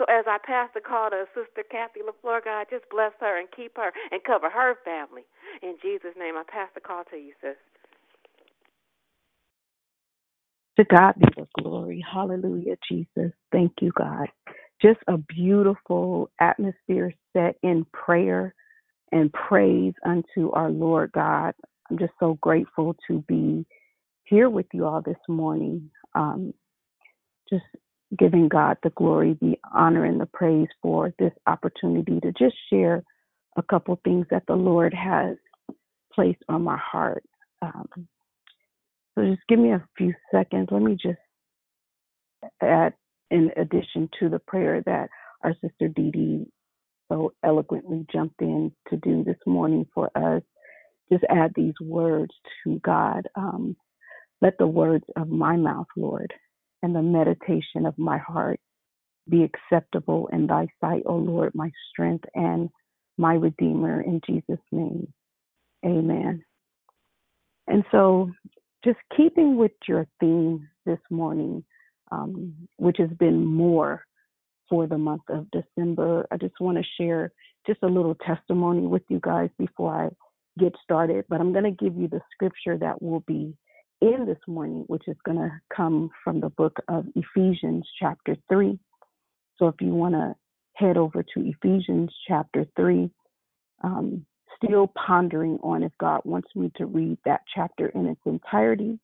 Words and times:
So 0.00 0.06
as 0.08 0.24
I 0.26 0.38
pass 0.42 0.70
the 0.72 0.80
call 0.80 1.10
to 1.10 1.26
Sister 1.34 1.62
Kathy 1.70 2.00
LaFleur, 2.00 2.42
God, 2.42 2.68
just 2.70 2.88
bless 2.90 3.12
her 3.20 3.38
and 3.38 3.46
keep 3.54 3.76
her 3.76 3.92
and 4.10 4.24
cover 4.24 4.48
her 4.48 4.76
family. 4.82 5.24
In 5.62 5.76
Jesus' 5.82 6.16
name, 6.18 6.36
I 6.38 6.42
pass 6.50 6.70
the 6.74 6.80
call 6.80 7.04
to 7.10 7.16
you, 7.18 7.34
sis. 7.42 7.56
To 10.78 10.84
God 10.84 11.16
be 11.18 11.26
the 11.36 11.46
glory. 11.62 12.02
Hallelujah, 12.10 12.76
Jesus. 12.88 13.32
Thank 13.52 13.72
you, 13.82 13.92
God. 13.94 14.28
Just 14.80 15.00
a 15.06 15.18
beautiful 15.18 16.30
atmosphere 16.40 17.12
set 17.34 17.56
in 17.62 17.84
prayer 17.92 18.54
and 19.12 19.30
praise 19.34 19.92
unto 20.06 20.50
our 20.52 20.70
Lord 20.70 21.12
God. 21.12 21.52
I'm 21.90 21.98
just 21.98 22.14
so 22.18 22.38
grateful 22.40 22.96
to 23.06 23.22
be 23.28 23.66
here 24.24 24.48
with 24.48 24.66
you 24.72 24.86
all 24.86 25.02
this 25.02 25.20
morning. 25.28 25.90
Um, 26.14 26.54
just 27.50 27.64
giving 28.18 28.48
God 28.48 28.76
the 28.82 28.90
glory, 28.90 29.38
the 29.40 29.58
honor, 29.74 30.04
and 30.04 30.20
the 30.20 30.26
praise 30.26 30.68
for 30.82 31.12
this 31.18 31.32
opportunity 31.46 32.20
to 32.20 32.32
just 32.32 32.56
share 32.70 33.02
a 33.56 33.62
couple 33.62 34.00
things 34.04 34.26
that 34.30 34.44
the 34.48 34.54
Lord 34.54 34.94
has 34.94 35.36
placed 36.14 36.42
on 36.48 36.62
my 36.62 36.78
heart. 36.78 37.24
Um, 37.62 37.88
so 39.14 39.24
just 39.24 39.42
give 39.48 39.58
me 39.58 39.72
a 39.72 39.84
few 39.96 40.14
seconds. 40.32 40.68
Let 40.70 40.82
me 40.82 40.96
just 41.00 41.18
add, 42.62 42.94
in 43.30 43.50
addition 43.56 44.08
to 44.20 44.28
the 44.28 44.40
prayer 44.40 44.82
that 44.86 45.08
our 45.44 45.54
sister 45.62 45.88
Dee 45.88 46.10
Dee 46.10 46.46
so 47.10 47.32
eloquently 47.44 48.06
jumped 48.12 48.40
in 48.40 48.72
to 48.88 48.96
do 48.96 49.24
this 49.24 49.38
morning 49.46 49.86
for 49.94 50.10
us, 50.16 50.42
just 51.12 51.24
add 51.28 51.52
these 51.54 51.74
words 51.80 52.32
to 52.64 52.80
God. 52.84 53.28
Um, 53.36 53.76
let 54.40 54.58
the 54.58 54.66
words 54.66 55.04
of 55.16 55.28
my 55.28 55.56
mouth, 55.56 55.88
Lord, 55.96 56.32
and 56.82 56.94
the 56.94 57.02
meditation 57.02 57.86
of 57.86 57.98
my 57.98 58.18
heart 58.18 58.60
be 59.28 59.44
acceptable 59.44 60.28
in 60.32 60.46
thy 60.46 60.66
sight, 60.80 61.02
O 61.06 61.16
Lord, 61.16 61.52
my 61.54 61.70
strength 61.90 62.24
and 62.34 62.68
my 63.16 63.34
redeemer, 63.34 64.00
in 64.00 64.20
Jesus' 64.26 64.64
name. 64.72 65.12
Amen. 65.84 66.42
And 67.66 67.84
so, 67.90 68.30
just 68.84 68.98
keeping 69.16 69.56
with 69.56 69.72
your 69.86 70.06
theme 70.18 70.68
this 70.86 70.98
morning, 71.10 71.64
um, 72.10 72.54
which 72.76 72.96
has 72.98 73.10
been 73.18 73.44
more 73.44 74.04
for 74.68 74.86
the 74.86 74.98
month 74.98 75.22
of 75.28 75.46
December, 75.50 76.26
I 76.30 76.36
just 76.36 76.58
want 76.60 76.78
to 76.78 76.84
share 76.98 77.32
just 77.66 77.80
a 77.82 77.86
little 77.86 78.14
testimony 78.14 78.86
with 78.86 79.02
you 79.08 79.20
guys 79.22 79.50
before 79.58 79.94
I 79.94 80.08
get 80.58 80.74
started. 80.82 81.26
But 81.28 81.40
I'm 81.40 81.52
going 81.52 81.64
to 81.64 81.84
give 81.84 81.96
you 81.96 82.08
the 82.08 82.22
scripture 82.32 82.78
that 82.78 83.02
will 83.02 83.20
be 83.20 83.54
in 84.00 84.26
this 84.26 84.38
morning, 84.46 84.84
which 84.86 85.06
is 85.08 85.16
going 85.24 85.38
to 85.38 85.50
come 85.74 86.10
from 86.24 86.40
the 86.40 86.50
book 86.50 86.78
of 86.88 87.06
Ephesians, 87.14 87.86
chapter 87.98 88.36
3. 88.48 88.78
So 89.58 89.68
if 89.68 89.74
you 89.80 89.88
want 89.88 90.14
to 90.14 90.34
head 90.74 90.96
over 90.96 91.22
to 91.22 91.40
Ephesians, 91.40 92.10
chapter 92.26 92.66
3, 92.76 93.10
um, 93.82 94.24
still 94.62 94.88
pondering 94.88 95.58
on 95.62 95.82
if 95.82 95.92
God 95.98 96.22
wants 96.24 96.48
me 96.54 96.70
to 96.76 96.86
read 96.86 97.18
that 97.24 97.42
chapter 97.54 97.88
in 97.88 98.06
its 98.06 98.20
entirety. 98.24 98.98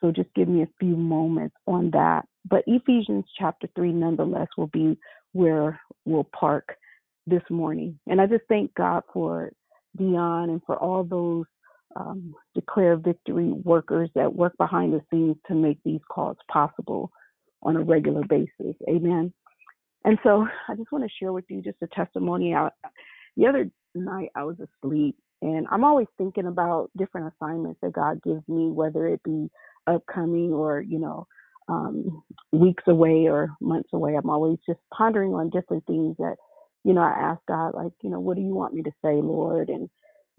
So 0.00 0.10
just 0.10 0.32
give 0.34 0.48
me 0.48 0.62
a 0.62 0.68
few 0.80 0.96
moments 0.96 1.56
on 1.66 1.90
that. 1.92 2.26
But 2.48 2.64
Ephesians 2.66 3.24
chapter 3.38 3.68
3, 3.74 3.92
nonetheless, 3.92 4.48
will 4.56 4.68
be 4.68 4.98
where 5.32 5.80
we'll 6.04 6.28
park 6.38 6.76
this 7.26 7.42
morning. 7.50 7.98
And 8.08 8.20
I 8.20 8.26
just 8.26 8.44
thank 8.48 8.74
God 8.74 9.02
for 9.12 9.52
Dion 9.96 10.50
and 10.50 10.60
for 10.66 10.76
all 10.76 11.04
those 11.04 11.44
um, 11.96 12.34
declare 12.54 12.96
victory 12.96 13.52
workers 13.52 14.10
that 14.14 14.34
work 14.34 14.56
behind 14.58 14.92
the 14.92 15.00
scenes 15.10 15.36
to 15.46 15.54
make 15.54 15.78
these 15.84 16.00
calls 16.10 16.36
possible 16.50 17.10
on 17.62 17.76
a 17.76 17.80
regular 17.82 18.22
basis. 18.24 18.76
Amen. 18.88 19.32
And 20.04 20.18
so 20.22 20.46
I 20.68 20.74
just 20.74 20.90
want 20.90 21.04
to 21.04 21.10
share 21.18 21.32
with 21.32 21.44
you 21.48 21.62
just 21.62 21.78
a 21.82 21.86
testimony. 21.88 22.54
I, 22.54 22.70
the 23.36 23.46
other 23.46 23.70
night 23.94 24.30
I 24.34 24.44
was 24.44 24.56
asleep 24.58 25.16
and 25.42 25.66
I'm 25.70 25.84
always 25.84 26.08
thinking 26.18 26.46
about 26.46 26.90
different 26.96 27.32
assignments 27.34 27.80
that 27.82 27.92
God 27.92 28.22
gives 28.22 28.46
me, 28.48 28.70
whether 28.70 29.06
it 29.06 29.22
be 29.22 29.48
upcoming 29.86 30.52
or, 30.52 30.80
you 30.80 30.98
know, 30.98 31.26
um, 31.68 32.22
weeks 32.52 32.84
away 32.86 33.28
or 33.28 33.50
months 33.60 33.90
away. 33.92 34.14
I'm 34.14 34.30
always 34.30 34.58
just 34.66 34.80
pondering 34.92 35.34
on 35.34 35.50
different 35.50 35.86
things 35.86 36.16
that, 36.18 36.36
you 36.84 36.92
know, 36.94 37.02
I 37.02 37.10
ask 37.10 37.40
God, 37.46 37.74
like, 37.74 37.92
you 38.02 38.10
know, 38.10 38.20
what 38.20 38.36
do 38.36 38.42
you 38.42 38.54
want 38.54 38.74
me 38.74 38.82
to 38.82 38.90
say, 39.04 39.14
Lord? 39.14 39.68
And, 39.68 39.88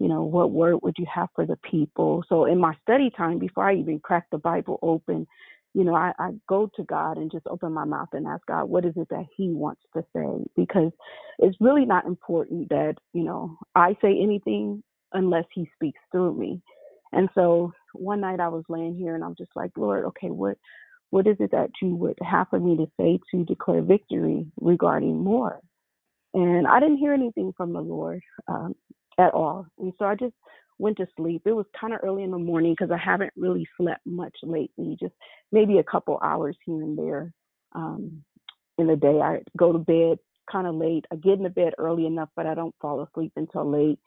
you 0.04 0.10
know, 0.10 0.22
what 0.22 0.50
word 0.50 0.80
would 0.82 0.96
you 0.98 1.06
have 1.06 1.30
for 1.34 1.46
the 1.46 1.56
people? 1.56 2.22
So 2.28 2.44
in 2.44 2.58
my 2.58 2.74
study 2.82 3.08
time, 3.16 3.38
before 3.38 3.66
I 3.70 3.76
even 3.76 4.00
crack 4.00 4.26
the 4.30 4.36
Bible 4.36 4.78
open, 4.82 5.26
you 5.72 5.82
know, 5.82 5.94
I, 5.94 6.12
I 6.18 6.32
go 6.46 6.70
to 6.76 6.84
God 6.84 7.16
and 7.16 7.32
just 7.32 7.46
open 7.46 7.72
my 7.72 7.86
mouth 7.86 8.10
and 8.12 8.26
ask 8.26 8.44
God, 8.44 8.66
what 8.66 8.84
is 8.84 8.92
it 8.96 9.08
that 9.08 9.24
He 9.34 9.48
wants 9.48 9.80
to 9.94 10.04
say? 10.14 10.44
Because 10.58 10.92
it's 11.38 11.56
really 11.58 11.86
not 11.86 12.04
important 12.04 12.68
that, 12.68 12.96
you 13.14 13.24
know, 13.24 13.56
I 13.74 13.96
say 14.02 14.14
anything 14.20 14.82
unless 15.14 15.46
He 15.54 15.70
speaks 15.74 16.00
through 16.12 16.34
me. 16.34 16.60
And 17.12 17.30
so 17.34 17.72
one 17.94 18.20
night 18.20 18.40
I 18.40 18.48
was 18.48 18.64
laying 18.68 18.98
here 18.98 19.14
and 19.14 19.24
I'm 19.24 19.36
just 19.38 19.52
like, 19.56 19.70
Lord, 19.74 20.04
okay, 20.04 20.28
what 20.28 20.58
what 21.08 21.26
is 21.26 21.36
it 21.40 21.52
that 21.52 21.70
you 21.80 21.96
would 21.96 22.18
have 22.20 22.48
for 22.50 22.60
me 22.60 22.76
to 22.76 22.86
say 23.00 23.18
to 23.30 23.44
declare 23.46 23.80
victory 23.80 24.44
regarding 24.60 25.16
more? 25.16 25.62
And 26.34 26.66
I 26.66 26.78
didn't 26.78 26.98
hear 26.98 27.14
anything 27.14 27.54
from 27.56 27.72
the 27.72 27.80
Lord 27.80 28.20
um, 28.48 28.74
at 29.18 29.34
all. 29.34 29.66
And 29.78 29.92
so 29.98 30.04
I 30.04 30.14
just 30.14 30.34
went 30.78 30.96
to 30.98 31.06
sleep. 31.16 31.42
It 31.44 31.52
was 31.52 31.66
kind 31.78 31.94
of 31.94 32.00
early 32.02 32.22
in 32.22 32.30
the 32.30 32.38
morning 32.38 32.72
because 32.72 32.90
I 32.90 32.98
haven't 32.98 33.32
really 33.36 33.66
slept 33.76 34.04
much 34.06 34.36
lately, 34.42 34.96
just 35.00 35.14
maybe 35.52 35.78
a 35.78 35.84
couple 35.84 36.18
hours 36.22 36.56
here 36.64 36.82
and 36.82 36.98
there 36.98 37.32
um, 37.72 38.22
in 38.78 38.86
the 38.86 38.96
day. 38.96 39.20
I 39.20 39.40
go 39.56 39.72
to 39.72 39.78
bed 39.78 40.18
kind 40.50 40.66
of 40.66 40.74
late. 40.74 41.04
I 41.12 41.16
get 41.16 41.38
into 41.38 41.50
bed 41.50 41.74
early 41.78 42.06
enough, 42.06 42.28
but 42.36 42.46
I 42.46 42.54
don't 42.54 42.74
fall 42.80 43.02
asleep 43.02 43.32
until 43.36 43.70
late. 43.70 43.98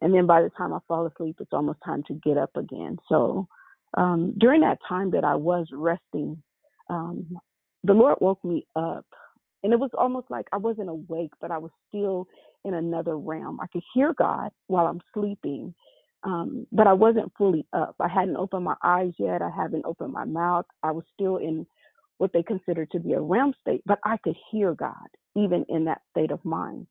And 0.00 0.14
then 0.14 0.26
by 0.26 0.42
the 0.42 0.50
time 0.50 0.72
I 0.72 0.78
fall 0.86 1.06
asleep, 1.06 1.36
it's 1.40 1.52
almost 1.52 1.78
time 1.84 2.02
to 2.08 2.14
get 2.14 2.36
up 2.36 2.56
again. 2.56 2.98
So 3.08 3.48
um, 3.96 4.34
during 4.38 4.60
that 4.62 4.78
time 4.88 5.10
that 5.12 5.24
I 5.24 5.34
was 5.34 5.66
resting, 5.72 6.42
um, 6.90 7.38
the 7.84 7.94
Lord 7.94 8.18
woke 8.20 8.44
me 8.44 8.66
up 8.76 9.06
and 9.62 9.72
it 9.72 9.78
was 9.78 9.90
almost 9.96 10.30
like 10.30 10.46
I 10.52 10.56
wasn't 10.56 10.88
awake, 10.88 11.32
but 11.40 11.50
I 11.50 11.58
was 11.58 11.70
still 11.88 12.28
in 12.64 12.74
another 12.74 13.16
realm. 13.16 13.60
I 13.60 13.66
could 13.68 13.82
hear 13.94 14.14
God 14.14 14.50
while 14.66 14.86
I'm 14.86 15.00
sleeping, 15.14 15.74
um, 16.24 16.66
but 16.72 16.86
I 16.86 16.92
wasn't 16.92 17.32
fully 17.36 17.66
up. 17.72 17.96
I 18.00 18.08
hadn't 18.08 18.36
opened 18.36 18.64
my 18.64 18.76
eyes 18.82 19.12
yet. 19.18 19.42
I 19.42 19.50
haven't 19.54 19.84
opened 19.86 20.12
my 20.12 20.24
mouth. 20.24 20.66
I 20.82 20.90
was 20.90 21.04
still 21.14 21.36
in 21.36 21.66
what 22.18 22.32
they 22.32 22.42
consider 22.42 22.84
to 22.86 22.98
be 22.98 23.12
a 23.12 23.20
realm 23.20 23.54
state, 23.60 23.82
but 23.86 23.98
I 24.04 24.16
could 24.18 24.36
hear 24.50 24.74
God 24.74 25.06
even 25.36 25.64
in 25.68 25.84
that 25.84 26.02
state 26.10 26.30
of 26.30 26.44
mind. 26.44 26.86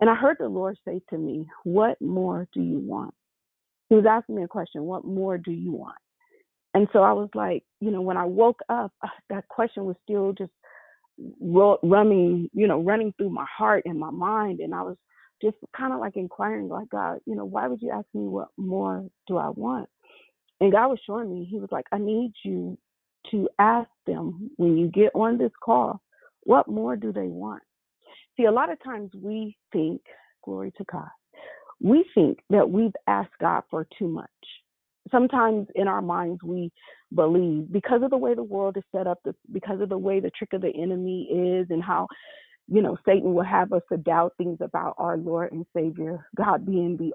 And 0.00 0.10
I 0.10 0.14
heard 0.14 0.36
the 0.38 0.48
Lord 0.48 0.76
say 0.84 1.00
to 1.10 1.18
me, 1.18 1.46
What 1.64 2.00
more 2.00 2.46
do 2.52 2.60
you 2.60 2.78
want? 2.78 3.14
He 3.88 3.94
was 3.94 4.04
asking 4.08 4.36
me 4.36 4.42
a 4.42 4.48
question, 4.48 4.82
What 4.82 5.04
more 5.04 5.38
do 5.38 5.50
you 5.52 5.72
want? 5.72 5.96
And 6.74 6.86
so 6.92 7.02
I 7.02 7.12
was 7.12 7.30
like, 7.34 7.64
you 7.80 7.90
know, 7.90 8.02
when 8.02 8.18
I 8.18 8.26
woke 8.26 8.60
up, 8.68 8.92
that 9.30 9.48
question 9.48 9.86
was 9.86 9.96
still 10.04 10.32
just 10.32 10.52
running, 11.40 12.50
you 12.52 12.66
know, 12.66 12.80
running 12.82 13.12
through 13.16 13.30
my 13.30 13.46
heart 13.46 13.82
and 13.86 13.98
my 13.98 14.10
mind. 14.10 14.60
And 14.60 14.74
I 14.74 14.82
was 14.82 14.96
just 15.42 15.56
kind 15.76 15.92
of 15.92 16.00
like 16.00 16.16
inquiring, 16.16 16.68
like, 16.68 16.88
God, 16.88 17.18
you 17.26 17.34
know, 17.34 17.44
why 17.44 17.68
would 17.68 17.82
you 17.82 17.90
ask 17.90 18.06
me 18.14 18.26
what 18.26 18.48
more 18.56 19.06
do 19.26 19.36
I 19.36 19.48
want? 19.50 19.88
And 20.60 20.72
God 20.72 20.88
was 20.88 21.00
showing 21.06 21.30
me, 21.30 21.46
He 21.50 21.58
was 21.58 21.68
like, 21.70 21.86
I 21.92 21.98
need 21.98 22.32
you 22.44 22.78
to 23.30 23.48
ask 23.58 23.90
them 24.06 24.50
when 24.56 24.76
you 24.78 24.88
get 24.88 25.10
on 25.14 25.36
this 25.38 25.52
call, 25.62 26.00
what 26.42 26.68
more 26.68 26.96
do 26.96 27.12
they 27.12 27.26
want? 27.26 27.62
See, 28.36 28.44
a 28.44 28.52
lot 28.52 28.70
of 28.70 28.82
times 28.82 29.10
we 29.20 29.56
think, 29.72 30.00
glory 30.44 30.72
to 30.78 30.84
God, 30.90 31.08
we 31.80 32.04
think 32.14 32.38
that 32.50 32.70
we've 32.70 32.94
asked 33.06 33.34
God 33.40 33.62
for 33.70 33.86
too 33.98 34.08
much 34.08 34.30
sometimes 35.10 35.68
in 35.74 35.88
our 35.88 36.02
minds 36.02 36.42
we 36.42 36.70
believe 37.14 37.70
because 37.72 38.02
of 38.02 38.10
the 38.10 38.16
way 38.16 38.34
the 38.34 38.42
world 38.42 38.76
is 38.76 38.82
set 38.94 39.06
up, 39.06 39.18
because 39.52 39.80
of 39.80 39.88
the 39.88 39.98
way 39.98 40.20
the 40.20 40.30
trick 40.30 40.52
of 40.52 40.62
the 40.62 40.72
enemy 40.74 41.28
is, 41.30 41.66
and 41.70 41.82
how 41.82 42.06
you 42.68 42.82
know 42.82 42.96
Satan 43.06 43.34
will 43.34 43.44
have 43.44 43.72
us 43.72 43.82
to 43.90 43.98
doubt 43.98 44.34
things 44.38 44.58
about 44.60 44.94
our 44.98 45.16
Lord 45.16 45.52
and 45.52 45.66
Savior, 45.74 46.26
God 46.36 46.66
being 46.66 46.96
the 46.96 47.12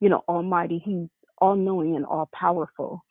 you 0.00 0.08
know 0.08 0.22
Almighty. 0.28 0.82
He's 0.84 1.08
all 1.38 1.56
knowing 1.56 1.96
and 1.96 2.06
all 2.06 2.28
powerful. 2.32 3.04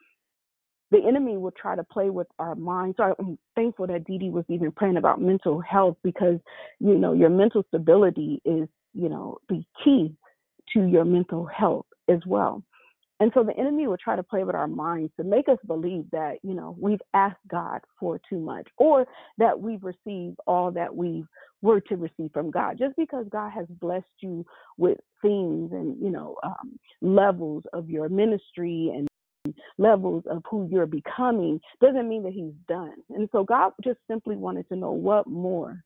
The 0.90 1.04
enemy 1.06 1.36
will 1.38 1.52
try 1.52 1.76
to 1.76 1.84
play 1.84 2.10
with 2.10 2.28
our 2.40 2.56
minds. 2.56 2.96
So 2.98 3.14
I'm 3.20 3.38
thankful 3.56 3.88
that 3.88 4.06
Dee 4.06 4.18
Dee 4.18 4.30
was 4.30 4.46
even 4.48 4.72
praying 4.72 4.96
about 4.96 5.22
mental 5.22 5.60
health 5.60 5.98
because 6.04 6.40
you 6.80 6.96
know 6.96 7.14
your 7.14 7.30
mental 7.30 7.64
stability 7.68 8.42
is 8.46 8.68
you 8.94 9.10
know 9.10 9.38
the 9.50 9.64
key 9.84 10.16
to 10.74 10.86
your 10.86 11.06
mental 11.06 11.46
health 11.46 11.86
as 12.10 12.20
well 12.26 12.64
and 13.20 13.32
so 13.34 13.44
the 13.44 13.58
enemy 13.58 13.88
will 13.88 13.98
try 13.98 14.16
to 14.16 14.24
play 14.24 14.44
with 14.44 14.56
our 14.56 14.68
minds 14.68 15.12
to 15.18 15.24
make 15.24 15.50
us 15.50 15.58
believe 15.66 16.06
that, 16.12 16.36
you 16.44 16.54
know, 16.54 16.76
we've 16.80 17.02
asked 17.14 17.38
God 17.50 17.82
for 18.00 18.20
too 18.30 18.40
much 18.40 18.68
or 18.78 19.08
that 19.40 19.60
we've 19.60 19.84
received 19.84 20.38
all 20.46 20.72
that 20.72 20.96
we 20.96 21.26
were 21.64 21.82
to 21.82 21.96
receive 21.96 22.30
from 22.32 22.52
God. 22.52 22.78
Just 22.78 22.96
because 22.96 23.26
God 23.32 23.52
has 23.52 23.66
blessed 23.82 24.06
you 24.20 24.46
with 24.78 25.00
things 25.24 25.72
and, 25.72 26.00
you 26.00 26.12
know, 26.12 26.36
um, 26.44 26.78
levels 27.02 27.64
of 27.74 27.90
your 27.90 28.08
ministry 28.08 28.92
and 28.96 29.08
levels 29.80 30.24
of 30.30 30.44
who 30.50 30.68
you're 30.70 30.86
becoming 30.86 31.60
doesn't 31.82 32.08
mean 32.08 32.22
that 32.22 32.34
he's 32.34 32.54
done. 32.68 32.94
And 33.10 33.28
so 33.32 33.44
God 33.44 33.72
just 33.84 34.00
simply 34.08 34.36
wanted 34.36 34.68
to 34.70 34.76
know 34.76 34.92
what 34.92 35.26
more 35.26 35.84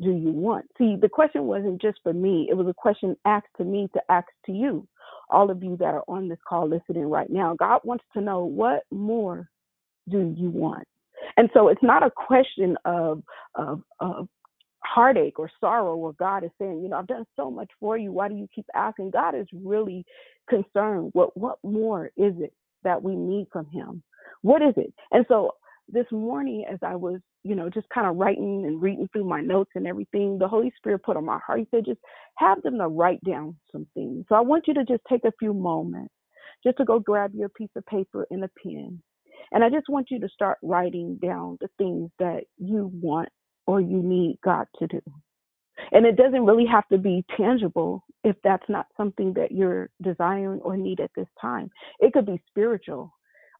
do 0.00 0.10
you 0.10 0.32
want? 0.32 0.66
See, 0.76 0.96
the 1.00 1.08
question 1.08 1.44
wasn't 1.44 1.80
just 1.80 1.98
for 2.02 2.12
me, 2.12 2.48
it 2.50 2.54
was 2.54 2.66
a 2.66 2.74
question 2.74 3.16
asked 3.24 3.46
to 3.58 3.64
me 3.64 3.88
to 3.94 4.02
ask 4.10 4.26
to 4.46 4.52
you, 4.52 4.86
all 5.30 5.50
of 5.50 5.62
you 5.62 5.76
that 5.78 5.94
are 5.94 6.04
on 6.08 6.28
this 6.28 6.38
call 6.48 6.68
listening 6.68 7.06
right 7.06 7.30
now. 7.30 7.54
God 7.58 7.80
wants 7.84 8.04
to 8.14 8.20
know 8.20 8.44
what 8.44 8.82
more 8.90 9.48
do 10.08 10.34
you 10.36 10.50
want? 10.50 10.86
And 11.36 11.48
so 11.54 11.68
it's 11.68 11.82
not 11.82 12.02
a 12.02 12.10
question 12.10 12.76
of, 12.84 13.22
of, 13.54 13.82
of 14.00 14.28
heartache 14.84 15.38
or 15.38 15.50
sorrow 15.60 15.96
where 15.96 16.12
God 16.12 16.44
is 16.44 16.50
saying, 16.58 16.82
you 16.82 16.88
know, 16.88 16.98
I've 16.98 17.06
done 17.06 17.24
so 17.36 17.50
much 17.50 17.70
for 17.80 17.96
you. 17.96 18.12
Why 18.12 18.28
do 18.28 18.34
you 18.34 18.48
keep 18.54 18.66
asking? 18.74 19.10
God 19.10 19.34
is 19.34 19.46
really 19.52 20.04
concerned. 20.48 21.10
What 21.14 21.36
what 21.36 21.58
more 21.62 22.06
is 22.16 22.34
it 22.38 22.52
that 22.82 23.02
we 23.02 23.16
need 23.16 23.46
from 23.52 23.66
him? 23.66 24.02
What 24.42 24.62
is 24.62 24.74
it? 24.76 24.92
And 25.10 25.24
so 25.28 25.52
this 25.88 26.06
morning 26.12 26.64
as 26.70 26.78
I 26.82 26.96
was, 26.96 27.20
you 27.44 27.54
know, 27.54 27.70
just 27.70 27.88
kind 27.94 28.06
of 28.06 28.16
writing 28.16 28.64
and 28.66 28.82
reading 28.82 29.08
through 29.12 29.24
my 29.24 29.40
notes 29.40 29.72
and 29.74 29.86
everything, 29.86 30.38
the 30.38 30.48
Holy 30.48 30.72
Spirit 30.76 31.02
put 31.04 31.16
on 31.16 31.24
my 31.24 31.38
heart. 31.46 31.60
He 31.60 31.68
said, 31.70 31.84
just 31.86 32.00
have 32.38 32.62
them 32.62 32.78
to 32.78 32.88
write 32.88 33.22
down 33.24 33.56
some 33.72 33.86
things. 33.94 34.24
So 34.28 34.34
I 34.34 34.40
want 34.40 34.64
you 34.68 34.74
to 34.74 34.84
just 34.84 35.02
take 35.08 35.24
a 35.24 35.32
few 35.38 35.54
moments 35.54 36.14
just 36.64 36.78
to 36.78 36.84
go 36.84 36.98
grab 36.98 37.32
your 37.34 37.50
piece 37.50 37.70
of 37.76 37.86
paper 37.86 38.26
and 38.30 38.44
a 38.44 38.50
pen. 38.62 39.02
And 39.52 39.62
I 39.64 39.70
just 39.70 39.88
want 39.88 40.08
you 40.10 40.20
to 40.20 40.28
start 40.28 40.58
writing 40.62 41.18
down 41.22 41.58
the 41.60 41.68
things 41.78 42.10
that 42.18 42.44
you 42.58 42.90
want 43.00 43.28
or 43.66 43.80
you 43.80 44.02
need 44.02 44.38
God 44.44 44.66
to 44.80 44.86
do. 44.86 45.00
And 45.92 46.06
it 46.06 46.16
doesn't 46.16 46.46
really 46.46 46.66
have 46.66 46.88
to 46.88 46.98
be 46.98 47.24
tangible 47.36 48.04
if 48.24 48.36
that's 48.44 48.68
not 48.68 48.86
something 48.96 49.34
that 49.34 49.52
you're 49.52 49.90
desiring 50.02 50.60
or 50.60 50.76
need 50.76 51.00
at 51.00 51.10
this 51.16 51.28
time. 51.40 51.70
It 52.00 52.12
could 52.12 52.26
be 52.26 52.42
spiritual. 52.48 53.12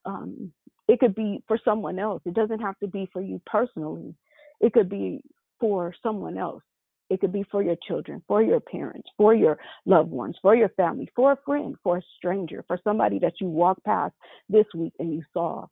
Um, 0.05 0.51
it 0.87 0.99
could 0.99 1.15
be 1.15 1.43
for 1.47 1.59
someone 1.63 1.99
else. 1.99 2.21
It 2.25 2.33
doesn't 2.33 2.59
have 2.59 2.77
to 2.79 2.87
be 2.87 3.09
for 3.11 3.21
you 3.21 3.41
personally. 3.45 4.15
It 4.59 4.73
could 4.73 4.89
be 4.89 5.21
for 5.59 5.93
someone 6.03 6.37
else. 6.37 6.63
It 7.09 7.19
could 7.21 7.31
be 7.31 7.45
for 7.51 7.61
your 7.61 7.75
children, 7.87 8.23
for 8.27 8.41
your 8.41 8.59
parents, 8.59 9.07
for 9.15 9.35
your 9.35 9.59
loved 9.85 10.09
ones, 10.09 10.35
for 10.41 10.55
your 10.55 10.69
family, 10.69 11.07
for 11.15 11.33
a 11.33 11.37
friend, 11.45 11.75
for 11.83 11.97
a 11.97 12.01
stranger, 12.17 12.63
for 12.67 12.79
somebody 12.83 13.19
that 13.19 13.33
you 13.39 13.47
walked 13.47 13.83
past 13.83 14.15
this 14.49 14.65
week 14.73 14.93
and 14.99 15.13
you 15.13 15.21
saw 15.31 15.67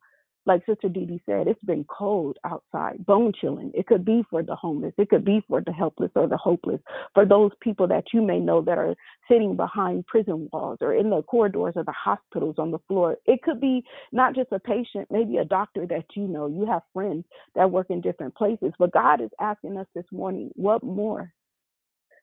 like 0.46 0.64
Sister 0.66 0.88
Dee 0.88 1.06
Dee 1.06 1.22
said, 1.26 1.46
it's 1.46 1.62
been 1.64 1.84
cold 1.84 2.38
outside, 2.44 3.04
bone 3.06 3.32
chilling. 3.40 3.70
It 3.74 3.86
could 3.86 4.04
be 4.04 4.24
for 4.30 4.42
the 4.42 4.54
homeless, 4.54 4.94
it 4.98 5.08
could 5.08 5.24
be 5.24 5.42
for 5.48 5.60
the 5.60 5.72
helpless 5.72 6.10
or 6.14 6.26
the 6.26 6.36
hopeless, 6.36 6.80
for 7.14 7.24
those 7.24 7.50
people 7.60 7.86
that 7.88 8.04
you 8.12 8.22
may 8.22 8.38
know 8.38 8.60
that 8.62 8.78
are 8.78 8.94
sitting 9.28 9.56
behind 9.56 10.06
prison 10.06 10.48
walls 10.52 10.78
or 10.80 10.94
in 10.94 11.10
the 11.10 11.22
corridors 11.22 11.74
of 11.76 11.86
the 11.86 11.92
hospitals 11.92 12.56
on 12.58 12.70
the 12.70 12.78
floor. 12.88 13.16
It 13.26 13.42
could 13.42 13.60
be 13.60 13.84
not 14.12 14.34
just 14.34 14.52
a 14.52 14.58
patient, 14.58 15.08
maybe 15.10 15.38
a 15.38 15.44
doctor 15.44 15.86
that 15.86 16.04
you 16.14 16.26
know. 16.26 16.46
You 16.46 16.66
have 16.66 16.82
friends 16.92 17.24
that 17.54 17.70
work 17.70 17.88
in 17.90 18.00
different 18.00 18.34
places. 18.34 18.72
But 18.78 18.92
God 18.92 19.20
is 19.20 19.30
asking 19.40 19.76
us 19.76 19.86
this 19.94 20.04
morning, 20.12 20.50
what 20.54 20.82
more 20.82 21.32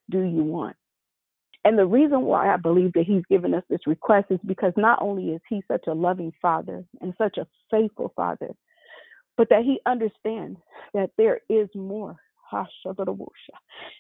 do 0.10 0.22
you 0.22 0.44
want? 0.44 0.76
And 1.64 1.78
the 1.78 1.86
reason 1.86 2.22
why 2.22 2.54
I 2.54 2.58
believe 2.58 2.94
that 2.94 3.06
he's 3.06 3.24
given 3.30 3.54
us 3.54 3.64
this 3.70 3.86
request 3.86 4.28
is 4.32 4.40
because 4.46 4.74
not 4.78 5.00
only 5.02 5.30
is 5.30 5.42
he 5.48 5.64
such 5.68 5.86
a 5.88 5.94
loving 5.94 6.34
father 6.42 6.84
and 7.02 7.14
such 7.18 7.38
a 7.38 7.48
faithful 7.70 8.12
father, 8.16 8.50
but 9.38 9.50
that 9.50 9.64
he 9.64 9.80
understands 9.86 10.60
that 10.94 11.12
there 11.18 11.42
is 11.50 11.70
more 11.76 12.16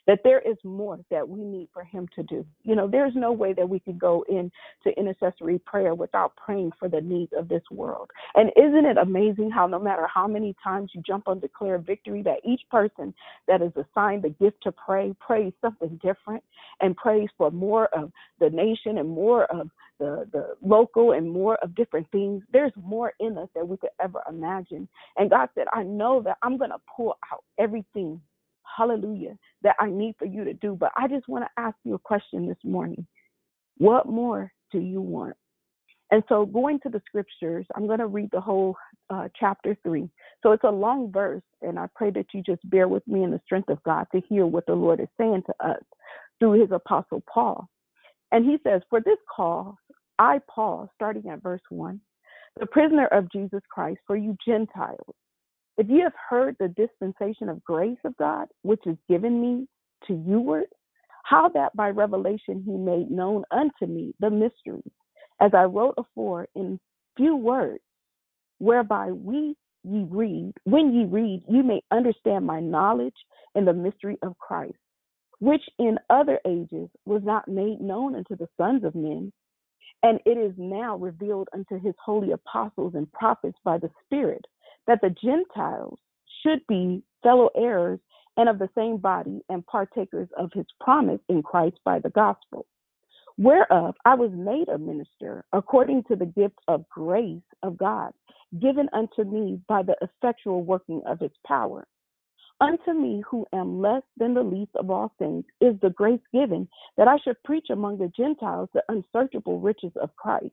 that 0.08 0.20
there 0.24 0.40
is 0.40 0.58
more 0.64 1.00
that 1.10 1.28
we 1.28 1.44
need 1.44 1.70
for 1.74 1.84
him 1.84 2.08
to 2.16 2.24
do. 2.24 2.46
You 2.64 2.76
know, 2.76 2.88
there's 2.88 3.14
no 3.16 3.32
way 3.32 3.54
that 3.54 3.68
we 3.68 3.80
could 3.80 4.00
go 4.00 4.26
into 4.30 4.98
intercessory 4.98 5.60
prayer 5.60 5.96
without 5.96 6.36
praying 6.36 6.72
for 6.80 6.90
the 6.90 7.02
needs 7.02 7.32
of 7.38 7.48
this 7.48 7.64
world. 7.72 8.10
And 8.36 8.52
isn't 8.58 8.86
it 8.86 8.98
amazing 8.98 9.52
how 9.52 9.68
no 9.68 9.80
matter 9.80 10.08
how 10.14 10.28
many 10.28 10.56
times 10.64 10.92
you 10.94 11.02
jump 11.06 11.28
on 11.28 11.40
declare 11.40 11.78
victory, 11.78 12.22
that 12.24 12.40
each 12.44 12.62
person 12.70 13.14
that 13.48 13.62
is 13.62 13.72
assigned 13.76 14.24
the 14.24 14.30
gift 14.30 14.58
to 14.64 14.72
pray 14.72 15.14
prays 15.20 15.54
something 15.62 16.00
different 16.04 16.44
and 16.82 16.96
prays 16.96 17.30
for 17.38 17.52
more 17.52 17.88
of 17.88 18.12
the 18.40 18.50
nation 18.50 18.98
and 18.98 19.10
more 19.10 19.46
of 19.46 19.70
the, 20.00 20.28
the 20.32 20.56
local 20.62 21.12
and 21.12 21.30
more 21.30 21.58
of 21.62 21.76
different 21.76 22.10
things. 22.12 22.44
There's 22.52 22.72
more 22.76 23.14
in 23.20 23.38
us 23.38 23.50
than 23.56 23.68
we 23.68 23.78
could 23.78 23.92
ever 24.02 24.22
imagine. 24.28 24.88
And 25.18 25.30
God 25.30 25.50
said, 25.54 25.68
I 25.74 25.84
know 25.84 26.22
that 26.24 26.38
I'm 26.42 26.58
going 26.58 26.72
to 26.72 26.82
pull 26.96 27.18
out 27.32 27.44
everything 27.60 28.20
hallelujah, 28.82 29.38
that 29.62 29.76
I 29.80 29.90
need 29.90 30.16
for 30.18 30.26
you 30.26 30.44
to 30.44 30.54
do. 30.54 30.76
But 30.80 30.92
I 30.98 31.08
just 31.08 31.28
want 31.28 31.46
to 31.46 31.62
ask 31.62 31.76
you 31.84 31.94
a 31.94 32.00
question 32.00 32.48
this 32.48 32.58
morning. 32.64 33.06
What 33.78 34.08
more 34.08 34.52
do 34.72 34.80
you 34.80 35.02
want? 35.02 35.36
And 36.10 36.24
so, 36.28 36.46
going 36.46 36.80
to 36.82 36.90
the 36.90 37.02
scriptures, 37.06 37.66
I'm 37.76 37.88
going 37.88 38.00
to 38.00 38.08
read 38.08 38.30
the 38.32 38.42
whole 38.42 38.76
uh, 39.10 39.30
chapter 39.40 39.78
three. 39.84 40.10
So, 40.44 40.52
it's 40.52 40.64
a 40.66 40.70
long 40.70 41.12
verse, 41.12 41.44
and 41.62 41.80
I 41.80 41.88
pray 41.96 42.12
that 42.12 42.28
you 42.34 42.44
just 42.44 42.68
bear 42.70 42.88
with 42.88 43.08
me 43.08 43.24
in 43.24 43.32
the 43.32 43.40
strength 43.46 43.70
of 43.70 43.82
God 43.84 44.08
to 44.14 44.22
hear 44.28 44.46
what 44.46 44.66
the 44.66 44.74
Lord 44.74 45.00
is 45.00 45.08
saying 45.18 45.44
to 45.46 45.66
us 45.66 45.82
through 46.40 46.60
his 46.60 46.72
apostle 46.72 47.24
Paul. 47.32 47.70
And 48.34 48.44
he 48.44 48.58
says, 48.64 48.82
For 48.90 49.00
this 49.00 49.18
cause, 49.34 49.76
I, 50.20 50.40
Paul, 50.50 50.90
starting 50.96 51.30
at 51.30 51.42
verse 51.42 51.62
one, 51.70 52.02
the 52.60 52.66
prisoner 52.66 53.08
of 53.08 53.32
Jesus 53.32 53.62
Christ, 53.70 54.00
for 54.06 54.18
you 54.18 54.36
Gentiles 54.46 55.16
if 55.78 55.90
you 55.90 56.04
have 56.04 56.14
heard 56.30 56.56
the 56.60 56.68
dispensation 56.70 57.50
of 57.50 57.64
grace 57.64 57.98
of 58.04 58.16
God, 58.18 58.48
which 58.62 58.86
is 58.86 58.98
given 59.10 59.42
me 59.42 59.68
to 60.08 60.14
youward, 60.14 60.66
how 61.24 61.50
that 61.50 61.76
by 61.76 61.90
revelation 61.90 62.64
he 62.66 62.74
made 62.74 63.10
known 63.10 63.44
unto 63.52 63.86
me 63.86 64.14
the 64.20 64.30
mystery, 64.30 64.84
as 65.40 65.52
I 65.54 65.64
wrote 65.64 65.96
afore 65.98 66.48
in 66.56 66.80
few 67.16 67.36
words, 67.36 67.84
whereby 68.60 69.12
we 69.12 69.56
ye 69.84 70.06
read, 70.10 70.54
when 70.66 70.94
ye 70.94 71.06
read, 71.06 71.44
you 71.48 71.64
may 71.64 71.82
understand 71.92 72.46
my 72.46 72.60
knowledge 72.60 73.16
in 73.56 73.66
the 73.66 73.74
mystery 73.74 74.18
of 74.22 74.38
Christ, 74.38 74.78
which 75.40 75.64
in 75.80 75.98
other 76.10 76.40
ages 76.46 76.90
was 77.06 77.24
not 77.24 77.48
made 77.48 77.82
known 77.82 78.16
unto 78.16 78.36
the 78.36 78.48
sons 78.58 78.84
of 78.84 78.94
men, 78.94 79.32
and 80.04 80.20
it 80.26 80.38
is 80.38 80.54
now 80.58 80.98
revealed 80.98 81.48
unto 81.54 81.80
his 81.80 81.96
holy 82.04 82.32
apostles 82.32 82.94
and 82.96 83.12
prophets 83.12 83.58
by 83.64 83.78
the 83.78 83.90
Spirit 84.06 84.46
that 84.92 85.00
the 85.00 85.16
Gentiles 85.24 85.98
should 86.44 86.60
be 86.68 87.02
fellow 87.24 87.50
heirs 87.56 88.00
and 88.36 88.50
of 88.50 88.60
the 88.60 88.68
same 88.76 88.98
body 88.98 89.40
and 89.48 89.66
partakers 89.66 90.28
of 90.38 90.52
his 90.54 90.66
promise 90.82 91.22
in 91.30 91.42
Christ 91.42 91.78
by 91.86 92.00
the 92.00 92.10
gospel, 92.10 92.66
whereof 93.38 93.96
I 94.04 94.16
was 94.16 94.32
made 94.34 94.68
a 94.68 94.78
minister 94.78 95.46
according 95.54 96.04
to 96.10 96.18
the 96.18 96.26
gift 96.26 96.60
of 96.68 96.90
grace 96.90 97.42
of 97.64 97.78
God, 97.78 98.12
given 98.60 98.90
unto 98.92 99.24
me 99.24 99.62
by 99.70 99.82
the 99.82 99.96
effectual 100.02 100.62
working 100.66 101.02
of 101.08 101.22
his 101.22 101.32
power. 101.48 101.88
Unto 102.60 102.92
me, 102.92 103.24
who 103.30 103.46
am 103.54 103.82
less 103.82 104.04
than 104.18 104.34
the 104.34 104.44
least 104.44 104.76
of 104.76 104.92
all 104.92 105.14
things, 105.18 105.46
is 105.62 105.80
the 105.82 105.92
grace 105.92 106.20
given 106.34 106.68
that 106.98 107.08
I 107.08 107.16
should 107.24 107.42
preach 107.44 107.68
among 107.70 107.98
the 107.98 108.12
Gentiles 108.16 108.68
the 108.74 108.84
unsearchable 108.90 109.62
riches 109.62 109.94
of 110.02 110.14
Christ 110.18 110.52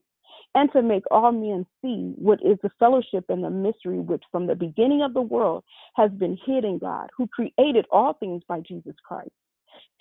and 0.55 0.71
to 0.73 0.81
make 0.81 1.03
all 1.11 1.31
men 1.31 1.65
see 1.81 2.13
what 2.15 2.39
is 2.43 2.57
the 2.63 2.71
fellowship 2.79 3.25
and 3.29 3.43
the 3.43 3.49
mystery 3.49 3.99
which 3.99 4.23
from 4.31 4.47
the 4.47 4.55
beginning 4.55 5.01
of 5.01 5.13
the 5.13 5.21
world 5.21 5.63
has 5.95 6.11
been 6.11 6.37
hid 6.45 6.65
in 6.65 6.79
God, 6.79 7.09
who 7.15 7.27
created 7.27 7.85
all 7.91 8.13
things 8.13 8.41
by 8.47 8.59
Jesus 8.61 8.95
Christ, 9.03 9.31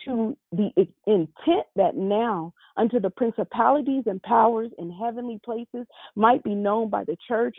to 0.05 0.37
the 0.53 0.71
intent 1.07 1.67
that 1.77 1.97
now 1.97 2.53
unto 2.77 2.99
the 2.99 3.11
principalities 3.11 4.05
and 4.07 4.23
powers 4.23 4.71
in 4.79 4.91
heavenly 4.91 5.39
places 5.45 5.87
might 6.17 6.43
be 6.43 6.55
known 6.55 6.89
by 6.89 7.05
the 7.05 7.17
church 7.27 7.57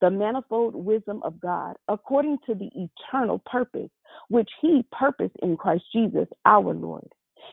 the 0.00 0.10
manifold 0.10 0.74
wisdom 0.74 1.22
of 1.22 1.40
God, 1.40 1.76
according 1.86 2.36
to 2.44 2.54
the 2.54 2.68
eternal 2.74 3.40
purpose 3.46 3.90
which 4.28 4.50
he 4.60 4.84
purposed 4.90 5.36
in 5.42 5.56
Christ 5.56 5.84
Jesus 5.92 6.26
our 6.44 6.74
Lord, 6.74 7.08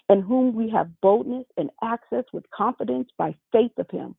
in 0.09 0.21
whom 0.21 0.55
we 0.55 0.67
have 0.71 0.89
boldness 0.99 1.45
and 1.57 1.69
access 1.83 2.23
with 2.33 2.49
confidence 2.49 3.09
by 3.19 3.35
faith 3.51 3.73
of 3.77 3.85
him 3.91 4.15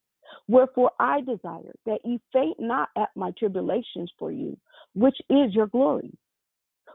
Wherefore 0.49 0.91
I 0.99 1.21
desire 1.21 1.75
that 1.87 2.01
ye 2.05 2.21
faint 2.33 2.59
not 2.59 2.89
at 2.97 3.11
my 3.15 3.31
tribulations 3.33 4.11
for 4.19 4.33
you, 4.33 4.57
which 4.95 5.17
is 5.29 5.55
your 5.55 5.67
glory. 5.67 6.13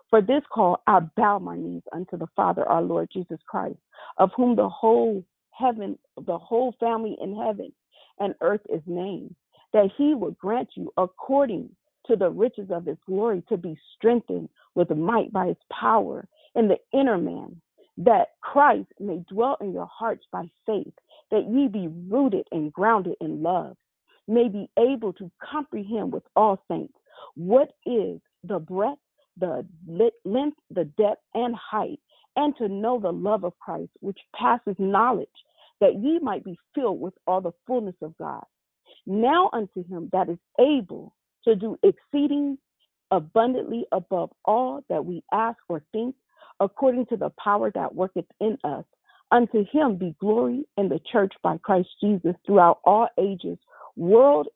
For 0.09 0.21
this 0.21 0.43
call 0.51 0.81
I 0.87 0.99
bow 1.15 1.39
my 1.39 1.57
knees 1.57 1.83
unto 1.91 2.17
the 2.17 2.27
Father 2.35 2.67
our 2.67 2.81
Lord 2.81 3.09
Jesus 3.11 3.39
Christ, 3.47 3.79
of 4.17 4.31
whom 4.35 4.55
the 4.55 4.69
whole 4.69 5.23
heaven, 5.51 5.97
the 6.25 6.37
whole 6.37 6.75
family 6.79 7.17
in 7.21 7.35
heaven 7.35 7.71
and 8.19 8.35
earth 8.41 8.61
is 8.69 8.81
named, 8.85 9.35
that 9.73 9.89
he 9.97 10.13
would 10.13 10.37
grant 10.37 10.69
you 10.75 10.91
according 10.97 11.69
to 12.07 12.15
the 12.15 12.29
riches 12.29 12.69
of 12.69 12.85
his 12.85 12.97
glory 13.05 13.43
to 13.49 13.57
be 13.57 13.77
strengthened 13.95 14.47
with 14.75 14.89
might 14.91 15.31
by 15.33 15.47
his 15.47 15.57
power 15.71 16.27
in 16.55 16.67
the 16.67 16.77
inner 16.93 17.17
man, 17.17 17.59
that 17.97 18.33
Christ 18.41 18.87
may 18.99 19.23
dwell 19.29 19.57
in 19.61 19.73
your 19.73 19.87
hearts 19.87 20.25
by 20.31 20.49
faith 20.65 20.93
that 21.31 21.49
ye 21.49 21.67
be 21.67 21.87
rooted 22.09 22.47
and 22.51 22.71
grounded 22.71 23.15
in 23.21 23.41
love, 23.41 23.75
may 24.27 24.47
be 24.49 24.69
able 24.77 25.13
to 25.13 25.31
comprehend 25.41 26.11
with 26.11 26.23
all 26.35 26.63
saints 26.69 26.93
what 27.35 27.73
is 27.85 28.19
the 28.43 28.59
breadth, 28.59 28.99
the 29.37 29.65
length, 30.25 30.57
the 30.71 30.85
depth, 30.97 31.21
and 31.33 31.55
height, 31.55 31.99
and 32.35 32.55
to 32.57 32.67
know 32.67 32.99
the 32.99 33.11
love 33.11 33.43
of 33.43 33.57
Christ, 33.59 33.91
which 33.99 34.19
passes 34.35 34.75
knowledge, 34.77 35.27
that 35.81 35.95
ye 35.95 36.19
might 36.19 36.43
be 36.43 36.57
filled 36.73 36.99
with 36.99 37.13
all 37.27 37.41
the 37.41 37.51
fullness 37.67 37.95
of 38.01 38.17
God. 38.17 38.43
Now 39.05 39.49
unto 39.53 39.85
him 39.87 40.09
that 40.11 40.29
is 40.29 40.37
able 40.59 41.15
to 41.43 41.55
do 41.55 41.77
exceeding 41.83 42.57
abundantly 43.11 43.85
above 43.91 44.31
all 44.45 44.83
that 44.89 45.05
we 45.05 45.23
ask 45.31 45.57
or 45.69 45.83
think, 45.91 46.15
according 46.59 47.05
to 47.07 47.17
the 47.17 47.29
power 47.41 47.71
that 47.75 47.93
worketh 47.93 48.25
in 48.39 48.57
us. 48.63 48.85
Unto 49.31 49.65
him 49.71 49.97
be 49.97 50.15
glory 50.19 50.63
in 50.77 50.87
the 50.87 50.99
church 51.11 51.33
by 51.41 51.57
Christ 51.57 51.89
Jesus 52.01 52.35
throughout 52.45 52.79
all 52.83 53.07
ages, 53.19 53.57
world 53.95 54.47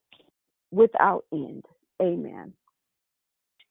without 0.71 1.25
end. 1.33 1.65
Amen. 2.01 2.53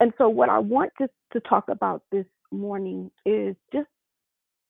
And 0.00 0.12
so, 0.18 0.28
what 0.28 0.48
I 0.48 0.58
want 0.58 0.92
to, 0.98 1.08
to 1.32 1.40
talk 1.40 1.68
about 1.68 2.02
this 2.10 2.26
morning 2.50 3.10
is 3.24 3.56
just 3.72 3.88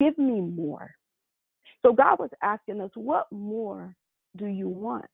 give 0.00 0.16
me 0.18 0.40
more. 0.40 0.94
So, 1.84 1.92
God 1.92 2.18
was 2.18 2.30
asking 2.42 2.80
us, 2.80 2.90
What 2.94 3.26
more 3.32 3.94
do 4.36 4.46
you 4.46 4.68
want? 4.68 5.06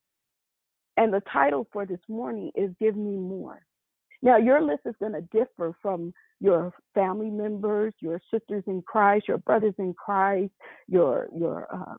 And 0.97 1.13
the 1.13 1.23
title 1.33 1.67
for 1.73 1.87
this 1.87 2.01
morning 2.09 2.51
is 2.55 2.71
Give 2.81 2.97
Me 2.97 3.17
More. 3.17 3.61
Now, 4.23 4.37
your 4.37 4.63
list 4.63 4.83
is 4.87 4.95
going 5.01 5.13
to 5.13 5.23
differ 5.33 5.75
from 5.83 6.15
your 6.45 6.75
family 6.95 7.31
members, 7.31 7.95
your 8.01 8.21
sisters 8.31 8.63
in 8.67 8.83
Christ, 8.83 9.27
your 9.29 9.39
brothers 9.39 9.73
in 9.79 9.95
Christ, 9.95 10.53
your 10.87 11.29
your 11.35 11.67
uh, 11.75 11.95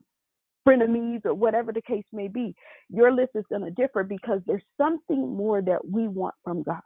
frenemies, 0.68 1.26
or 1.26 1.34
whatever 1.34 1.74
the 1.74 1.82
case 1.82 2.06
may 2.14 2.28
be. 2.28 2.56
Your 2.90 3.12
list 3.12 3.32
is 3.34 3.44
going 3.50 3.64
to 3.64 3.72
differ 3.72 4.04
because 4.04 4.42
there's 4.46 4.62
something 4.78 5.36
more 5.36 5.64
that 5.64 5.84
we 5.90 6.08
want 6.08 6.36
from 6.44 6.62
God. 6.62 6.82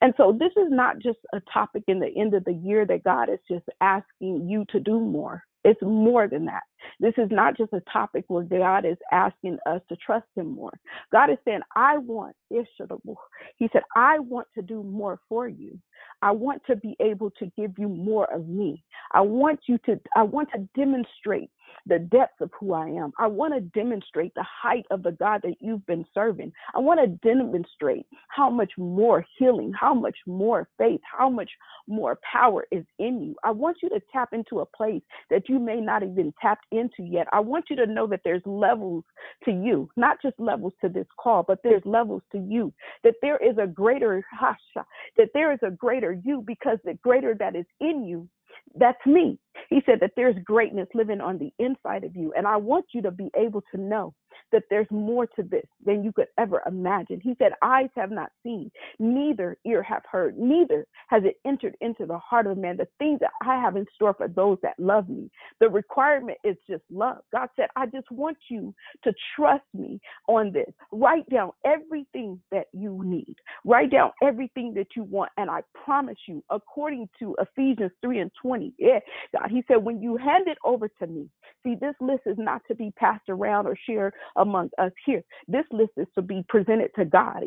And 0.00 0.12
so 0.16 0.36
this 0.36 0.50
is 0.56 0.68
not 0.70 0.98
just 0.98 1.18
a 1.32 1.40
topic 1.52 1.84
in 1.86 2.00
the 2.00 2.12
end 2.16 2.34
of 2.34 2.44
the 2.44 2.54
year 2.54 2.84
that 2.86 3.04
God 3.04 3.28
is 3.28 3.38
just 3.48 3.66
asking 3.80 4.48
you 4.48 4.64
to 4.70 4.80
do 4.80 4.98
more. 4.98 5.44
It's 5.64 5.80
more 5.82 6.26
than 6.26 6.46
that. 6.46 6.62
This 7.00 7.14
is 7.18 7.28
not 7.30 7.56
just 7.56 7.72
a 7.72 7.82
topic 7.92 8.24
where 8.28 8.44
God 8.44 8.84
is 8.86 8.96
asking 9.12 9.58
us 9.66 9.80
to 9.88 9.96
trust 9.96 10.26
Him 10.34 10.54
more. 10.54 10.72
God 11.12 11.30
is 11.30 11.36
saying, 11.44 11.60
I 11.76 11.98
want, 11.98 12.34
He 12.48 13.68
said, 13.72 13.82
I 13.94 14.18
want 14.18 14.48
to 14.54 14.62
do 14.62 14.82
more 14.82 15.20
for 15.28 15.48
you. 15.48 15.78
I 16.22 16.30
want 16.30 16.62
to 16.66 16.76
be 16.76 16.96
able 17.00 17.30
to 17.32 17.52
give 17.56 17.72
you 17.78 17.88
more 17.88 18.32
of 18.32 18.48
me. 18.48 18.82
I 19.12 19.20
want 19.20 19.60
you 19.66 19.78
to, 19.86 20.00
I 20.16 20.22
want 20.22 20.48
to 20.54 20.68
demonstrate 20.74 21.50
the 21.86 21.98
depth 21.98 22.40
of 22.40 22.50
who 22.58 22.72
I 22.72 22.88
am. 22.88 23.12
I 23.18 23.26
want 23.26 23.54
to 23.54 23.60
demonstrate 23.60 24.34
the 24.34 24.44
height 24.44 24.86
of 24.90 25.02
the 25.02 25.12
God 25.12 25.40
that 25.42 25.56
you've 25.60 25.84
been 25.86 26.04
serving. 26.14 26.52
I 26.74 26.78
want 26.78 27.00
to 27.00 27.06
demonstrate 27.28 28.06
how 28.28 28.50
much 28.50 28.72
more 28.76 29.24
healing, 29.38 29.72
how 29.78 29.94
much 29.94 30.16
more 30.26 30.68
faith, 30.78 31.00
how 31.04 31.28
much 31.30 31.50
more 31.86 32.18
power 32.30 32.66
is 32.70 32.84
in 32.98 33.20
you. 33.20 33.34
I 33.44 33.50
want 33.50 33.78
you 33.82 33.88
to 33.90 34.00
tap 34.12 34.32
into 34.32 34.60
a 34.60 34.66
place 34.66 35.02
that 35.30 35.48
you 35.48 35.58
may 35.58 35.80
not 35.80 36.02
even 36.02 36.32
tapped 36.40 36.66
into 36.70 37.02
yet. 37.02 37.26
I 37.32 37.40
want 37.40 37.66
you 37.70 37.76
to 37.76 37.86
know 37.86 38.06
that 38.06 38.20
there's 38.24 38.42
levels 38.44 39.04
to 39.44 39.50
you, 39.50 39.90
not 39.96 40.20
just 40.22 40.38
levels 40.38 40.72
to 40.80 40.88
this 40.88 41.06
call, 41.18 41.42
but 41.42 41.60
there's 41.62 41.82
levels 41.84 42.22
to 42.32 42.38
you. 42.38 42.72
That 43.04 43.14
there 43.22 43.38
is 43.38 43.56
a 43.58 43.66
greater 43.66 44.24
hasha, 44.38 44.86
that 45.16 45.28
there 45.34 45.52
is 45.52 45.60
a 45.62 45.70
greater 45.70 46.12
you 46.24 46.42
because 46.46 46.78
the 46.84 46.94
greater 46.94 47.34
that 47.34 47.56
is 47.56 47.66
in 47.80 48.04
you 48.04 48.28
that's 48.76 49.04
me. 49.06 49.38
He 49.68 49.82
said 49.86 49.98
that 50.00 50.12
there's 50.16 50.36
greatness 50.44 50.88
living 50.94 51.20
on 51.20 51.38
the 51.38 51.52
inside 51.58 52.04
of 52.04 52.16
you. 52.16 52.32
And 52.36 52.46
I 52.46 52.56
want 52.56 52.86
you 52.94 53.02
to 53.02 53.10
be 53.10 53.30
able 53.36 53.62
to 53.74 53.80
know 53.80 54.14
that 54.52 54.64
there's 54.70 54.90
more 54.90 55.26
to 55.26 55.42
this 55.42 55.66
than 55.84 56.04
you 56.04 56.12
could 56.12 56.28
ever 56.38 56.62
imagine. 56.66 57.20
He 57.22 57.34
said, 57.38 57.52
Eyes 57.62 57.90
have 57.96 58.10
not 58.10 58.30
seen, 58.42 58.70
neither 58.98 59.56
ear 59.66 59.82
have 59.82 60.02
heard, 60.10 60.38
neither 60.38 60.86
has 61.08 61.22
it 61.24 61.36
entered 61.46 61.76
into 61.80 62.06
the 62.06 62.18
heart 62.18 62.46
of 62.46 62.58
man 62.58 62.76
the 62.76 62.88
things 62.98 63.20
that 63.20 63.30
I 63.42 63.60
have 63.60 63.76
in 63.76 63.86
store 63.94 64.14
for 64.14 64.28
those 64.28 64.58
that 64.62 64.78
love 64.78 65.08
me. 65.08 65.30
The 65.60 65.68
requirement 65.68 66.38
is 66.44 66.56
just 66.68 66.82
love. 66.90 67.18
God 67.32 67.48
said, 67.56 67.68
I 67.76 67.86
just 67.86 68.10
want 68.10 68.38
you 68.48 68.74
to 69.04 69.12
trust 69.36 69.64
me 69.74 70.00
on 70.28 70.52
this. 70.52 70.72
Write 70.92 71.28
down 71.30 71.50
everything 71.64 72.40
that 72.50 72.66
you 72.72 73.02
need, 73.04 73.36
write 73.64 73.90
down 73.90 74.10
everything 74.22 74.74
that 74.74 74.88
you 74.96 75.04
want. 75.04 75.30
And 75.36 75.50
I 75.50 75.62
promise 75.84 76.18
you, 76.26 76.42
according 76.50 77.08
to 77.20 77.36
Ephesians 77.40 77.92
3 78.02 78.20
and 78.20 78.30
20, 78.42 78.74
yeah, 78.78 79.00
God, 79.36 79.50
He 79.50 79.64
said, 79.68 79.76
when 79.76 80.00
you 80.02 80.16
hand 80.16 80.48
it 80.48 80.58
over 80.64 80.88
to 80.88 81.06
me, 81.06 81.28
see, 81.64 81.74
this 81.80 81.94
list 82.00 82.22
is 82.26 82.36
not 82.38 82.62
to 82.68 82.74
be 82.74 82.92
passed 82.96 83.28
around 83.28 83.66
or 83.66 83.76
shared 83.86 84.14
among 84.40 84.70
us 84.78 84.90
here. 85.06 85.22
This 85.46 85.64
list 85.70 85.92
is 85.96 86.08
to 86.16 86.22
be 86.22 86.44
presented 86.48 86.90
to 86.96 87.04
God. 87.04 87.44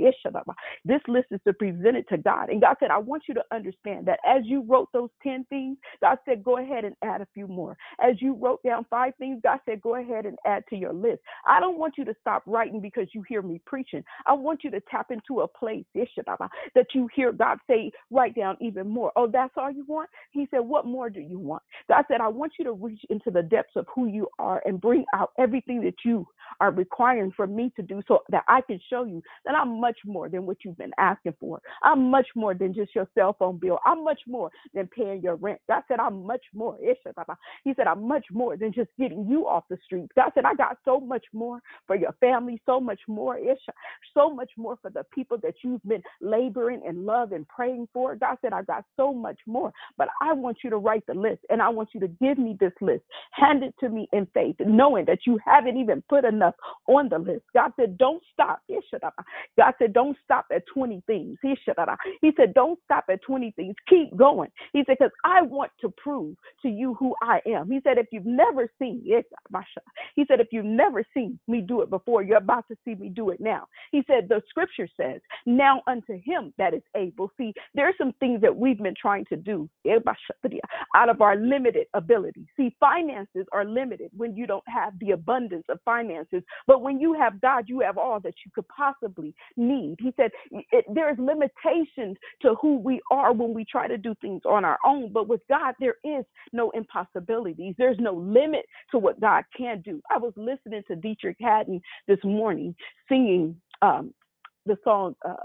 This 0.86 1.02
list 1.10 1.28
is 1.32 1.42
to 1.46 1.54
present 1.54 1.98
it 1.98 2.08
to 2.10 2.18
God. 2.18 2.50
And 2.50 2.62
God 2.62 2.78
said, 2.80 2.92
I 2.92 3.00
want 3.00 3.24
you 3.28 3.34
to 3.34 3.44
understand 3.52 4.06
that 4.06 4.20
as 4.26 4.44
you 4.46 4.64
wrote 4.66 4.88
those 4.94 5.10
10 5.24 5.46
things, 5.50 5.78
God 6.02 6.18
said, 6.26 6.44
go 6.44 6.60
ahead 6.60 6.86
and 6.86 6.96
add 7.04 7.20
a 7.20 7.28
few 7.34 7.48
more. 7.48 7.76
As 8.02 8.22
you 8.22 8.34
wrote 8.34 8.64
down 8.64 8.86
five 8.90 9.14
things, 9.18 9.42
God 9.44 9.60
said, 9.66 9.82
go 9.82 9.96
ahead 9.96 10.26
and 10.26 10.38
add 10.46 10.64
to 10.70 10.76
your 10.78 10.94
list. 10.94 11.20
I 11.48 11.60
don't 11.60 11.78
want 11.78 11.96
you 11.98 12.06
to 12.06 12.16
stop 12.22 12.44
writing 12.46 12.80
because 12.80 13.08
you 13.14 13.24
hear 13.28 13.42
me 13.42 13.60
preaching. 13.66 14.04
I 14.26 14.34
want 14.34 14.64
you 14.64 14.72
to 14.72 14.82
tap 14.90 15.12
into 15.12 15.42
a 15.42 15.48
place 15.48 15.84
that 15.96 16.86
you 16.94 17.10
hear 17.16 17.32
God 17.32 17.58
say, 17.68 17.92
write 18.12 18.36
down 18.36 18.56
even 18.62 18.88
more. 18.88 19.12
Oh, 19.16 19.28
that's 19.28 19.54
all 19.58 19.72
you 19.72 19.84
want? 19.88 20.10
He 20.32 20.48
said, 20.52 20.60
what 20.60 20.86
more 20.86 21.10
do 21.10 21.20
you 21.20 21.40
want? 21.40 21.64
God 21.90 22.06
said, 22.08 22.22
I 22.22 22.28
want 22.28 22.54
you 22.60 22.66
to 22.66 22.74
reach 22.74 23.02
into 23.10 23.32
the 23.32 23.42
depths 23.42 23.76
of 23.76 23.88
who 23.94 24.06
you 24.08 24.28
are 24.38 24.62
and 24.66 24.80
bring 24.80 25.06
out 25.16 25.32
everything 25.40 25.82
that 25.82 25.96
you 26.06 26.28
are 26.62 26.72
requiring 26.84 27.32
for 27.36 27.48
me 27.48 27.72
to 27.78 27.82
do 27.82 28.02
so 28.08 28.20
that 28.30 28.44
I 28.48 28.60
can 28.62 28.80
show 28.90 29.06
you 29.06 29.24
that 29.46 29.56
I'm 29.56 29.80
much 29.80 29.98
more 30.06 30.28
than 30.28 30.46
what 30.46 30.58
you've 30.64 30.78
been 30.78 30.92
asking 30.98 31.36
for. 31.40 31.62
I'm 31.82 32.10
much 32.12 32.28
more 32.36 32.54
than 32.54 32.74
just 32.74 32.94
your 32.94 33.08
cell 33.16 33.36
phone 33.40 33.58
bill. 33.58 33.80
I'm 33.86 34.04
much 34.04 34.20
more 34.28 34.52
than 34.74 34.88
paying 34.88 35.22
your 35.22 35.36
rent. 35.36 35.62
God 35.70 35.84
said, 35.88 36.00
I'm 36.00 36.26
much 36.26 36.44
more. 36.54 36.78
He 37.64 37.74
said, 37.78 37.88
I'm 37.88 38.06
much 38.08 38.26
more 38.32 38.58
than 38.58 38.74
just 38.74 38.90
getting 39.00 39.26
you 39.30 39.48
off 39.48 39.64
the 39.70 39.78
streets. 39.86 40.12
God 40.14 40.32
said, 40.36 40.44
I 40.46 40.56
got 40.56 40.78
so 40.84 41.00
much 41.00 41.26
more 41.34 41.62
for 41.88 41.96
your 41.96 42.14
family, 42.20 42.62
so 42.66 42.80
much 42.82 43.00
more, 43.08 43.40
so 44.14 44.30
much 44.30 44.52
more 44.58 44.78
for 44.82 44.90
the 44.90 45.06
people 45.14 45.38
that 45.44 45.56
you've 45.64 45.84
been 45.84 46.04
laboring 46.22 46.82
and 46.86 47.06
love 47.06 47.32
and 47.32 47.48
praying 47.48 47.88
for. 47.94 48.16
God 48.16 48.38
said, 48.42 48.52
I 48.52 48.64
got 48.64 48.84
so 48.98 49.14
much 49.14 49.40
more, 49.46 49.72
but 49.98 50.10
I 50.22 50.34
want 50.34 50.58
you 50.64 50.70
to 50.70 50.78
write 50.78 51.06
the 51.08 51.14
list 51.14 51.42
and 51.50 51.62
I 51.62 51.70
want 51.70 51.90
you 51.94 52.00
to 52.02 52.08
give 52.08 52.38
me 52.38 52.58
this 52.60 52.74
list. 52.82 53.04
Hand 53.32 53.64
it 53.64 53.74
to 53.80 53.90
me 53.90 54.10
in 54.12 54.28
faith, 54.34 54.56
knowing 54.60 55.06
that 55.06 55.20
you 55.26 55.40
haven't 55.46 55.78
even 55.78 56.04
put 56.10 56.26
enough 56.26 56.56
on 56.88 57.10
the 57.10 57.20
list. 57.20 57.44
God 57.54 57.72
said, 57.80 57.98
don't 57.98 58.24
stop. 58.32 58.62
God 59.58 59.74
said, 59.80 59.94
don't 59.94 60.18
stop 60.24 60.46
at 60.54 60.64
20 60.74 61.04
things. 61.08 61.38
He 61.42 61.56
said, 61.66 62.54
don't 62.54 62.80
stop 62.86 63.06
at 63.10 63.22
20 63.22 63.52
things. 63.52 63.76
Keep 63.90 64.16
going. 64.16 64.50
He 64.74 64.84
said, 64.86 64.98
because 65.00 65.12
I 65.24 65.42
want 65.42 65.72
to 65.82 65.90
prove 65.98 66.36
to 66.62 66.70
you 66.70 66.94
who 66.96 67.16
I 67.22 67.40
am. 67.48 67.70
He 67.70 67.80
said, 67.84 67.98
if 67.98 68.08
you've 68.12 68.26
never 68.26 68.70
seen 68.80 69.02
it, 69.06 69.26
he 70.16 70.26
said, 70.28 70.40
if 70.40 70.48
you've 70.52 70.66
never 70.66 71.04
seen 71.14 71.40
me 71.48 71.62
do 71.62 71.82
it 71.82 71.90
before, 71.90 72.22
you're 72.24 72.38
about 72.38 72.68
to 72.70 72.78
see 72.86 72.96
me 72.96 73.10
do 73.10 73.30
it 73.30 73.40
now. 73.40 73.68
He 73.92 74.04
said, 74.08 74.28
the 74.30 74.42
scripture 74.50 74.88
says, 75.00 75.22
now 75.46 75.82
unto 75.88 76.20
him 76.24 76.54
that 76.58 76.74
is 76.74 76.84
able. 76.96 77.32
See, 77.38 77.54
there 77.74 77.88
are 77.88 77.94
some 77.98 78.14
things 78.20 78.42
that 78.42 78.56
we've 78.56 78.78
been 78.78 78.96
trying 79.00 79.26
to 79.26 79.36
do 79.36 79.70
out 80.96 81.10
of 81.10 81.22
our 81.22 81.36
limited 81.36 81.88
ability. 81.94 82.48
See, 82.58 82.76
finances 82.80 83.46
are 83.52 83.66
limited 83.66 84.10
when 84.16 84.36
you 84.36 84.48
don't 84.48 84.64
have 84.68 84.94
the 85.00 85.12
abundance 85.12 85.66
of 85.70 85.80
finances 85.86 86.44
but 86.68 86.82
when 86.82 87.00
you 87.00 87.14
have 87.14 87.42
God, 87.42 87.66
you 87.68 87.80
have 87.82 87.98
all 87.98 88.20
that 88.22 88.36
you 88.46 88.52
could 88.54 88.68
possibly 88.68 89.34
need. 89.58 89.98
He 90.00 90.14
said 90.18 90.32
it, 90.52 90.86
there's 90.94 91.18
limitations 91.18 92.18
to 92.42 92.56
who 92.62 92.78
we 92.78 93.02
are 93.12 93.34
when 93.34 93.54
we 93.54 93.66
try 93.66 93.88
to 93.88 93.98
do 93.98 94.16
things 94.22 94.42
on 94.46 94.66
our 94.66 94.78
own. 94.86 95.12
But 95.12 95.28
with 95.28 95.42
God, 95.50 95.76
there 95.80 95.96
is 96.04 96.26
no 96.52 96.72
impossibilities. 96.72 97.76
There's 97.78 98.00
no 98.00 98.14
limit 98.14 98.66
to 98.92 99.00
what 99.00 99.20
God 99.20 99.44
can 99.56 99.82
do. 99.82 100.02
I 100.10 100.18
was 100.18 100.34
listening 100.36 100.84
to 100.88 100.96
Deitrick 100.96 101.36
Haddon 101.40 101.82
this 102.08 102.20
morning 102.24 102.76
singing 103.10 103.56
um, 103.82 104.14
the 104.66 104.78
song 104.84 105.16
uh, 105.28 105.36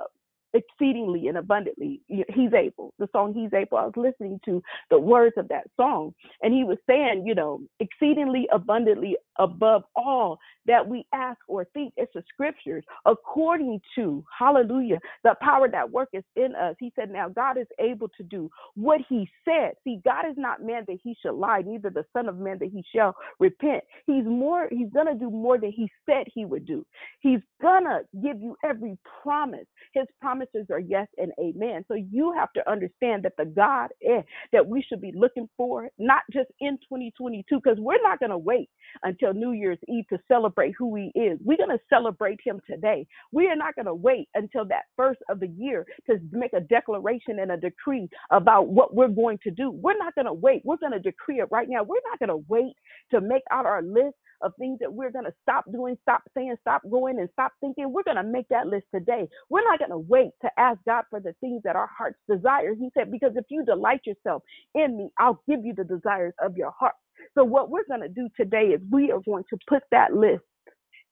exceedingly 0.54 1.28
and 1.28 1.38
abundantly. 1.38 2.00
He's 2.08 2.52
able. 2.54 2.94
The 2.98 3.08
song 3.12 3.34
He's 3.34 3.52
Able. 3.52 3.78
I 3.78 3.84
was 3.84 3.92
listening 3.96 4.40
to 4.44 4.62
the 4.90 4.98
words 4.98 5.34
of 5.36 5.48
that 5.48 5.66
song, 5.76 6.14
and 6.42 6.54
he 6.54 6.64
was 6.64 6.78
saying, 6.88 7.24
you 7.26 7.34
know, 7.34 7.60
exceedingly 7.80 8.48
abundantly 8.52 9.16
above 9.38 9.84
all 9.94 10.38
that 10.66 10.86
we 10.86 11.06
ask 11.12 11.38
or 11.48 11.64
think. 11.74 11.92
It's 11.96 12.12
the 12.14 12.22
scriptures 12.32 12.84
according 13.06 13.80
to, 13.94 14.24
hallelujah, 14.36 14.98
the 15.22 15.34
power 15.40 15.68
that 15.68 15.90
worketh 15.90 16.24
in 16.36 16.54
us. 16.54 16.74
He 16.78 16.92
said, 16.96 17.10
now 17.10 17.28
God 17.28 17.58
is 17.58 17.66
able 17.78 18.08
to 18.16 18.22
do 18.22 18.50
what 18.74 19.00
he 19.08 19.28
said. 19.44 19.72
See, 19.84 20.00
God 20.04 20.24
is 20.28 20.36
not 20.36 20.62
man 20.62 20.84
that 20.88 20.98
he 21.02 21.16
should 21.22 21.34
lie, 21.34 21.62
neither 21.64 21.90
the 21.90 22.04
son 22.12 22.28
of 22.28 22.38
man 22.38 22.58
that 22.60 22.70
he 22.72 22.82
shall 22.94 23.14
repent. 23.38 23.84
He's 24.06 24.24
more, 24.24 24.68
he's 24.70 24.90
going 24.92 25.06
to 25.06 25.14
do 25.14 25.30
more 25.30 25.58
than 25.58 25.72
he 25.72 25.90
said 26.06 26.26
he 26.32 26.44
would 26.44 26.66
do. 26.66 26.84
He's 27.20 27.40
going 27.60 27.84
to 27.84 28.00
give 28.22 28.40
you 28.40 28.56
every 28.64 28.98
promise. 29.22 29.66
His 29.94 30.06
promises 30.38 30.70
are 30.70 30.80
yes 30.80 31.06
and 31.16 31.32
amen. 31.40 31.84
So 31.88 31.94
you 31.94 32.32
have 32.36 32.52
to 32.54 32.70
understand 32.70 33.24
that 33.24 33.32
the 33.36 33.44
God 33.44 33.90
eh, 34.06 34.22
that 34.52 34.66
we 34.66 34.82
should 34.82 35.00
be 35.00 35.12
looking 35.14 35.48
for, 35.56 35.88
not 35.98 36.22
just 36.32 36.48
in 36.60 36.78
2022, 36.88 37.44
because 37.56 37.78
we're 37.78 38.02
not 38.02 38.18
going 38.20 38.30
to 38.30 38.38
wait 38.38 38.68
until 39.02 39.34
New 39.34 39.52
Year's 39.52 39.78
Eve 39.88 40.04
to 40.10 40.18
celebrate 40.28 40.74
who 40.78 40.94
He 40.96 41.12
is. 41.18 41.38
We're 41.44 41.56
going 41.56 41.70
to 41.70 41.80
celebrate 41.88 42.38
Him 42.44 42.60
today. 42.68 43.06
We 43.32 43.48
are 43.48 43.56
not 43.56 43.74
going 43.74 43.86
to 43.86 43.94
wait 43.94 44.28
until 44.34 44.64
that 44.66 44.84
first 44.96 45.20
of 45.28 45.40
the 45.40 45.48
year 45.48 45.86
to 46.08 46.18
make 46.32 46.52
a 46.52 46.60
declaration 46.60 47.38
and 47.40 47.52
a 47.52 47.56
decree 47.56 48.08
about 48.30 48.68
what 48.68 48.94
we're 48.94 49.08
going 49.08 49.38
to 49.44 49.50
do. 49.50 49.70
We're 49.70 49.98
not 49.98 50.14
going 50.14 50.26
to 50.26 50.32
wait. 50.32 50.62
We're 50.64 50.76
going 50.76 50.92
to 50.92 51.00
decree 51.00 51.40
it 51.40 51.48
right 51.50 51.68
now. 51.68 51.82
We're 51.82 51.96
not 52.10 52.18
going 52.18 52.28
to 52.28 52.44
wait 52.48 52.74
to 53.10 53.20
make 53.20 53.42
out 53.50 53.66
our 53.66 53.82
list 53.82 54.14
of 54.42 54.52
things 54.58 54.78
that 54.80 54.92
we're 54.92 55.10
going 55.10 55.24
to 55.24 55.34
stop 55.42 55.64
doing, 55.72 55.96
stop 56.02 56.22
saying, 56.34 56.54
stop 56.60 56.82
going, 56.90 57.18
and 57.18 57.28
stop 57.32 57.52
thinking. 57.60 57.92
We're 57.92 58.02
going 58.02 58.16
to 58.16 58.22
make 58.22 58.48
that 58.48 58.66
list 58.66 58.86
today. 58.94 59.28
We're 59.48 59.64
not 59.64 59.78
going 59.78 59.90
to 59.90 59.98
wait 59.98 60.27
to 60.42 60.50
ask 60.58 60.80
God 60.86 61.04
for 61.10 61.20
the 61.20 61.34
things 61.40 61.62
that 61.64 61.76
our 61.76 61.90
hearts 61.96 62.18
desire. 62.30 62.74
He 62.74 62.90
said, 62.96 63.10
because 63.10 63.32
if 63.36 63.44
you 63.50 63.64
delight 63.64 64.00
yourself 64.06 64.42
in 64.74 64.96
me, 64.96 65.10
I'll 65.18 65.42
give 65.48 65.64
you 65.64 65.74
the 65.74 65.84
desires 65.84 66.34
of 66.42 66.56
your 66.56 66.72
heart. 66.78 66.94
So, 67.36 67.44
what 67.44 67.70
we're 67.70 67.86
going 67.88 68.02
to 68.02 68.08
do 68.08 68.28
today 68.36 68.68
is 68.68 68.80
we 68.90 69.12
are 69.12 69.20
going 69.20 69.44
to 69.50 69.58
put 69.68 69.82
that 69.92 70.14
list 70.14 70.44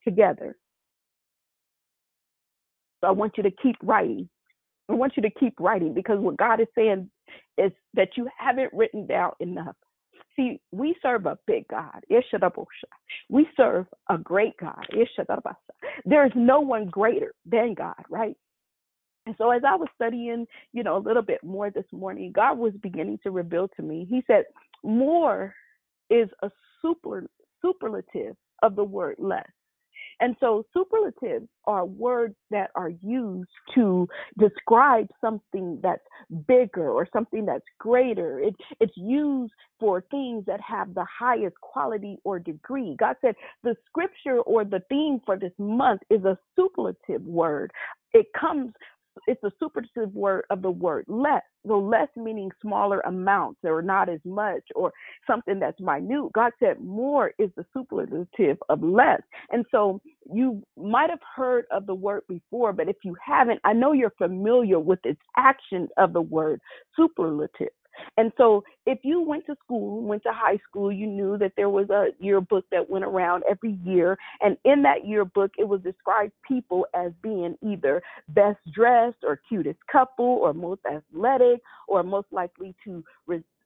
together. 0.04 0.56
So, 3.02 3.08
I 3.08 3.12
want 3.12 3.34
you 3.36 3.42
to 3.44 3.52
keep 3.62 3.76
writing. 3.82 4.28
I 4.90 4.94
want 4.94 5.14
you 5.16 5.22
to 5.22 5.30
keep 5.30 5.54
writing 5.60 5.94
because 5.94 6.20
what 6.20 6.36
God 6.36 6.60
is 6.60 6.68
saying 6.76 7.10
is 7.58 7.72
that 7.94 8.10
you 8.16 8.28
haven't 8.38 8.72
written 8.72 9.06
down 9.06 9.32
enough. 9.40 9.76
See, 10.36 10.60
we 10.72 10.96
serve 11.02 11.26
a 11.26 11.38
big 11.46 11.66
God. 11.68 12.02
We 13.30 13.48
serve 13.56 13.86
a 14.10 14.18
great 14.18 14.56
God. 14.60 14.86
There's 16.04 16.32
no 16.36 16.60
one 16.60 16.86
greater 16.86 17.34
than 17.46 17.74
God, 17.74 17.96
right? 18.10 18.36
And 19.26 19.34
so 19.38 19.50
as 19.50 19.62
I 19.66 19.74
was 19.74 19.88
studying, 19.94 20.46
you 20.72 20.82
know, 20.82 20.96
a 20.96 20.98
little 20.98 21.22
bit 21.22 21.42
more 21.42 21.70
this 21.70 21.84
morning, 21.92 22.32
God 22.32 22.58
was 22.58 22.72
beginning 22.80 23.18
to 23.24 23.30
reveal 23.30 23.68
to 23.76 23.82
me. 23.82 24.06
He 24.08 24.22
said, 24.26 24.44
more 24.84 25.52
is 26.10 26.28
a 26.42 26.50
super 26.80 27.26
superlative 27.60 28.36
of 28.62 28.76
the 28.76 28.84
word 28.84 29.16
less. 29.18 29.46
And 30.20 30.34
so 30.40 30.64
superlatives 30.72 31.46
are 31.66 31.84
words 31.84 32.36
that 32.50 32.70
are 32.74 32.90
used 33.02 33.50
to 33.74 34.08
describe 34.38 35.08
something 35.20 35.78
that's 35.82 36.02
bigger 36.48 36.90
or 36.90 37.06
something 37.12 37.44
that's 37.44 37.66
greater. 37.78 38.40
It, 38.40 38.54
it's 38.80 38.96
used 38.96 39.52
for 39.78 40.02
things 40.10 40.44
that 40.46 40.60
have 40.62 40.94
the 40.94 41.04
highest 41.04 41.56
quality 41.60 42.16
or 42.24 42.38
degree. 42.38 42.96
God 42.98 43.16
said 43.20 43.34
the 43.62 43.76
scripture 43.86 44.40
or 44.40 44.64
the 44.64 44.80
theme 44.88 45.20
for 45.26 45.38
this 45.38 45.52
month 45.58 46.00
is 46.08 46.24
a 46.24 46.38
superlative 46.54 47.22
word. 47.22 47.70
It 48.14 48.26
comes 48.38 48.72
it's 49.26 49.42
a 49.44 49.50
superlative 49.58 50.14
word 50.14 50.44
of 50.50 50.62
the 50.62 50.70
word 50.70 51.04
less. 51.08 51.42
So 51.66 51.78
less 51.78 52.08
meaning 52.16 52.50
smaller 52.62 53.00
amounts 53.00 53.60
or 53.64 53.82
not 53.82 54.08
as 54.08 54.20
much 54.24 54.62
or 54.74 54.92
something 55.26 55.58
that's 55.58 55.80
minute. 55.80 56.32
God 56.32 56.52
said 56.60 56.80
more 56.80 57.32
is 57.38 57.50
the 57.56 57.64
superlative 57.72 58.58
of 58.68 58.82
less. 58.82 59.20
And 59.50 59.64
so 59.70 60.00
you 60.32 60.62
might 60.76 61.10
have 61.10 61.20
heard 61.34 61.66
of 61.70 61.86
the 61.86 61.94
word 61.94 62.22
before, 62.28 62.72
but 62.72 62.88
if 62.88 62.96
you 63.02 63.16
haven't, 63.24 63.60
I 63.64 63.72
know 63.72 63.92
you're 63.92 64.14
familiar 64.18 64.78
with 64.78 65.00
its 65.04 65.20
action 65.36 65.88
of 65.96 66.12
the 66.12 66.22
word 66.22 66.60
superlative. 66.94 67.68
And 68.16 68.32
so 68.36 68.62
if 68.86 69.00
you 69.02 69.20
went 69.20 69.44
to 69.46 69.56
school, 69.64 70.02
went 70.02 70.22
to 70.22 70.32
high 70.32 70.58
school, 70.68 70.92
you 70.92 71.06
knew 71.06 71.36
that 71.38 71.52
there 71.56 71.68
was 71.68 71.90
a 71.90 72.06
yearbook 72.20 72.64
that 72.70 72.88
went 72.88 73.04
around 73.04 73.42
every 73.50 73.78
year. 73.84 74.16
And 74.40 74.56
in 74.64 74.82
that 74.82 75.06
yearbook, 75.06 75.50
it 75.58 75.68
was 75.68 75.80
described 75.82 76.32
people 76.46 76.86
as 76.94 77.12
being 77.20 77.56
either 77.62 78.02
best 78.28 78.58
dressed 78.72 79.18
or 79.24 79.40
cutest 79.48 79.80
couple 79.90 80.24
or 80.24 80.54
most 80.54 80.80
athletic 80.86 81.60
or 81.88 82.02
most 82.02 82.28
likely 82.30 82.74
to 82.84 83.02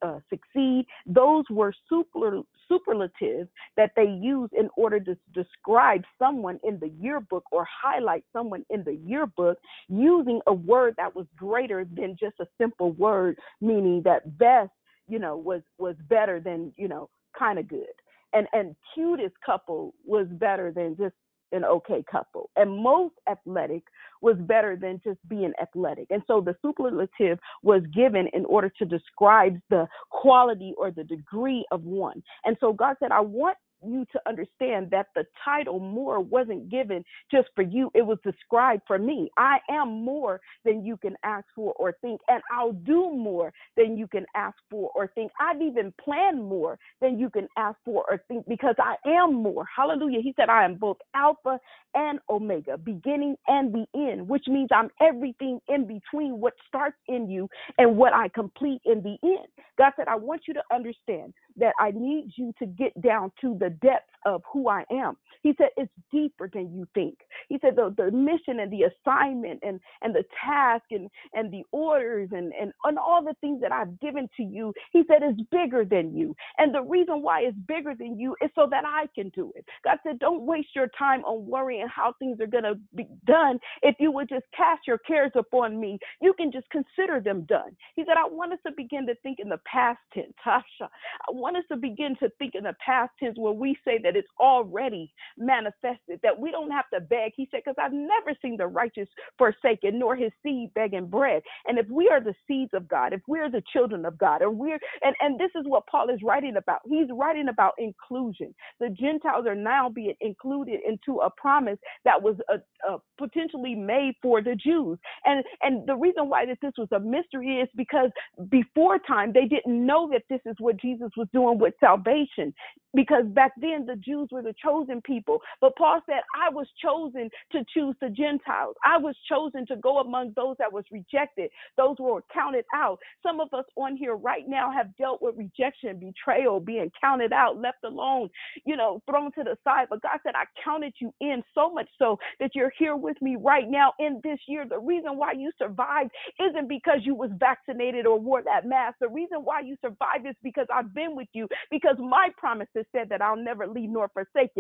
uh, 0.03 0.19
succeed. 0.31 0.87
Those 1.07 1.45
were 1.51 1.75
super, 1.89 2.41
superlatives 2.69 3.49
that 3.77 3.93
they 3.97 4.05
used 4.05 4.53
in 4.55 4.71
order 4.77 5.01
to 5.01 5.17
describe 5.35 6.03
someone 6.19 6.59
in 6.65 6.79
the 6.79 6.89
yearbook 7.01 7.45
or 7.53 7.67
highlight 7.71 8.25
someone 8.33 8.65
in 8.71 8.83
the 8.85 8.95
yearbook 8.95 9.59
using 9.89 10.41
a 10.47 10.55
word 10.55 10.95
that 10.97 11.15
was 11.15 11.27
greater 11.37 11.85
than 11.85 12.17
just 12.19 12.37
a 12.41 12.47
simple 12.59 12.93
word, 12.93 13.39
meaning 13.61 14.03
that 14.05 14.39
best, 14.39 14.71
you 15.11 15.19
know, 15.19 15.37
was 15.37 15.63
was 15.79 15.97
better 16.09 16.41
than 16.41 16.73
you 16.77 16.89
know, 16.89 17.09
kind 17.39 17.59
of 17.59 17.69
good. 17.69 17.87
And 18.33 18.47
and 18.53 18.77
cutest 18.95 19.35
couple 19.45 19.95
was 20.05 20.27
better 20.31 20.73
than 20.73 20.97
just 20.97 21.15
an 21.53 21.65
okay 21.65 22.05
couple. 22.11 22.51
And 22.57 22.83
most 22.83 23.15
athletic 23.29 23.83
was 24.23 24.37
better 24.39 24.77
than 24.77 25.01
just 25.03 25.19
being 25.29 25.53
athletic. 25.61 26.07
And 26.11 26.23
so 26.27 26.41
the 26.41 26.55
superlative 26.63 27.39
was 27.63 27.83
given 27.93 28.29
in 28.33 28.45
order 28.45 28.71
to 28.79 28.85
describe 28.85 29.59
the 29.69 29.89
quality 30.11 30.75
or 30.79 30.91
the 30.91 31.05
degree 31.05 31.65
of 31.71 31.83
one. 31.83 32.23
And 32.45 32.57
so 32.61 32.73
God 32.73 32.97
said, 33.01 33.11
I 33.11 33.21
want 33.21 33.57
you 33.85 34.07
to 34.13 34.21
understand 34.27 34.91
that 34.91 35.07
the 35.15 35.25
title 35.45 35.81
more 35.81 36.21
wasn't 36.21 36.71
given 36.71 37.05
just 37.31 37.49
for 37.55 37.63
you, 37.63 37.91
it 37.95 38.03
was 38.03 38.19
described 38.25 38.83
for 38.87 38.99
me. 38.99 39.31
I 39.37 39.59
am 39.71 40.05
more 40.05 40.41
than 40.65 40.85
you 40.85 40.97
can 40.97 41.17
ask 41.25 41.47
for 41.55 41.73
or 41.75 41.95
think, 42.03 42.21
and 42.29 42.43
I'll 42.53 42.73
do 42.73 43.13
more 43.13 43.53
than 43.77 43.97
you 43.97 44.07
can 44.07 44.27
ask 44.37 44.57
for 44.71 44.91
or 44.95 45.09
think. 45.15 45.33
I've 45.41 45.63
even 45.63 45.93
planned 46.03 46.43
more 46.45 46.79
than 47.01 47.19
you 47.19 47.31
can 47.31 47.49
ask 47.57 47.79
for 47.85 48.05
or 48.09 48.23
think 48.29 48.47
because 48.49 48.75
I 48.79 48.97
am 49.09 49.35
more. 49.35 49.67
Hallelujah. 49.75 50.21
He 50.23 50.35
said, 50.37 50.49
I 50.49 50.65
am 50.65 50.77
both 50.77 50.99
Alpha 51.15 51.59
and 51.95 52.19
Omega, 52.29 52.79
beginning 52.79 53.37
and 53.49 53.75
the 53.75 53.87
end, 53.95 54.29
which 54.29 54.45
means 54.49 54.69
I'm 54.75 54.91
everything 55.01 55.61
in 55.69 55.87
between 55.87 56.41
what 56.41 56.55
starts 56.69 56.97
in 57.09 57.29
you 57.29 57.49
and 57.79 57.97
what 57.97 58.13
I 58.13 58.29
complete 58.29 58.81
in 58.85 59.03
the 59.03 59.17
end. 59.23 59.47
God 59.79 59.93
said, 59.97 60.09
I 60.09 60.17
want 60.17 60.43
you 60.47 60.55
to 60.55 60.63
understand 60.73 61.35
that 61.57 61.75
I 61.79 61.93
need 61.93 62.33
you 62.37 62.53
to 62.59 62.67
get 62.67 63.01
down 63.03 63.33
to 63.41 63.57
the 63.59 63.70
depth 63.71 64.11
of 64.27 64.43
who 64.53 64.69
I 64.69 64.85
am. 64.93 65.17
He 65.43 65.55
said 65.57 65.69
it's 65.77 65.93
deeper 66.13 66.51
than 66.53 66.75
you 66.75 66.87
think. 66.95 67.17
He 67.49 67.59
said 67.61 67.77
the, 67.77 67.95
the 67.97 68.11
mission 68.11 68.61
and 68.61 68.71
the 68.71 68.85
assignment 68.85 69.61
and, 69.63 69.81
and 70.03 70.15
the 70.15 70.25
task 70.45 70.85
and, 70.91 71.09
and 71.33 71.51
the 71.53 71.63
orders 71.73 72.29
and, 72.33 72.53
and, 72.61 72.73
and 72.85 72.99
all 72.99 73.25
the 73.25 73.35
things 73.41 73.61
that 73.63 73.73
I've 73.73 73.99
given 74.01 74.29
to 74.37 74.43
you, 74.43 74.75
he 74.93 75.03
said 75.09 75.23
is 75.23 75.37
bigger 75.51 75.85
than 75.85 76.17
you. 76.17 76.37
And 76.59 76.75
the 76.75 76.83
reason 76.83 77.23
why 77.23 77.43
it's 77.43 77.57
bigger 77.67 77.95
than 77.99 78.19
you 78.19 78.37
is 78.43 78.51
so 78.55 78.67
that 78.71 78.85
I 78.87 79.07
can 79.15 79.31
do 79.31 79.53
it. 79.57 79.65
God 79.85 79.99
said, 80.03 80.19
don't 80.19 80.43
waste 80.43 80.75
your 80.75 80.89
time 80.99 81.25
on 81.25 81.47
worrying 81.47 81.89
how 81.89 82.15
things 82.19 82.41
are 82.41 82.47
going 82.47 82.65
to 82.65 82.79
be 82.95 83.07
done. 83.27 83.59
If 83.83 83.97
you 83.99 84.13
would 84.13 84.29
just 84.29 84.47
cast 84.57 84.87
your 84.87 84.99
cares 84.99 85.33
upon 85.35 85.81
me, 85.81 85.99
you 86.21 86.35
can 86.35 86.53
just 86.53 86.69
consider 86.71 87.21
them 87.21 87.43
done. 87.49 87.77
He 87.97 88.05
said, 88.07 88.17
I 88.19 88.29
want 88.29 88.53
us 88.53 88.59
to 88.67 88.73
begin 88.77 89.07
to 89.07 89.15
think 89.23 89.39
in 89.41 89.49
the 89.49 89.61
past 89.65 89.99
tense, 90.13 90.33
Tasha. 90.47 90.89
I 91.29 91.33
want 91.33 91.57
us 91.57 91.65
to 91.71 91.77
begin 91.77 92.17
to 92.21 92.31
think 92.39 92.55
in 92.55 92.65
the 92.65 92.75
past 92.85 93.13
tense 93.19 93.37
where 93.39 93.53
we 93.61 93.77
say 93.85 93.99
that 94.03 94.17
it's 94.17 94.29
already 94.41 95.13
manifested, 95.39 96.21
that 96.23 96.39
we 96.39 96.51
don't 96.51 96.71
have 96.71 96.89
to 96.95 97.01
beg. 97.01 97.33
He 97.37 97.49
said, 97.51 97.63
because 97.65 97.77
I've 97.83 97.93
never 97.93 98.37
seen 98.43 98.57
the 98.57 98.67
righteous 98.67 99.09
forsaken, 99.39 99.99
nor 99.99 100.17
his 100.17 100.33
seed 100.43 100.73
begging 100.75 101.07
bread. 101.07 101.43
And 101.67 101.79
if 101.79 101.87
we 101.91 102.09
are 102.09 102.21
the 102.23 102.35
seeds 102.49 102.73
of 102.75 102.89
God, 102.89 103.13
if 103.13 103.21
we're 103.29 103.51
the 103.51 103.63
children 103.73 104.05
of 104.07 104.19
God, 104.19 104.43
and 104.43 104.59
we're 104.59 104.81
and, 105.03 105.15
and 105.21 105.39
this 105.39 105.51
is 105.55 105.65
what 105.67 105.87
Paul 105.87 106.11
is 106.11 106.21
writing 106.25 106.57
about. 106.57 106.81
He's 106.89 107.09
writing 107.13 107.49
about 107.49 107.75
inclusion. 107.79 108.55
The 108.81 108.91
Gentiles 108.91 109.47
are 109.47 109.55
now 109.55 109.91
being 109.91 110.15
included 110.21 110.81
into 110.89 111.21
a 111.21 111.31
promise 111.31 111.79
that 112.05 112.21
was 112.21 112.37
a, 112.51 112.57
a 112.91 112.99
potentially 113.19 113.75
made 113.75 114.15
for 114.23 114.43
the 114.43 114.55
Jews. 114.55 114.99
And 115.25 115.45
and 115.63 115.87
the 115.87 115.97
reason 115.97 116.29
why 116.29 116.47
that 116.47 116.59
this 116.63 116.73
was 116.79 116.89
a 116.93 117.01
mystery 117.01 117.61
is 117.61 117.69
because 117.77 118.11
before 118.49 118.99
time 118.99 119.33
they 119.33 119.47
didn't 119.47 119.87
know 119.87 120.09
that 120.13 120.23
this 120.31 120.41
is 120.47 120.57
what 120.59 120.81
Jesus 120.81 121.11
was 121.17 121.29
doing 121.33 121.59
with 121.59 121.75
salvation 121.81 122.55
because 122.95 123.25
back 123.29 123.50
then 123.61 123.87
the 123.87 123.97
Jews 123.97 124.29
were 124.33 124.43
the 124.43 124.55
chosen 124.63 125.01
people. 125.03 125.41
But 125.61 125.77
Paul 125.77 126.01
said, 126.07 126.23
I 126.37 126.51
was 126.51 126.67
chosen 126.83 127.31
to 127.53 127.65
choose 127.75 127.97
the 128.01 128.11
Gentiles. 128.11 128.77
I 128.85 128.99
was 128.99 129.17
chosen 129.31 129.67
to 129.67 129.77
go 129.77 129.99
among 130.01 130.33
those 130.37 130.57
that 130.59 130.73
was 130.73 130.85
rejected, 130.93 131.51
those 131.77 131.97
were 131.99 132.23
counted 132.33 132.65
out. 132.75 132.99
Some 133.23 133.41
of 133.41 133.53
us 133.55 133.65
on 133.77 133.97
here 133.97 134.17
right 134.17 134.49
now 134.49 134.71
have 134.73 134.97
dealt 134.97 135.23
with 135.23 135.37
rejection, 135.37 135.99
betrayal, 136.01 136.61
being 136.61 136.91
counted 137.01 137.33
out, 137.33 137.59
left 137.61 137.85
alone, 137.85 138.31
you 138.67 138.77
know, 138.77 139.03
thrown 139.09 139.33
to 139.33 139.45
the 139.45 139.57
side. 139.65 139.89
But 139.91 140.03
God 140.03 140.19
said, 140.25 140.35
I 140.37 140.45
counted 140.65 140.95
you 141.01 141.13
in 141.21 141.43
so 141.55 141.73
much 141.73 141.89
so 141.99 142.19
that 142.41 142.53
you're 142.55 142.73
here 142.79 142.97
with 142.97 143.21
me 143.23 143.37
right 143.41 143.69
now 143.69 143.93
in 143.99 144.21
this 144.25 144.39
year. 144.49 144.67
The 144.69 144.79
reason 144.79 145.17
why 145.17 145.33
you 145.33 145.51
survived 145.59 146.11
isn't 146.41 146.69
because 146.69 147.01
you 147.05 147.15
was 147.15 147.31
vaccinated 147.39 148.07
or 148.07 148.21
wore 148.21 148.43
that 148.45 148.67
mask. 148.67 148.97
The 149.01 149.09
reason 149.09 149.41
why 149.45 149.61
you 149.61 149.77
survived 149.83 150.27
is 150.29 150.37
because 150.43 150.67
I've 150.75 150.95
been 150.95 151.17
with 151.17 151.29
you, 151.33 151.49
because 151.71 151.97
my 151.99 152.29
promises 152.39 152.87
said 152.93 153.09
that 153.11 153.23
I'll 153.23 153.40
never 153.45 153.67
leave 153.67 153.91
nor 153.91 154.09
forsake 154.11 154.51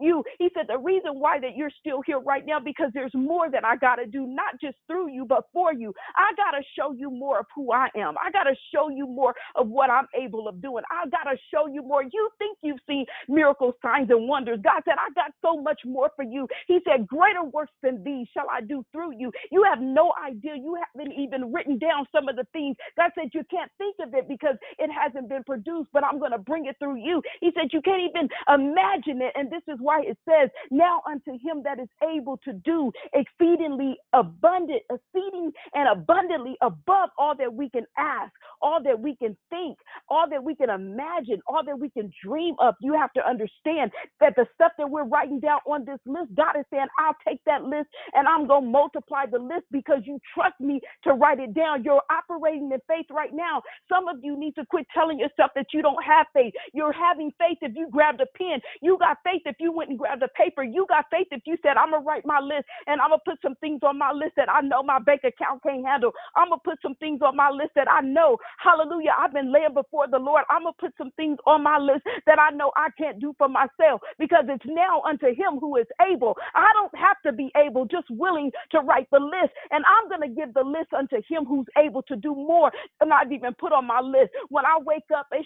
you. 0.00 0.24
He 0.38 0.48
said, 0.54 0.66
the 0.68 0.78
reason 0.78 1.20
why 1.20 1.40
that 1.40 1.56
you're 1.56 1.70
still 1.80 2.02
here 2.06 2.20
right 2.20 2.44
now 2.46 2.60
because 2.60 2.90
there's 2.94 3.14
more 3.14 3.50
that 3.50 3.64
I 3.64 3.76
gotta 3.76 4.06
do, 4.06 4.26
not 4.26 4.60
just 4.60 4.76
through 4.86 5.10
you, 5.10 5.24
but 5.26 5.44
for 5.52 5.72
you. 5.72 5.94
I 6.16 6.32
gotta 6.36 6.62
show 6.78 6.92
you 6.92 7.10
more 7.10 7.40
of 7.40 7.46
who 7.54 7.72
I 7.72 7.88
am. 7.96 8.16
I 8.18 8.30
gotta 8.30 8.54
show 8.74 8.90
you 8.90 9.06
more 9.06 9.34
of 9.56 9.68
what 9.68 9.90
I'm 9.90 10.06
able 10.20 10.48
of 10.48 10.62
doing. 10.62 10.84
I 10.90 11.08
gotta 11.10 11.36
show 11.52 11.66
you 11.68 11.82
more. 11.82 12.02
You 12.02 12.30
think 12.38 12.58
you've 12.62 12.80
seen 12.88 13.06
miracles, 13.28 13.74
signs, 13.82 14.10
and 14.10 14.28
wonders. 14.28 14.60
God 14.62 14.82
said, 14.84 14.96
I 14.98 15.12
got 15.14 15.32
so 15.42 15.60
much 15.60 15.80
more 15.84 16.10
for 16.16 16.24
you. 16.24 16.48
He 16.68 16.80
said, 16.88 17.06
Greater 17.06 17.44
works 17.44 17.72
than 17.82 18.02
these 18.04 18.26
shall 18.34 18.46
I 18.50 18.60
do 18.62 18.84
through 18.92 19.14
you. 19.18 19.32
You 19.52 19.64
have 19.64 19.80
no 19.80 20.12
idea. 20.24 20.56
You 20.56 20.78
haven't 20.94 21.12
even 21.14 21.52
written 21.52 21.78
down 21.78 22.06
some 22.12 22.28
of 22.28 22.36
the 22.36 22.46
things. 22.52 22.76
God 22.96 23.10
said, 23.14 23.30
You 23.34 23.42
can't 23.50 23.70
think 23.78 23.96
of 24.00 24.14
it 24.14 24.28
because 24.28 24.56
it 24.78 24.90
hasn't 24.92 25.28
been 25.28 25.44
produced, 25.44 25.90
but 25.92 26.04
I'm 26.04 26.18
gonna 26.20 26.38
bring 26.38 26.66
it 26.66 26.76
through 26.78 26.96
you. 26.96 27.22
He 27.40 27.50
said, 27.54 27.70
you 27.72 27.82
can't 27.82 28.02
even 28.02 28.27
imagine 28.48 29.22
it. 29.22 29.32
And 29.36 29.50
this 29.50 29.62
is 29.68 29.78
why 29.80 30.02
it 30.02 30.18
says, 30.28 30.50
Now 30.70 31.02
unto 31.10 31.32
him 31.32 31.62
that 31.64 31.80
is 31.80 31.88
able 32.02 32.38
to 32.44 32.52
do 32.52 32.92
exceedingly 33.14 33.96
abundant, 34.14 34.82
exceeding 34.90 35.52
and 35.74 35.88
abundantly 35.90 36.56
above 36.62 37.10
all 37.18 37.34
that 37.38 37.52
we 37.52 37.70
can 37.70 37.84
ask, 37.98 38.32
all 38.62 38.82
that 38.84 38.98
we 39.00 39.16
can 39.16 39.36
think, 39.50 39.78
all 40.08 40.28
that 40.30 40.42
we 40.42 40.54
can 40.56 40.70
imagine, 40.70 41.40
all 41.48 41.62
that 41.66 41.78
we 41.78 41.90
can 41.90 42.10
dream 42.24 42.54
of. 42.60 42.74
You 42.80 42.94
have 42.94 43.12
to 43.14 43.26
understand 43.28 43.92
that 44.20 44.34
the 44.36 44.46
stuff 44.54 44.72
that 44.78 44.90
we're 44.90 45.04
writing 45.06 45.40
down 45.40 45.60
on 45.66 45.84
this 45.84 45.98
list, 46.06 46.34
God 46.36 46.56
is 46.58 46.64
saying, 46.72 46.86
I'll 46.98 47.16
take 47.26 47.40
that 47.46 47.64
list 47.64 47.88
and 48.14 48.28
I'm 48.28 48.46
going 48.46 48.64
to 48.64 48.70
multiply 48.70 49.26
the 49.30 49.38
list 49.38 49.66
because 49.72 50.00
you 50.04 50.18
trust 50.34 50.60
me 50.60 50.80
to 51.04 51.14
write 51.14 51.40
it 51.40 51.54
down. 51.54 51.84
You're 51.84 52.02
operating 52.10 52.70
in 52.72 52.80
faith 52.88 53.06
right 53.10 53.32
now. 53.34 53.62
Some 53.88 54.08
of 54.08 54.18
you 54.22 54.38
need 54.38 54.54
to 54.56 54.66
quit 54.66 54.86
telling 54.94 55.18
yourself 55.18 55.52
that 55.54 55.66
you 55.72 55.82
don't 55.82 56.02
have 56.04 56.26
faith. 56.34 56.54
You're 56.74 56.92
having 56.92 57.32
faith 57.38 57.58
if 57.62 57.72
you 57.76 57.88
grabbed 58.08 58.20
a 58.20 58.38
pen. 58.38 58.60
You 58.80 58.96
got 58.98 59.18
faith 59.24 59.42
if 59.44 59.56
you 59.60 59.72
went 59.72 59.90
and 59.90 59.98
grabbed 59.98 60.22
a 60.22 60.28
paper. 60.28 60.62
You 60.62 60.86
got 60.88 61.06
faith 61.10 61.28
if 61.30 61.42
you 61.44 61.56
said, 61.62 61.76
I'm 61.76 61.90
going 61.90 62.02
to 62.02 62.06
write 62.06 62.24
my 62.24 62.40
list 62.40 62.64
and 62.86 63.00
I'm 63.00 63.10
going 63.10 63.20
to 63.24 63.30
put 63.30 63.42
some 63.42 63.54
things 63.56 63.80
on 63.82 63.98
my 63.98 64.12
list 64.12 64.32
that 64.36 64.48
I 64.48 64.60
know 64.60 64.82
my 64.82 64.98
bank 64.98 65.22
account 65.24 65.62
can't 65.62 65.84
handle. 65.84 66.12
I'm 66.36 66.48
going 66.48 66.60
to 66.60 66.70
put 66.70 66.78
some 66.82 66.94
things 66.96 67.20
on 67.22 67.36
my 67.36 67.50
list 67.50 67.72
that 67.76 67.90
I 67.90 68.00
know, 68.00 68.38
hallelujah, 68.58 69.12
I've 69.18 69.32
been 69.32 69.52
laying 69.52 69.74
before 69.74 70.06
the 70.08 70.18
Lord. 70.18 70.44
I'm 70.50 70.62
going 70.62 70.74
to 70.74 70.80
put 70.80 70.94
some 70.96 71.10
things 71.16 71.38
on 71.46 71.62
my 71.62 71.78
list 71.78 72.04
that 72.26 72.38
I 72.38 72.50
know 72.50 72.72
I 72.76 72.88
can't 72.96 73.20
do 73.20 73.34
for 73.36 73.48
myself 73.48 74.00
because 74.18 74.44
it's 74.48 74.64
now 74.66 75.02
unto 75.02 75.28
him 75.28 75.60
who 75.60 75.76
is 75.76 75.86
able. 76.00 76.36
I 76.54 76.68
don't 76.74 76.94
have 76.96 77.20
to 77.26 77.32
be 77.32 77.52
able, 77.56 77.84
just 77.84 78.08
willing 78.10 78.50
to 78.72 78.80
write 78.80 79.08
the 79.10 79.20
list. 79.20 79.52
And 79.70 79.84
I'm 79.84 80.08
going 80.08 80.24
to 80.28 80.34
give 80.34 80.54
the 80.54 80.64
list 80.64 80.92
unto 80.96 81.16
him 81.28 81.44
who's 81.44 81.66
able 81.76 82.02
to 82.02 82.16
do 82.16 82.34
more 82.34 82.72
than 83.00 83.12
I've 83.12 83.32
even 83.32 83.54
put 83.54 83.72
on 83.72 83.86
my 83.86 84.00
list. 84.00 84.30
When 84.48 84.64
I 84.64 84.78
wake 84.80 85.08
up, 85.14 85.26
eh, 85.34 85.42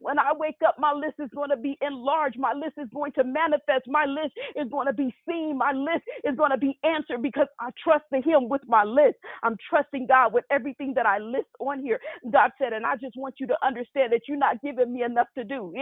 when 0.00 0.18
I 0.18 0.32
wake 0.32 0.58
up, 0.66 0.76
my 0.78 0.92
list 0.92 1.14
is 1.18 1.30
going 1.46 1.56
to 1.56 1.62
be 1.62 1.78
enlarged. 1.86 2.38
My 2.38 2.52
list 2.54 2.74
is 2.78 2.88
going 2.94 3.12
to 3.12 3.24
manifest. 3.24 3.86
My 3.88 4.06
list 4.06 4.34
is 4.56 4.68
going 4.70 4.86
to 4.86 4.92
be 4.94 5.14
seen. 5.28 5.58
My 5.58 5.72
list 5.72 6.04
is 6.24 6.36
going 6.36 6.50
to 6.52 6.58
be 6.58 6.78
answered 6.84 7.22
because 7.22 7.48
I 7.60 7.70
trust 7.82 8.04
in 8.12 8.22
him 8.22 8.48
with 8.48 8.62
my 8.68 8.84
list. 8.84 9.16
I'm 9.42 9.56
trusting 9.68 10.06
God 10.08 10.32
with 10.32 10.44
everything 10.50 10.94
that 10.96 11.06
I 11.06 11.18
list 11.18 11.48
on 11.60 11.80
here. 11.80 12.00
God 12.32 12.50
said, 12.58 12.72
and 12.72 12.86
I 12.86 12.96
just 12.96 13.16
want 13.16 13.36
you 13.40 13.46
to 13.48 13.56
understand 13.66 14.12
that 14.12 14.22
you're 14.28 14.38
not 14.38 14.62
giving 14.62 14.92
me 14.92 15.02
enough 15.02 15.28
to 15.36 15.44
do. 15.44 15.72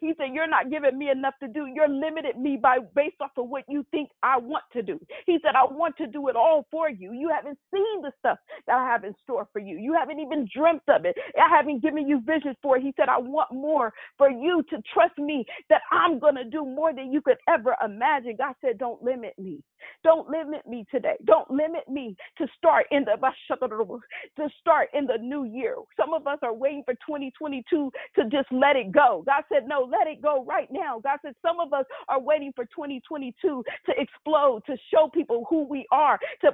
He 0.00 0.12
said, 0.18 0.28
You're 0.34 0.48
not 0.48 0.70
giving 0.70 0.98
me 0.98 1.10
enough 1.10 1.34
to 1.42 1.48
do. 1.48 1.66
You're 1.66 1.88
limited 1.88 2.38
me 2.38 2.58
by 2.62 2.78
based 2.94 3.16
off 3.20 3.32
of 3.38 3.48
what 3.48 3.64
you 3.68 3.84
think 3.90 4.10
I 4.22 4.38
want 4.38 4.64
to 4.74 4.82
do. 4.82 5.00
He 5.26 5.38
said, 5.42 5.56
I 5.56 5.64
want 5.64 5.96
to 5.98 6.06
do 6.08 6.28
it 6.28 6.36
all 6.36 6.66
for 6.70 6.90
you. 6.90 7.12
You 7.12 7.30
haven't 7.30 7.58
seen 7.74 8.02
the 8.02 8.12
stuff 8.18 8.38
that 8.66 8.76
I 8.76 8.86
have 8.86 9.04
in 9.04 9.14
store 9.24 9.48
for 9.52 9.60
you. 9.60 9.78
You 9.78 9.94
haven't 9.94 10.20
even 10.20 10.48
dreamt 10.54 10.82
of 10.88 11.04
it. 11.04 11.16
I 11.38 11.48
haven't 11.48 11.82
given 11.82 12.08
you 12.08 12.22
visions 12.26 12.56
for 12.62 12.78
it. 12.78 12.82
He 12.82 12.94
said, 12.96 13.08
I 13.08 13.18
want 13.18 13.52
more 13.52 13.92
for 14.18 14.30
you 14.30 14.64
to 14.70 14.82
trust 14.94 15.18
me 15.18 15.44
that 15.70 15.82
I'm 15.92 16.18
going 16.18 16.36
to 16.36 16.44
do 16.44 16.64
more 16.64 16.94
than 16.94 17.12
you 17.12 17.22
could 17.22 17.38
ever 17.48 17.76
imagine. 17.84 18.36
God 18.38 18.54
said, 18.60 18.78
Don't 18.78 19.02
limit 19.02 19.38
me. 19.38 19.60
Don't 20.04 20.28
limit 20.30 20.66
me 20.66 20.86
today. 20.90 21.16
Don't 21.26 21.50
limit 21.50 21.88
me 21.88 22.16
to 22.38 22.46
start 22.58 22.86
in 22.90 23.04
the 23.04 23.16
to 24.36 24.48
start 24.60 24.88
in 24.94 25.06
the 25.06 25.18
new 25.20 25.44
year. 25.44 25.76
Some 25.98 26.14
of 26.14 26.26
us 26.26 26.38
are 26.42 26.54
waiting 26.54 26.82
for 26.84 26.94
2022 26.94 27.92
to 28.16 28.24
just 28.30 28.50
let 28.52 28.76
it 28.76 28.92
go. 28.92 29.22
God 29.26 29.44
said, 29.52 29.68
No, 29.68 29.88
let 29.90 30.06
it 30.08 30.22
go 30.22 30.44
right 30.44 30.68
now. 30.70 31.00
God 31.02 31.18
said, 31.22 31.34
Some 31.42 31.60
of 31.60 31.72
us 31.72 31.84
are 32.08 32.20
waiting 32.20 32.52
for 32.54 32.64
2022 32.66 33.34
to 33.86 33.92
explode, 33.98 34.62
to 34.66 34.76
show 34.92 35.08
people 35.12 35.46
who 35.48 35.64
we 35.66 35.86
are, 35.92 36.18
to 36.42 36.52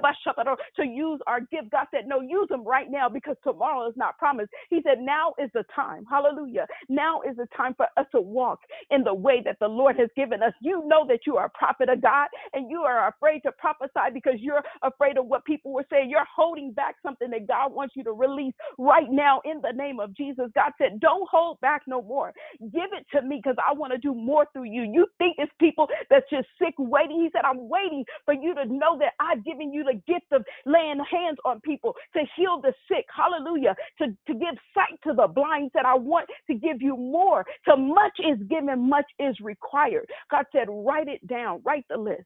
to 0.77 0.85
use 0.85 1.19
our 1.27 1.41
gift. 1.41 1.71
God 1.71 1.87
said, 1.91 2.07
No, 2.07 2.21
use 2.21 2.47
them 2.49 2.65
right 2.65 2.89
now 2.89 3.09
because 3.09 3.35
tomorrow 3.43 3.87
is 3.87 3.95
not 3.97 4.17
promised. 4.17 4.51
He 4.69 4.81
said, 4.83 4.99
Now 4.99 5.33
is 5.39 5.49
the 5.53 5.63
time. 5.75 6.05
Hallelujah. 6.09 6.67
Now 6.89 7.21
is 7.21 7.37
the 7.37 7.47
time 7.55 7.73
for 7.75 7.87
us 7.97 8.05
to 8.13 8.21
walk 8.21 8.59
in 8.91 9.03
the 9.03 9.13
way 9.13 9.41
that 9.45 9.57
the 9.59 9.67
Lord 9.67 9.97
has 9.99 10.09
given 10.15 10.43
us. 10.43 10.53
You 10.61 10.83
know 10.87 11.05
that 11.07 11.21
you 11.25 11.37
are 11.37 11.45
a 11.45 11.57
prophet 11.57 11.89
of 11.89 12.01
God 12.01 12.27
and 12.53 12.69
you 12.69 12.79
are 12.79 13.07
afraid 13.17 13.41
to 13.41 13.53
prophesy 13.53 14.13
because 14.13 14.35
you're 14.39 14.63
afraid 14.83 15.17
of 15.17 15.27
what 15.27 15.45
people 15.45 15.73
will 15.73 15.85
say. 15.91 16.05
You're 16.07 16.27
holding 16.35 16.73
back 16.73 16.95
something 17.03 17.31
that 17.31 17.47
God 17.47 17.73
wants 17.73 17.95
you 17.97 18.03
to 18.05 18.13
release 18.13 18.53
right 18.79 19.09
now 19.11 19.41
in 19.45 19.61
the 19.61 19.73
name 19.75 19.99
of 20.01 20.15
Jesus. 20.15 20.47
God 20.55 20.73
said, 20.79 21.01
Don't 21.01 21.27
hold 21.29 21.59
back 21.61 21.83
no 21.87 22.01
more. 22.01 22.33
Give 22.61 22.91
it 22.97 23.05
to 23.15 23.23
me 23.23 23.41
because 23.43 23.57
I 23.67 23.73
want 23.73 23.93
to 23.93 23.99
do 23.99 24.15
more 24.15 24.47
through 24.53 24.65
you. 24.65 24.83
You 24.83 25.07
think 25.19 25.37
it's 25.39 25.51
people 25.59 25.87
that's 26.09 26.25
just 26.31 26.47
sick 26.61 26.75
waiting. 26.79 27.21
He 27.21 27.29
said, 27.33 27.43
I'm 27.45 27.69
waiting 27.69 28.05
for 28.25 28.35
you 28.35 28.55
to 28.55 28.65
know 28.65 28.97
that 28.99 29.13
I've 29.19 29.45
given 29.45 29.73
you 29.73 29.85
the 29.85 30.01
gift 30.11 30.27
of 30.33 30.43
laying 30.65 30.99
hands 31.11 31.39
on 31.45 31.61
people 31.61 31.95
to 32.15 32.21
heal 32.37 32.61
the 32.61 32.73
sick. 32.89 33.05
Hallelujah. 33.15 33.75
To, 33.99 34.07
to 34.07 34.33
give 34.33 34.55
sight 34.73 34.99
to 35.07 35.13
the 35.13 35.27
blind. 35.27 35.65
He 35.65 35.69
said, 35.73 35.85
I 35.85 35.95
want 35.95 36.27
to 36.49 36.55
give 36.55 36.81
you 36.81 36.97
more. 36.97 37.45
So 37.67 37.77
much 37.77 38.13
is 38.19 38.39
given, 38.49 38.89
much 38.89 39.07
is 39.19 39.35
required. 39.41 40.07
God 40.31 40.45
said, 40.53 40.67
write 40.69 41.09
it 41.09 41.25
down, 41.27 41.61
write 41.65 41.85
the 41.89 41.97
list. 41.97 42.23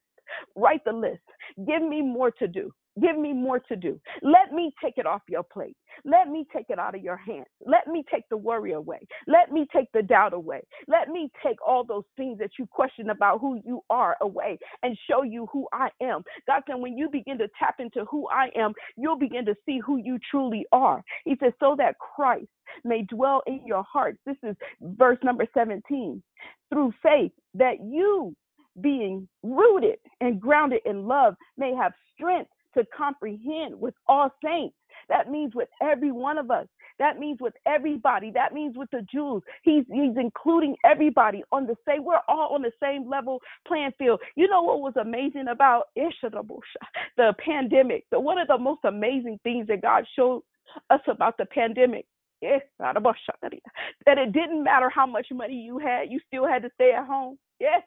Write 0.56 0.84
the 0.86 0.94
list. 0.94 1.22
Give 1.68 1.82
me 1.82 2.02
more 2.02 2.32
to 2.32 2.48
do. 2.48 2.72
Give 3.02 3.18
me 3.18 3.32
more 3.32 3.60
to 3.60 3.76
do. 3.78 4.02
Let 4.22 4.52
me 4.54 4.74
take 4.84 4.98
it 4.98 5.06
off 5.06 5.22
your 5.30 5.44
plate. 5.44 5.78
Let 6.04 6.28
me 6.28 6.46
take 6.54 6.66
it 6.70 6.78
out 6.78 6.94
of 6.94 7.02
your 7.02 7.16
hands. 7.16 7.48
Let 7.66 7.88
me 7.88 8.04
take 8.12 8.28
the 8.30 8.36
worry 8.36 8.74
away. 8.74 9.00
Let 9.28 9.52
me 9.52 9.66
take 9.74 9.88
the 9.94 10.02
doubt 10.02 10.34
away. 10.34 10.62
Let 10.90 11.08
me 11.08 11.32
take 11.46 11.56
all 11.66 11.86
those 11.86 12.04
things 12.18 12.38
that 12.40 12.52
you 12.60 12.68
question 12.68 13.10
about 13.10 13.40
who 13.40 13.62
you 13.66 13.82
are 13.90 14.18
away 14.22 14.60
and 14.84 14.98
show 15.10 15.24
you 15.24 15.48
who 15.54 15.68
I 15.72 15.90
am. 16.02 16.24
God 16.48 16.64
said, 16.68 16.76
when 16.76 16.98
you 16.98 17.10
begin 17.10 17.38
to 17.38 17.48
tap 17.58 17.76
into 17.80 18.04
who 18.06 18.28
I 18.28 18.50
am, 18.58 18.74
you'll 18.98 19.18
begin 19.18 19.46
to 19.46 19.56
see 19.66 19.80
who 19.80 19.98
you 19.98 20.20
truly 20.30 20.66
are. 20.74 21.02
He 21.24 21.38
says, 21.42 21.54
so 21.62 21.76
that 21.78 21.96
Christ 21.98 22.50
may 22.84 23.04
dwell 23.04 23.42
in 23.48 23.62
your 23.66 23.84
hearts. 23.84 24.18
This 24.26 24.38
is 24.44 24.56
verse 24.82 25.20
number 25.24 25.46
17. 25.54 26.22
Through 26.70 26.94
faith, 27.02 27.32
that 27.54 27.80
you 27.82 28.36
being 28.80 29.28
rooted 29.44 29.98
and 30.22 30.40
grounded 30.40 30.82
in 30.86 31.08
love 31.08 31.36
may 31.58 31.74
have 31.76 31.94
strength 32.14 32.50
to 32.76 32.86
comprehend 32.96 33.80
with 33.80 33.94
all 34.08 34.30
saints. 34.44 34.76
That 35.10 35.30
means 35.30 35.54
with 35.56 35.70
every 35.82 36.12
one 36.12 36.38
of 36.38 36.52
us. 36.52 36.68
That 37.00 37.18
means 37.20 37.40
with 37.42 37.54
everybody. 37.66 38.32
That 38.32 38.54
means 38.54 38.78
with 38.78 38.90
the 38.92 39.06
Jews. 39.12 39.42
He's 39.64 39.84
he's 39.92 40.16
including 40.18 40.76
everybody 40.86 41.44
on 41.52 41.66
the 41.66 41.76
same. 41.88 42.06
We're 42.06 42.20
all 42.28 42.54
on 42.54 42.62
the 42.62 42.72
same 42.82 43.10
level 43.10 43.42
playing 43.68 43.92
field. 43.98 44.22
You 44.36 44.48
know 44.48 44.62
what 44.62 44.82
was 44.82 44.94
amazing 45.02 45.48
about 45.50 45.86
the 45.96 47.34
pandemic? 47.44 48.06
The 48.12 48.20
one 48.20 48.38
of 48.38 48.48
the 48.48 48.58
most 48.58 48.82
amazing 48.84 49.40
things 49.44 49.68
that 49.68 49.82
God 49.82 50.06
showed 50.16 50.44
us 50.90 51.02
about 51.08 51.38
the 51.38 51.46
pandemic 51.46 52.06
eh, 52.44 52.60
that 52.80 54.18
it 54.18 54.32
didn't 54.32 54.64
matter 54.64 54.90
how 54.90 55.06
much 55.06 55.28
money 55.32 55.56
you 55.56 55.80
had, 55.80 56.12
you 56.12 56.20
still 56.28 56.48
had 56.48 56.62
to 56.64 56.70
stay 56.76 56.92
at 56.92 57.06
home. 57.06 57.38
Yes, 57.62 57.84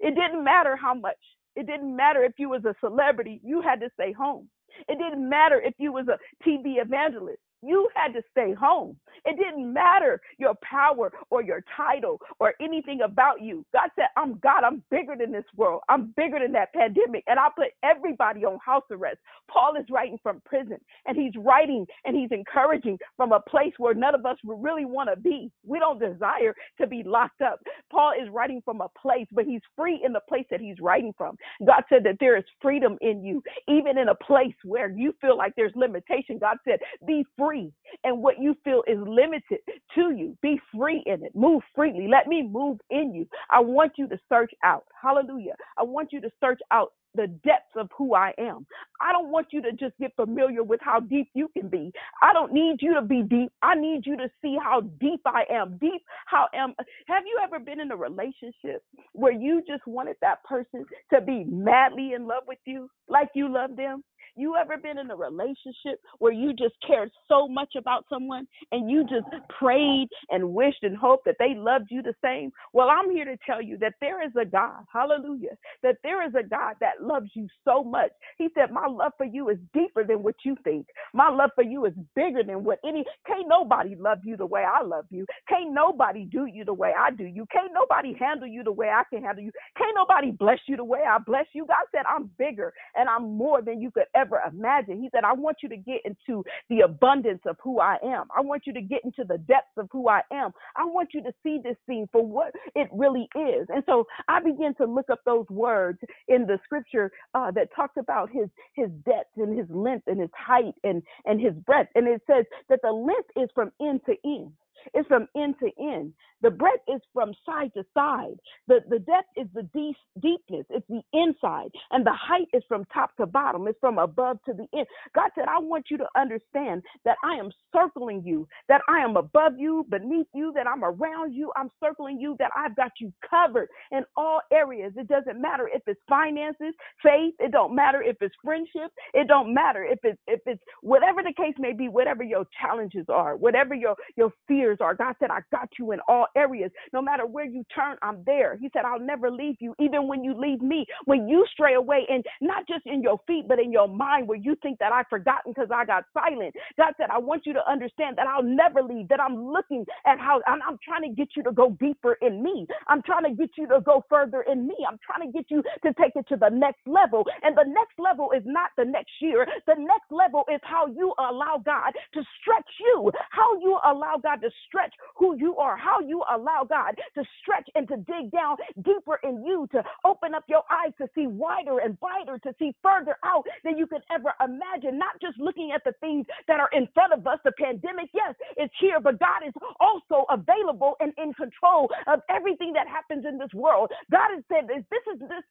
it 0.00 0.14
didn't 0.14 0.44
matter 0.44 0.76
how 0.76 0.94
much. 0.94 1.18
It 1.56 1.66
didn't 1.66 1.94
matter 1.94 2.24
if 2.24 2.32
you 2.38 2.48
was 2.48 2.64
a 2.64 2.74
celebrity, 2.80 3.40
you 3.44 3.62
had 3.62 3.80
to 3.80 3.90
stay 3.94 4.12
home. 4.12 4.48
It 4.88 4.98
didn't 4.98 5.28
matter 5.28 5.60
if 5.60 5.74
you 5.78 5.92
was 5.92 6.06
a 6.08 6.18
TV 6.48 6.82
evangelist. 6.82 7.40
You 7.64 7.88
had 7.94 8.12
to 8.14 8.22
stay 8.32 8.54
home. 8.54 8.96
It 9.24 9.36
didn't 9.38 9.72
matter 9.72 10.20
your 10.38 10.54
power 10.62 11.12
or 11.30 11.42
your 11.42 11.64
title 11.76 12.20
or 12.40 12.54
anything 12.60 13.00
about 13.02 13.40
you. 13.42 13.64
God 13.72 13.90
said, 13.96 14.06
I'm 14.16 14.38
God. 14.38 14.64
I'm 14.64 14.82
bigger 14.90 15.14
than 15.18 15.32
this 15.32 15.44
world. 15.56 15.82
I'm 15.88 16.12
bigger 16.16 16.38
than 16.40 16.52
that 16.52 16.72
pandemic. 16.74 17.24
And 17.26 17.38
I 17.38 17.48
put 17.56 17.68
everybody 17.82 18.44
on 18.44 18.58
house 18.64 18.84
arrest. 18.90 19.18
Paul 19.50 19.74
is 19.80 19.86
writing 19.90 20.18
from 20.22 20.42
prison 20.44 20.78
and 21.06 21.16
he's 21.16 21.32
writing 21.38 21.86
and 22.04 22.16
he's 22.16 22.30
encouraging 22.32 22.98
from 23.16 23.32
a 23.32 23.40
place 23.40 23.72
where 23.78 23.94
none 23.94 24.14
of 24.14 24.26
us 24.26 24.36
really 24.44 24.84
want 24.84 25.10
to 25.14 25.16
be. 25.20 25.50
We 25.66 25.78
don't 25.78 25.98
desire 26.00 26.54
to 26.80 26.86
be 26.86 27.02
locked 27.04 27.42
up. 27.42 27.60
Paul 27.90 28.12
is 28.20 28.28
writing 28.30 28.62
from 28.64 28.80
a 28.80 28.88
place, 29.00 29.26
but 29.32 29.44
he's 29.44 29.60
free 29.76 30.02
in 30.04 30.12
the 30.12 30.20
place 30.28 30.46
that 30.50 30.60
he's 30.60 30.80
writing 30.80 31.14
from. 31.16 31.36
God 31.66 31.84
said 31.88 32.04
that 32.04 32.16
there 32.20 32.36
is 32.36 32.44
freedom 32.60 32.98
in 33.00 33.24
you, 33.24 33.42
even 33.68 33.98
in 33.98 34.08
a 34.08 34.14
place 34.14 34.54
where 34.64 34.90
you 34.90 35.14
feel 35.20 35.36
like 35.36 35.52
there's 35.56 35.72
limitation. 35.74 36.38
God 36.38 36.56
said, 36.64 36.80
Be 37.06 37.24
free 37.38 37.53
free. 37.54 37.72
And 38.04 38.22
what 38.22 38.40
you 38.40 38.56
feel 38.64 38.82
is 38.86 38.98
limited 39.00 39.60
to 39.94 40.12
you, 40.16 40.36
be 40.42 40.60
free 40.76 41.02
in 41.06 41.24
it. 41.24 41.32
Move 41.34 41.62
freely. 41.74 42.08
Let 42.08 42.26
me 42.26 42.42
move 42.42 42.78
in 42.90 43.14
you. 43.14 43.26
I 43.50 43.60
want 43.60 43.92
you 43.96 44.08
to 44.08 44.18
search 44.28 44.52
out. 44.64 44.84
Hallelujah. 45.00 45.54
I 45.78 45.84
want 45.84 46.12
you 46.12 46.20
to 46.22 46.30
search 46.40 46.60
out 46.70 46.92
the 47.16 47.28
depths 47.44 47.72
of 47.76 47.88
who 47.96 48.14
I 48.14 48.32
am. 48.38 48.66
I 49.00 49.12
don't 49.12 49.30
want 49.30 49.48
you 49.52 49.62
to 49.62 49.72
just 49.72 49.94
get 50.00 50.16
familiar 50.16 50.64
with 50.64 50.80
how 50.82 51.00
deep 51.00 51.28
you 51.34 51.48
can 51.56 51.68
be. 51.68 51.92
I 52.22 52.32
don't 52.32 52.52
need 52.52 52.78
you 52.80 52.94
to 52.94 53.02
be 53.02 53.22
deep. 53.22 53.52
I 53.62 53.76
need 53.76 54.02
you 54.04 54.16
to 54.16 54.28
see 54.42 54.56
how 54.62 54.80
deep 55.00 55.20
I 55.26 55.44
am. 55.50 55.78
Deep 55.80 56.02
how 56.26 56.48
am 56.54 56.74
have 57.06 57.24
you 57.26 57.40
ever 57.44 57.58
been 57.60 57.80
in 57.80 57.92
a 57.92 57.96
relationship 57.96 58.82
where 59.12 59.32
you 59.32 59.62
just 59.66 59.86
wanted 59.86 60.16
that 60.22 60.42
person 60.44 60.84
to 61.12 61.20
be 61.20 61.44
madly 61.48 62.14
in 62.14 62.26
love 62.26 62.44
with 62.48 62.58
you 62.66 62.88
like 63.08 63.28
you 63.34 63.52
love 63.52 63.76
them? 63.76 64.02
You 64.36 64.56
ever 64.56 64.76
been 64.76 64.98
in 64.98 65.10
a 65.10 65.16
relationship 65.16 66.00
where 66.18 66.32
you 66.32 66.52
just 66.52 66.74
cared 66.86 67.10
so 67.28 67.46
much 67.46 67.74
about 67.76 68.04
someone 68.08 68.46
and 68.72 68.90
you 68.90 69.02
just 69.04 69.26
prayed 69.58 70.08
and 70.30 70.52
wished 70.52 70.82
and 70.82 70.96
hoped 70.96 71.24
that 71.26 71.36
they 71.38 71.54
loved 71.54 71.86
you 71.90 72.02
the 72.02 72.14
same? 72.22 72.52
Well, 72.72 72.88
I'm 72.90 73.10
here 73.10 73.24
to 73.24 73.36
tell 73.46 73.62
you 73.62 73.78
that 73.78 73.94
there 74.00 74.24
is 74.26 74.32
a 74.40 74.44
God, 74.44 74.84
hallelujah, 74.92 75.56
that 75.82 75.98
there 76.02 76.26
is 76.26 76.34
a 76.34 76.42
God 76.42 76.74
that 76.80 77.02
loves 77.02 77.30
you 77.34 77.46
so 77.64 77.84
much. 77.84 78.10
He 78.38 78.48
said, 78.54 78.72
My 78.72 78.86
love 78.86 79.12
for 79.16 79.26
you 79.26 79.50
is 79.50 79.58
deeper 79.72 80.04
than 80.04 80.22
what 80.22 80.36
you 80.44 80.56
think. 80.64 80.86
My 81.12 81.28
love 81.28 81.50
for 81.54 81.64
you 81.64 81.84
is 81.86 81.92
bigger 82.16 82.42
than 82.42 82.64
what 82.64 82.80
any, 82.84 83.04
can't 83.26 83.48
nobody 83.48 83.94
love 83.94 84.18
you 84.24 84.36
the 84.36 84.46
way 84.46 84.64
I 84.64 84.82
love 84.82 85.06
you. 85.10 85.26
Can't 85.48 85.72
nobody 85.72 86.24
do 86.24 86.46
you 86.46 86.64
the 86.64 86.74
way 86.74 86.92
I 86.98 87.10
do 87.10 87.24
you. 87.24 87.46
Can't 87.52 87.72
nobody 87.72 88.14
handle 88.18 88.48
you 88.48 88.64
the 88.64 88.72
way 88.72 88.88
I 88.88 89.02
can 89.08 89.22
handle 89.22 89.44
you. 89.44 89.52
Can't 89.76 89.94
nobody 89.94 90.32
bless 90.32 90.58
you 90.66 90.76
the 90.76 90.84
way 90.84 91.00
I 91.08 91.18
bless 91.18 91.46
you. 91.52 91.66
God 91.66 91.86
said, 91.92 92.02
I'm 92.08 92.30
bigger 92.38 92.72
and 92.96 93.08
I'm 93.08 93.36
more 93.36 93.62
than 93.62 93.80
you 93.80 93.90
could 93.90 94.04
ever 94.14 94.23
imagine. 94.52 95.00
He 95.00 95.08
said, 95.12 95.24
I 95.24 95.32
want 95.32 95.58
you 95.62 95.68
to 95.70 95.76
get 95.76 96.00
into 96.04 96.44
the 96.68 96.80
abundance 96.80 97.42
of 97.46 97.56
who 97.62 97.80
I 97.80 97.96
am. 98.04 98.26
I 98.36 98.40
want 98.40 98.62
you 98.66 98.72
to 98.74 98.80
get 98.80 99.04
into 99.04 99.24
the 99.24 99.38
depths 99.38 99.76
of 99.76 99.88
who 99.90 100.08
I 100.08 100.20
am. 100.32 100.52
I 100.76 100.84
want 100.84 101.10
you 101.14 101.22
to 101.22 101.32
see 101.42 101.58
this 101.62 101.76
thing 101.86 102.08
for 102.12 102.24
what 102.24 102.52
it 102.74 102.88
really 102.92 103.28
is. 103.34 103.66
And 103.68 103.82
so 103.86 104.06
I 104.28 104.40
began 104.40 104.74
to 104.76 104.86
look 104.86 105.10
up 105.10 105.20
those 105.24 105.46
words 105.50 105.98
in 106.28 106.46
the 106.46 106.58
scripture 106.64 107.10
uh, 107.34 107.50
that 107.52 107.74
talks 107.74 107.96
about 107.98 108.30
his 108.30 108.48
his 108.74 108.88
depth 109.04 109.36
and 109.36 109.58
his 109.58 109.68
length 109.70 110.06
and 110.06 110.20
his 110.20 110.30
height 110.36 110.74
and 110.84 111.02
and 111.24 111.40
his 111.40 111.54
breadth. 111.66 111.90
And 111.94 112.06
it 112.08 112.22
says 112.26 112.44
that 112.68 112.80
the 112.82 112.92
length 112.92 113.30
is 113.36 113.48
from 113.54 113.72
end 113.80 114.00
to 114.06 114.14
end. 114.24 114.52
It's 114.94 115.08
from 115.08 115.28
end 115.36 115.56
to 115.60 115.70
end. 115.80 116.12
The 116.42 116.50
breadth 116.50 116.82
is 116.88 117.00
from 117.14 117.32
side 117.46 117.72
to 117.74 117.84
side. 117.94 118.36
The, 118.68 118.80
the 118.88 118.98
depth 119.00 119.28
is 119.36 119.46
the 119.54 119.62
deep, 119.74 119.96
deepness. 120.20 120.66
It's 120.70 120.86
the 120.88 121.02
inside. 121.12 121.70
And 121.90 122.06
the 122.06 122.12
height 122.14 122.48
is 122.52 122.62
from 122.68 122.84
top 122.92 123.16
to 123.16 123.26
bottom. 123.26 123.66
It's 123.68 123.78
from 123.80 123.98
above 123.98 124.38
to 124.46 124.52
the 124.54 124.66
end. 124.76 124.86
God 125.14 125.30
said, 125.34 125.46
I 125.48 125.58
want 125.60 125.86
you 125.90 125.98
to 125.98 126.06
understand 126.16 126.82
that 127.04 127.16
I 127.24 127.34
am 127.36 127.50
circling 127.74 128.22
you, 128.24 128.46
that 128.68 128.82
I 128.88 128.98
am 129.00 129.16
above 129.16 129.54
you, 129.58 129.86
beneath 129.90 130.26
you, 130.34 130.52
that 130.54 130.66
I'm 130.66 130.84
around 130.84 131.34
you. 131.34 131.52
I'm 131.56 131.70
circling 131.82 132.20
you, 132.20 132.36
that 132.38 132.50
I've 132.56 132.76
got 132.76 132.92
you 133.00 133.12
covered 133.28 133.68
in 133.92 134.04
all 134.16 134.40
areas. 134.52 134.92
It 134.96 135.08
doesn't 135.08 135.40
matter 135.40 135.70
if 135.72 135.82
it's 135.86 136.00
finances, 136.08 136.74
faith. 137.02 137.34
It 137.38 137.52
don't 137.52 137.74
matter 137.74 138.02
if 138.02 138.16
it's 138.20 138.34
friendship. 138.44 138.92
It 139.14 139.28
don't 139.28 139.54
matter 139.54 139.84
if 139.84 139.98
it's 140.04 140.18
if 140.26 140.40
it's 140.46 140.62
whatever 140.82 141.22
the 141.22 141.32
case 141.36 141.54
may 141.58 141.72
be, 141.72 141.88
whatever 141.88 142.22
your 142.22 142.46
challenges 142.60 143.06
are, 143.08 143.36
whatever 143.36 143.74
your 143.74 143.96
your 144.16 144.32
fears 144.48 144.73
are. 144.80 144.94
God 144.94 145.14
said, 145.20 145.30
I 145.30 145.40
got 145.50 145.68
you 145.78 145.92
in 145.92 146.00
all 146.08 146.26
areas. 146.36 146.70
No 146.92 147.02
matter 147.02 147.26
where 147.26 147.44
you 147.46 147.64
turn, 147.74 147.96
I'm 148.02 148.22
there. 148.24 148.56
He 148.60 148.70
said, 148.72 148.84
I'll 148.84 149.00
never 149.00 149.30
leave 149.30 149.56
you, 149.60 149.74
even 149.80 150.08
when 150.08 150.24
you 150.24 150.34
leave 150.38 150.62
me. 150.62 150.86
When 151.04 151.28
you 151.28 151.46
stray 151.52 151.74
away, 151.74 152.06
and 152.08 152.24
not 152.40 152.66
just 152.68 152.86
in 152.86 153.02
your 153.02 153.20
feet, 153.26 153.46
but 153.48 153.58
in 153.58 153.72
your 153.72 153.88
mind, 153.88 154.28
where 154.28 154.38
you 154.38 154.56
think 154.62 154.78
that 154.78 154.92
I've 154.92 155.08
forgotten 155.08 155.52
because 155.52 155.70
I 155.74 155.84
got 155.84 156.04
silent. 156.14 156.54
God 156.78 156.94
said, 156.96 157.10
I 157.10 157.18
want 157.18 157.46
you 157.46 157.52
to 157.54 157.70
understand 157.70 158.18
that 158.18 158.26
I'll 158.26 158.42
never 158.42 158.82
leave, 158.82 159.08
that 159.08 159.20
I'm 159.20 159.36
looking 159.52 159.84
at 160.06 160.18
how 160.18 160.40
I'm, 160.46 160.60
I'm 160.66 160.78
trying 160.84 161.02
to 161.08 161.14
get 161.14 161.28
you 161.36 161.42
to 161.44 161.52
go 161.52 161.76
deeper 161.80 162.16
in 162.22 162.42
me. 162.42 162.66
I'm 162.88 163.02
trying 163.02 163.24
to 163.24 163.30
get 163.34 163.50
you 163.58 163.66
to 163.68 163.80
go 163.80 164.04
further 164.08 164.42
in 164.50 164.66
me. 164.66 164.76
I'm 164.88 164.98
trying 165.04 165.26
to 165.30 165.32
get 165.36 165.50
you 165.50 165.62
to 165.84 165.92
take 165.94 166.16
it 166.16 166.26
to 166.28 166.36
the 166.36 166.50
next 166.50 166.86
level. 166.86 167.24
And 167.42 167.56
the 167.56 167.64
next 167.66 167.98
level 167.98 168.30
is 168.36 168.42
not 168.46 168.70
the 168.76 168.84
next 168.84 169.12
year. 169.20 169.46
The 169.66 169.76
next 169.78 170.10
level 170.10 170.44
is 170.52 170.60
how 170.64 170.86
you 170.86 171.14
allow 171.18 171.62
God 171.64 171.92
to 172.14 172.22
stretch 172.40 172.70
you, 172.80 173.10
how 173.30 173.58
you 173.60 173.78
allow 173.84 174.16
God 174.22 174.36
to 174.42 174.50
stretch 174.66 174.92
who 175.16 175.36
you 175.36 175.56
are, 175.56 175.76
how 175.76 176.00
you 176.00 176.22
allow 176.32 176.64
God 176.68 176.94
to 177.14 177.24
stretch 177.40 177.68
and 177.74 177.88
to 177.88 177.96
dig 177.96 178.30
down 178.30 178.56
deeper 178.82 179.18
in 179.22 179.44
you, 179.44 179.66
to 179.72 179.82
open 180.04 180.34
up 180.34 180.44
your 180.48 180.62
eyes 180.70 180.92
to 180.98 181.08
see 181.14 181.26
wider 181.26 181.78
and 181.78 181.98
brighter, 182.00 182.38
to 182.38 182.54
see 182.58 182.74
further 182.82 183.16
out 183.24 183.44
than 183.64 183.76
you 183.76 183.86
could 183.86 184.02
ever 184.14 184.32
imagine. 184.42 184.98
Not 184.98 185.20
just 185.20 185.38
looking 185.38 185.72
at 185.74 185.82
the 185.84 185.92
things 186.00 186.26
that 186.48 186.60
are 186.60 186.70
in 186.72 186.88
front 186.94 187.12
of 187.12 187.26
us. 187.26 187.38
The 187.44 187.52
pandemic, 187.52 188.10
yes, 188.14 188.34
it's 188.56 188.74
here, 188.80 189.00
but 189.00 189.18
God 189.18 189.46
is 189.46 189.52
also 189.80 190.26
available 190.30 190.94
and 191.00 191.12
in 191.18 191.32
control 191.34 191.90
of 192.06 192.20
everything 192.28 192.72
that 192.74 192.88
happens 192.88 193.24
in 193.26 193.38
this 193.38 193.52
world. 193.54 193.90
God 194.10 194.30
has 194.34 194.42
said 194.48 194.68
this, 194.68 194.84
this 194.90 195.14
is 195.14 195.20
this 195.20 195.44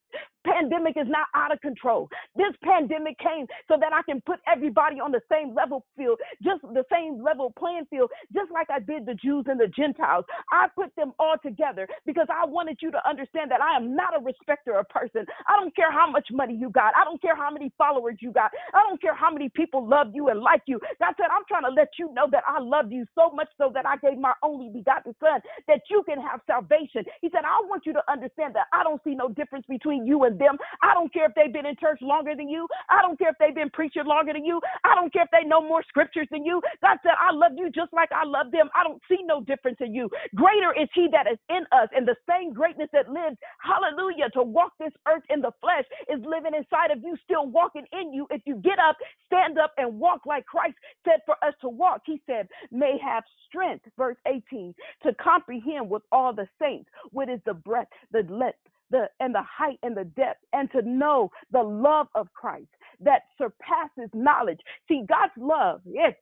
pandemic 0.45 0.95
is 0.97 1.07
not 1.07 1.27
out 1.35 1.51
of 1.51 1.61
control. 1.61 2.09
This 2.35 2.53
pandemic 2.63 3.17
came 3.19 3.47
so 3.67 3.77
that 3.79 3.93
I 3.93 4.01
can 4.03 4.21
put 4.21 4.39
everybody 4.47 4.99
on 4.99 5.11
the 5.11 5.21
same 5.31 5.53
level 5.53 5.85
field, 5.97 6.19
just 6.43 6.61
the 6.61 6.83
same 6.91 7.23
level 7.23 7.53
playing 7.57 7.85
field, 7.89 8.11
just 8.33 8.51
like 8.51 8.67
I 8.69 8.79
did 8.79 9.02
the 9.05 9.15
Jews 9.15 9.45
and 9.47 9.59
the 9.59 9.67
Gentiles. 9.67 10.25
I 10.51 10.67
put 10.75 10.95
them 10.95 11.13
all 11.19 11.35
together 11.43 11.87
because 12.05 12.27
I 12.29 12.45
wanted 12.45 12.77
you 12.81 12.91
to 12.91 13.09
understand 13.09 13.51
that 13.51 13.61
I 13.61 13.75
am 13.77 13.95
not 13.95 14.15
a 14.15 14.23
respecter 14.23 14.77
of 14.77 14.87
person. 14.89 15.25
I 15.47 15.57
don't 15.59 15.75
care 15.75 15.91
how 15.91 16.09
much 16.09 16.27
money 16.31 16.55
you 16.55 16.69
got. 16.69 16.93
I 16.97 17.03
don't 17.03 17.21
care 17.21 17.35
how 17.35 17.51
many 17.51 17.71
followers 17.77 18.17
you 18.19 18.31
got. 18.31 18.51
I 18.73 18.83
don't 18.87 19.01
care 19.01 19.15
how 19.15 19.31
many 19.31 19.49
people 19.49 19.87
love 19.87 20.11
you 20.13 20.29
and 20.29 20.39
like 20.41 20.63
you. 20.67 20.79
God 20.99 21.13
said, 21.17 21.27
I'm 21.31 21.43
trying 21.47 21.63
to 21.63 21.73
let 21.75 21.89
you 21.99 22.13
know 22.13 22.27
that 22.31 22.43
I 22.47 22.59
love 22.59 22.91
you 22.91 23.05
so 23.15 23.31
much 23.33 23.49
so 23.57 23.71
that 23.73 23.85
I 23.85 23.97
gave 23.97 24.17
my 24.17 24.33
only 24.43 24.69
begotten 24.69 25.15
son 25.19 25.41
that 25.67 25.81
you 25.89 26.03
can 26.07 26.21
have 26.21 26.41
salvation. 26.47 27.03
He 27.21 27.29
said, 27.29 27.45
I 27.45 27.61
want 27.65 27.85
you 27.85 27.93
to 27.93 28.03
understand 28.11 28.55
that 28.55 28.67
I 28.73 28.83
don't 28.83 29.01
see 29.03 29.15
no 29.15 29.29
difference 29.29 29.65
between 29.67 30.05
you 30.05 30.23
and 30.23 30.39
them. 30.39 30.57
I 30.81 30.93
don't 30.93 31.11
care 31.13 31.25
if 31.25 31.35
they've 31.35 31.53
been 31.53 31.65
in 31.65 31.75
church 31.79 31.99
longer 32.01 32.35
than 32.35 32.49
you. 32.49 32.67
I 32.89 33.01
don't 33.01 33.17
care 33.17 33.29
if 33.29 33.37
they've 33.39 33.55
been 33.55 33.69
preaching 33.71 34.05
longer 34.05 34.33
than 34.33 34.45
you. 34.45 34.61
I 34.83 34.95
don't 34.95 35.11
care 35.11 35.23
if 35.23 35.31
they 35.31 35.47
know 35.47 35.61
more 35.61 35.83
scriptures 35.87 36.27
than 36.31 36.45
you. 36.45 36.61
God 36.81 36.97
said, 37.03 37.13
I 37.19 37.33
love 37.33 37.53
you 37.55 37.69
just 37.71 37.93
like 37.93 38.09
I 38.11 38.25
love 38.25 38.51
them. 38.51 38.69
I 38.75 38.83
don't 38.83 38.92
see 39.09 39.19
no 39.23 39.41
difference 39.41 39.77
in 39.79 39.93
you. 39.93 40.09
Greater 40.35 40.73
is 40.79 40.89
he 40.93 41.07
that 41.11 41.27
is 41.31 41.37
in 41.49 41.63
us, 41.71 41.89
and 41.95 42.07
the 42.07 42.15
same 42.29 42.53
greatness 42.53 42.89
that 42.93 43.09
lives, 43.09 43.37
hallelujah, 43.61 44.29
to 44.33 44.43
walk 44.43 44.73
this 44.79 44.93
earth 45.07 45.23
in 45.29 45.41
the 45.41 45.51
flesh 45.61 45.85
is 46.09 46.23
living 46.25 46.53
inside 46.55 46.91
of 46.91 47.03
you, 47.03 47.15
still 47.23 47.47
walking 47.47 47.85
in 47.91 48.13
you. 48.13 48.27
If 48.29 48.41
you 48.45 48.55
get 48.57 48.79
up, 48.79 48.97
stand 49.27 49.57
up, 49.59 49.73
and 49.77 49.99
walk 49.99 50.25
like 50.25 50.45
Christ 50.45 50.75
said 51.05 51.19
for 51.25 51.35
us 51.45 51.53
to 51.61 51.69
walk, 51.69 52.01
he 52.05 52.21
said, 52.25 52.47
may 52.71 52.97
have 53.03 53.23
strength, 53.47 53.85
verse 53.97 54.17
18, 54.27 54.73
to 55.03 55.13
comprehend 55.15 55.89
with 55.89 56.03
all 56.11 56.33
the 56.33 56.47
saints 56.61 56.89
what 57.11 57.29
is 57.29 57.39
the 57.45 57.53
breadth, 57.53 57.91
the 58.11 58.23
length, 58.29 58.57
the 58.91 59.09
and 59.19 59.33
the 59.33 59.43
height 59.43 59.79
and 59.83 59.95
the 59.97 60.03
depth 60.03 60.39
and 60.53 60.69
to 60.71 60.81
know 60.83 61.31
the 61.51 61.61
love 61.61 62.07
of 62.15 62.31
Christ 62.33 62.67
that 63.01 63.23
surpasses 63.37 64.09
knowledge. 64.13 64.59
See, 64.87 65.03
God's 65.07 65.33
love 65.37 65.81
yes, 65.85 66.13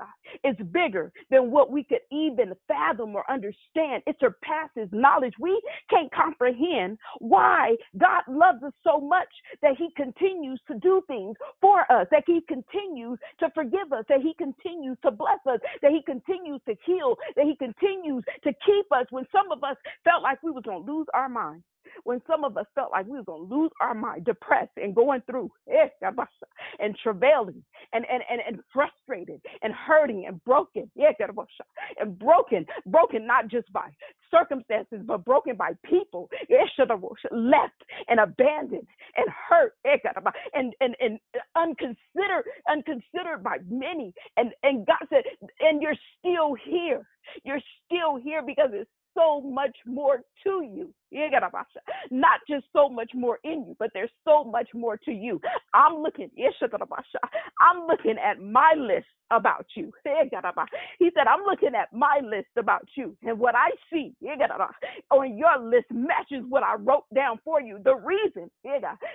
is 0.44 0.56
bigger 0.72 1.12
than 1.30 1.52
what 1.52 1.72
we 1.72 1.84
could 1.84 2.02
even 2.12 2.54
fathom 2.68 3.16
or 3.16 3.30
understand. 3.30 4.04
It 4.08 4.18
surpasses 4.20 4.90
knowledge. 4.92 5.34
We 5.40 5.62
can't 5.90 6.12
comprehend 6.14 6.98
why 7.20 7.76
God 7.98 8.24
loves 8.28 8.64
us 8.64 8.74
so 8.84 9.00
much 9.00 9.30
that 9.62 9.76
He 9.78 9.90
continues 9.96 10.60
to 10.68 10.78
do 10.80 11.02
things 11.08 11.36
for 11.60 11.82
us, 11.92 12.08
that 12.12 12.24
He 12.26 12.42
continues 12.48 13.20
to 13.40 13.50
forgive 13.54 13.92
us, 13.94 14.06
that 14.10 14.22
He 14.22 14.34
continues 14.38 14.98
to 15.04 15.12
bless 15.12 15.40
us, 15.48 15.60
that 15.82 15.92
He 15.92 16.02
continues 16.06 16.62
to 16.68 16.76
heal, 16.86 17.16
that 17.36 17.46
He 17.46 17.56
continues 17.56 18.24
to 18.44 18.52
keep 18.66 18.86
us 18.92 19.06
when 19.10 19.26
some 19.32 19.52
of 19.52 19.64
us 19.64 19.78
felt 20.04 20.24
like 20.24 20.42
we 20.44 20.52
was 20.52 20.64
going 20.64 20.86
to 20.86 20.92
lose 20.92 21.08
our 21.14 21.30
mind 21.30 21.64
when 22.04 22.22
some 22.28 22.44
of 22.44 22.58
us 22.58 22.66
felt 22.76 22.92
like 22.92 23.06
we 23.08 23.18
were 23.18 23.24
going 23.24 23.48
to 23.48 23.56
lose 23.56 23.72
our 23.82 23.94
mind, 23.94 24.26
depressed 24.26 24.72
and 24.78 24.96
going 24.96 25.22
through 25.30 25.50
eh, 25.72 25.88
and 26.80 26.96
travailing 27.02 27.64
and, 27.94 28.06
and, 28.12 28.24
and, 28.30 28.42
and 28.48 28.60
frustrated 28.74 29.42
and 29.62 29.74
hurting 29.74 30.26
and 30.28 30.44
broken, 30.44 30.90
and 32.00 32.20
broken, 32.20 32.66
broken 32.86 33.26
not 33.28 33.48
just 33.48 33.72
by 33.74 33.90
circumstances, 34.32 35.00
but 35.06 35.26
broken 35.26 35.56
by 35.56 35.72
people, 35.86 36.30
left 37.32 37.74
and 38.08 38.20
abandoned 38.20 38.88
and 39.18 39.28
hurt 39.50 39.74
and, 40.54 40.74
and, 40.82 40.96
and 41.00 41.20
unconsidered, 41.56 42.46
unconsidered 42.70 43.44
by 43.44 43.58
many. 43.70 44.14
And, 44.38 44.52
and 44.64 44.86
God 44.86 45.08
said, 45.10 45.24
and 45.60 45.82
you're 45.82 45.96
still 46.20 46.56
here. 46.66 47.06
You're 47.44 47.62
still 47.86 48.18
here 48.18 48.42
because 48.46 48.70
it's 48.74 48.90
so 49.18 49.42
much 49.42 49.76
more 49.86 50.22
to 50.44 50.62
you. 50.64 50.94
Not 52.12 52.42
just 52.50 52.66
so 52.74 52.90
much 52.90 53.12
more 53.16 53.40
in 53.44 53.66
you, 53.68 53.78
but 53.80 53.92
there's 53.94 54.12
so 54.26 54.44
much 54.46 54.70
more 54.76 54.98
to 54.98 55.12
you. 55.12 55.42
I'm 55.74 56.02
looking, 56.02 56.30
I'm 57.60 57.88
looking 57.88 58.18
at 58.20 58.42
my 58.42 58.74
list 58.78 59.08
about 59.32 59.66
you. 59.76 59.92
He 61.00 61.10
said, 61.16 61.28
I'm 61.28 61.44
looking 61.50 61.76
at 61.76 61.94
my 61.94 62.22
list 62.24 62.50
about 62.58 62.88
you. 62.96 63.18
And 63.24 63.40
what 63.40 63.56
I 63.56 63.72
see 63.92 64.14
on 65.12 65.38
your 65.38 65.60
list 65.60 65.88
matches 65.92 66.44
what 66.50 66.64
I 66.64 66.76
wrote 66.76 67.06
down 67.16 67.40
for 67.46 67.62
you. 67.62 67.80
The 67.84 67.96
reason, 67.96 68.52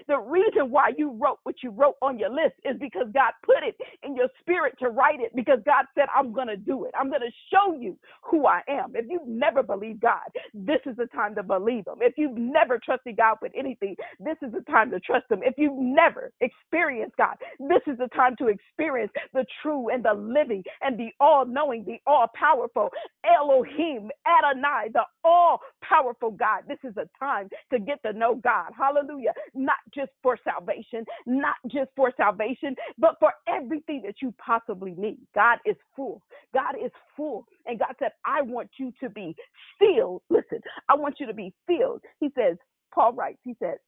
the 0.08 0.18
reason 0.18 0.70
why 0.70 0.90
you 0.98 1.12
wrote 1.20 1.40
what 1.44 1.56
you 1.62 1.70
wrote 1.70 1.96
on 2.02 2.18
your 2.18 2.30
list 2.30 2.56
is 2.64 2.76
because 2.80 3.08
God 3.14 3.32
put 3.44 3.64
it 3.66 3.76
in 4.04 4.16
your 4.16 4.28
spirit 4.40 4.74
to 4.80 4.88
write 4.90 5.20
it 5.20 5.32
because 5.36 5.60
God 5.66 5.86
said, 5.96 6.06
I'm 6.16 6.32
going 6.34 6.48
to 6.48 6.58
do 6.58 6.84
it. 6.86 6.92
I'm 6.98 7.10
going 7.10 7.22
to 7.22 7.32
show 7.52 7.78
you 7.80 7.98
who 8.24 8.46
I 8.46 8.62
am. 8.68 8.96
If 8.96 9.06
you've 9.10 9.28
never 9.28 9.62
believed 9.64 10.02
God, 10.02 10.28
this 10.54 10.80
is 10.86 10.96
the 10.96 11.06
time 11.08 11.34
to 11.36 11.44
believe 11.44 11.85
Him. 11.86 11.98
If 12.00 12.14
you've 12.18 12.36
never 12.36 12.78
trusted 12.84 13.16
God 13.16 13.38
with 13.42 13.52
anything, 13.58 13.96
this 14.20 14.36
is 14.42 14.52
the 14.52 14.62
time 14.70 14.90
to 14.92 15.00
trust 15.00 15.26
Him. 15.30 15.40
If 15.42 15.54
you've 15.58 15.78
never 15.78 16.32
experienced 16.40 17.16
God, 17.18 17.36
this 17.60 17.82
is 17.86 17.98
the 17.98 18.08
time 18.14 18.36
to 18.38 18.48
experience 18.48 19.12
the 19.34 19.46
true 19.62 19.90
and 19.90 20.04
the 20.04 20.14
living 20.14 20.64
and 20.82 20.98
the 20.98 21.10
all 21.20 21.46
knowing, 21.46 21.84
the 21.86 21.98
all 22.06 22.28
powerful 22.34 22.90
Elohim, 23.24 24.10
Adonai, 24.26 24.90
the 24.92 25.04
all 25.24 25.60
powerful 25.82 26.30
God. 26.32 26.62
This 26.68 26.78
is 26.84 26.96
a 26.96 27.08
time 27.18 27.48
to 27.72 27.78
get 27.80 28.02
to 28.04 28.12
know 28.12 28.36
God. 28.36 28.72
Hallelujah. 28.78 29.32
Not 29.54 29.78
just 29.94 30.12
for 30.22 30.38
salvation, 30.44 31.04
not 31.26 31.56
just 31.72 31.90
for 31.96 32.12
salvation, 32.16 32.76
but 32.98 33.16
for 33.20 33.32
everything 33.48 34.02
that 34.06 34.16
you 34.22 34.34
possibly 34.44 34.94
need. 34.96 35.18
God 35.34 35.58
is 35.66 35.76
full. 35.96 36.22
God 36.54 36.74
is 36.84 36.92
full. 37.16 37.46
And 37.66 37.78
God 37.78 37.94
said, 37.98 38.12
I 38.24 38.42
want 38.42 38.70
you 38.78 38.92
to 39.00 39.10
be 39.10 39.34
filled. 39.78 40.22
Listen, 40.30 40.60
I 40.88 40.94
want 40.94 41.16
you 41.20 41.26
to 41.26 41.34
be 41.34 41.52
filled. 41.66 42.02
He 42.20 42.28
says, 42.36 42.56
Paul 42.94 43.12
writes, 43.12 43.38
he 43.44 43.56
says, 43.60 43.78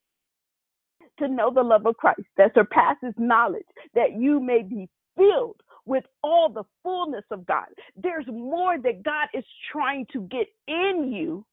to 1.18 1.28
know 1.28 1.52
the 1.52 1.62
love 1.62 1.86
of 1.86 1.96
Christ 1.96 2.22
that 2.36 2.54
surpasses 2.54 3.14
knowledge, 3.16 3.66
that 3.94 4.12
you 4.18 4.40
may 4.40 4.62
be 4.62 4.88
filled 5.16 5.60
with 5.86 6.04
all 6.22 6.48
the 6.48 6.64
fullness 6.82 7.24
of 7.30 7.46
God. 7.46 7.66
There's 7.96 8.26
more 8.28 8.78
that 8.78 9.02
God 9.02 9.28
is 9.34 9.44
trying 9.72 10.06
to 10.12 10.22
get 10.22 10.46
in 10.66 11.10
you. 11.12 11.44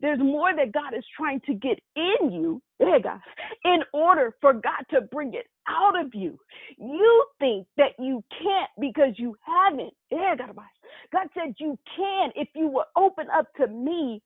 There's 0.00 0.18
more 0.18 0.54
that 0.56 0.72
God 0.72 0.94
is 0.96 1.04
trying 1.16 1.40
to 1.46 1.54
get 1.54 1.78
in 1.96 2.30
you 2.32 2.62
in 2.80 3.78
order 3.92 4.34
for 4.40 4.54
God 4.54 4.84
to 4.90 5.02
bring 5.02 5.34
it 5.34 5.46
out 5.68 5.98
of 6.00 6.14
you. 6.14 6.38
You 6.78 7.26
think 7.38 7.66
that 7.76 7.92
you 7.98 8.24
can't 8.30 8.70
because 8.80 9.14
you 9.16 9.36
haven't. 9.42 9.92
God 11.12 11.28
said 11.34 11.54
you 11.58 11.78
can 11.96 12.30
if 12.36 12.48
you 12.54 12.68
will 12.68 12.86
open 12.96 13.26
up 13.34 13.46
to 13.56 13.66
me. 13.66 14.22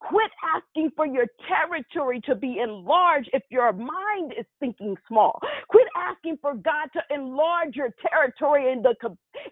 Quit 0.00 0.30
asking 0.56 0.90
for 0.96 1.06
your 1.06 1.26
territory 1.48 2.20
to 2.26 2.34
be 2.34 2.58
enlarged 2.62 3.30
if 3.32 3.42
your 3.50 3.72
mind 3.72 4.34
is 4.38 4.46
thinking 4.60 4.96
small. 5.08 5.40
Quit 5.68 5.86
asking 5.96 6.38
for 6.40 6.54
God 6.54 6.88
to 6.94 7.02
enlarge 7.14 7.76
your 7.76 7.90
territory 8.08 8.72
in 8.72 8.82
the 8.82 8.94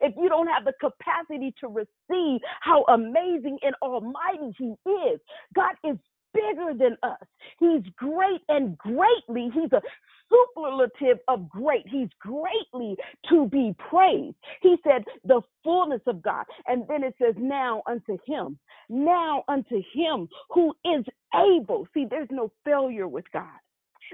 if 0.01 0.15
you 0.17 0.29
don't 0.29 0.49
have 0.49 0.65
the 0.65 0.73
capacity 0.81 1.55
to 1.61 1.69
receive 1.69 2.41
how 2.61 2.85
amazing 2.89 3.59
and 3.63 3.75
almighty 3.83 4.55
he 4.59 4.75
is. 4.91 5.21
God 5.55 5.75
is 5.85 5.97
bigger 6.35 6.73
than 6.79 6.97
us. 7.03 7.27
He's 7.59 7.83
great 7.97 8.41
and 8.49 8.77
greatly. 8.79 9.51
He's 9.55 9.73
a 9.73 9.83
superlative 10.31 11.19
of 11.29 11.49
great. 11.49 11.87
He's 11.89 12.09
greatly 12.21 12.97
to 13.29 13.47
be 13.49 13.75
praised. 13.91 14.37
He 14.63 14.77
said, 14.85 15.05
the 15.25 15.43
fullness 15.63 16.03
of 16.07 16.23
God. 16.23 16.45
And 16.67 16.87
then 16.89 17.05
it 17.05 17.15
says, 17.21 17.35
now 17.39 17.83
unto 17.87 18.19
him, 18.27 18.59
now 18.89 19.45
unto 19.49 19.83
him 19.93 20.29
who 20.51 20.75
is 20.85 21.05
able. 21.35 21.87
See, 21.95 22.07
there's 22.09 22.29
no 22.31 22.51
failure 22.65 23.09
with 23.09 23.25
God. 23.33 23.47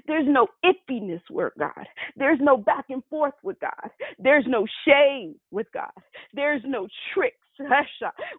There's 0.06 0.26
no 0.28 0.46
iffiness 0.64 1.22
with 1.30 1.52
God. 1.58 1.86
There's 2.16 2.38
no 2.40 2.56
back 2.56 2.86
and 2.88 3.02
forth 3.10 3.34
with 3.42 3.58
God. 3.60 3.90
There's 4.18 4.44
no 4.46 4.66
shade 4.86 5.34
with 5.50 5.66
God. 5.72 5.90
There's 6.34 6.62
no 6.64 6.86
tricks 7.14 7.36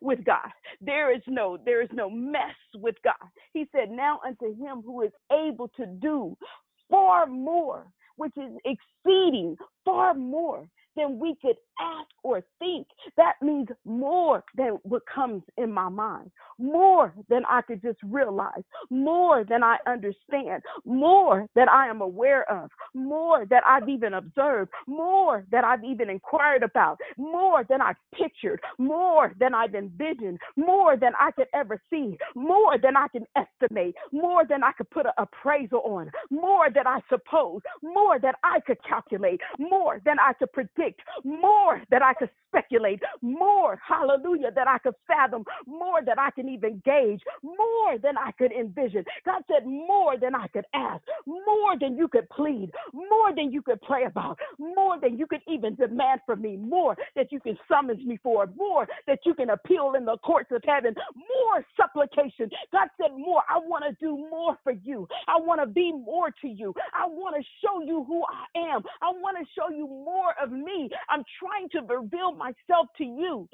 with 0.01 0.23
God. 0.25 0.49
There 0.81 1.13
is 1.15 1.21
no 1.27 1.57
there 1.63 1.81
is 1.81 1.89
no 1.93 2.09
mess 2.09 2.55
with 2.75 2.95
God. 3.03 3.15
He 3.53 3.67
said, 3.71 3.89
"Now 3.89 4.19
unto 4.25 4.55
him 4.55 4.81
who 4.85 5.01
is 5.03 5.11
able 5.31 5.69
to 5.77 5.85
do 5.85 6.37
far 6.89 7.25
more, 7.25 7.87
which 8.15 8.33
is 8.37 8.51
exceeding 8.65 9.57
far 9.85 10.13
more 10.13 10.67
than 10.99 11.19
we 11.19 11.35
could 11.41 11.55
ask 11.79 12.09
or 12.23 12.43
think. 12.59 12.87
That 13.17 13.33
means 13.41 13.67
more 13.85 14.43
than 14.55 14.77
what 14.83 15.03
comes 15.13 15.43
in 15.57 15.71
my 15.71 15.89
mind, 15.89 16.31
more 16.57 17.13
than 17.29 17.43
I 17.49 17.61
could 17.61 17.81
just 17.81 17.99
realize, 18.03 18.63
more 18.89 19.43
than 19.43 19.63
I 19.63 19.77
understand, 19.87 20.61
more 20.85 21.47
that 21.55 21.69
I 21.69 21.87
am 21.87 22.01
aware 22.01 22.49
of, 22.51 22.69
more 22.93 23.45
that 23.45 23.63
I've 23.65 23.87
even 23.87 24.15
observed, 24.15 24.71
more 24.87 25.45
that 25.51 25.63
I've 25.63 25.83
even 25.83 26.09
inquired 26.09 26.63
about, 26.63 26.99
more 27.17 27.63
than 27.69 27.81
I've 27.81 27.95
pictured, 28.13 28.59
more 28.77 29.33
than 29.39 29.53
I've 29.55 29.75
envisioned, 29.75 30.39
more 30.57 30.97
than 30.97 31.13
I 31.19 31.31
could 31.31 31.47
ever 31.53 31.81
see, 31.89 32.17
more 32.35 32.77
than 32.77 32.97
I 32.97 33.07
can 33.07 33.25
estimate, 33.35 33.95
more 34.11 34.45
than 34.45 34.63
I 34.63 34.73
could 34.73 34.89
put 34.89 35.05
an 35.05 35.13
appraisal 35.17 35.81
on, 35.85 36.11
more 36.29 36.69
than 36.73 36.87
I 36.87 36.99
suppose, 37.09 37.61
more 37.81 38.19
than 38.19 38.33
I 38.43 38.59
could 38.65 38.77
calculate, 38.83 39.39
more 39.57 40.01
than 40.03 40.17
I 40.19 40.33
could 40.33 40.51
predict, 40.51 40.88
more 41.23 41.81
that 41.91 42.01
I 42.01 42.13
could 42.13 42.29
speculate, 42.49 43.01
more, 43.21 43.79
hallelujah, 43.87 44.51
that 44.55 44.67
I 44.67 44.79
could 44.79 44.95
fathom, 45.07 45.43
more 45.67 46.01
that 46.05 46.17
I 46.19 46.31
can 46.31 46.49
even 46.49 46.81
gauge, 46.83 47.21
more 47.43 47.97
than 48.01 48.17
I 48.17 48.31
could 48.31 48.51
envision. 48.51 49.05
God 49.25 49.43
said, 49.47 49.65
more 49.65 50.17
than 50.17 50.33
I 50.35 50.47
could 50.47 50.65
ask, 50.73 51.03
more 51.27 51.77
than 51.79 51.95
you 51.95 52.07
could 52.07 52.27
plead, 52.29 52.71
more 52.93 53.35
than 53.35 53.51
you 53.51 53.61
could 53.61 53.81
pray 53.83 54.05
about, 54.05 54.39
more 54.57 54.99
than 54.99 55.17
you 55.17 55.27
could 55.27 55.41
even 55.47 55.75
demand 55.75 56.21
from 56.25 56.41
me, 56.41 56.57
more 56.57 56.95
that 57.15 57.31
you 57.31 57.39
can 57.39 57.57
summons 57.71 58.03
me 58.05 58.19
for, 58.23 58.47
more 58.57 58.87
that 59.07 59.19
you 59.25 59.33
can 59.33 59.51
appeal 59.51 59.93
in 59.95 60.05
the 60.05 60.17
courts 60.17 60.49
of 60.51 60.63
heaven, 60.65 60.95
more 61.15 61.65
supplication. 61.77 62.49
God 62.71 62.87
said, 62.99 63.11
more. 63.15 63.43
I 63.49 63.59
want 63.59 63.85
to 63.85 63.91
do 64.03 64.17
more 64.17 64.57
for 64.63 64.71
you. 64.71 65.07
I 65.27 65.37
want 65.39 65.61
to 65.61 65.67
be 65.67 65.91
more 65.91 66.31
to 66.41 66.47
you. 66.47 66.73
I 66.93 67.05
want 67.05 67.35
to 67.35 67.43
show 67.63 67.81
you 67.85 68.03
who 68.07 68.23
I 68.23 68.73
am. 68.73 68.81
I 69.01 69.11
want 69.11 69.37
to 69.37 69.45
show 69.57 69.73
you 69.73 69.87
more 69.87 70.33
of 70.41 70.51
me. 70.51 70.78
I'm 71.09 71.23
trying 71.39 71.69
to 71.71 71.81
reveal 71.93 72.33
myself 72.33 72.87
to 72.97 73.03
you 73.03 73.47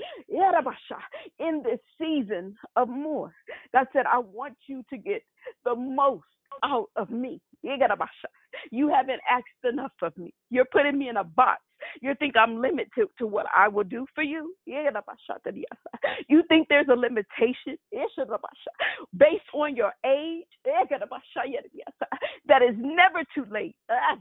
in 1.39 1.63
this 1.63 1.79
season 1.99 2.55
of 2.75 2.89
more. 2.89 3.33
God 3.73 3.87
said, 3.93 4.05
I 4.05 4.19
want 4.19 4.57
you 4.67 4.83
to 4.89 4.97
get 4.97 5.21
the 5.63 5.75
most 5.75 6.23
out 6.63 6.89
of 6.95 7.09
me. 7.09 7.41
You 8.71 8.89
haven't 8.89 9.21
asked 9.29 9.45
enough 9.63 9.91
of 10.01 10.17
me. 10.17 10.33
You're 10.49 10.65
putting 10.65 10.97
me 10.97 11.09
in 11.09 11.17
a 11.17 11.23
box. 11.23 11.61
You 12.01 12.15
think 12.15 12.35
I'm 12.37 12.61
limited 12.61 12.91
to, 12.97 13.09
to 13.19 13.27
what 13.27 13.45
I 13.55 13.67
will 13.67 13.83
do 13.85 14.05
for 14.15 14.23
you? 14.23 14.55
You 16.29 16.43
think 16.49 16.67
there's 16.69 16.87
a 16.89 16.95
limitation 16.95 17.77
based 19.17 19.43
on 19.53 19.75
your 19.75 19.93
age? 20.05 20.45
That 22.47 22.61
is 22.61 22.75
never 22.77 23.23
too 23.35 23.45
late. 23.51 23.75
Ah, 23.91 24.15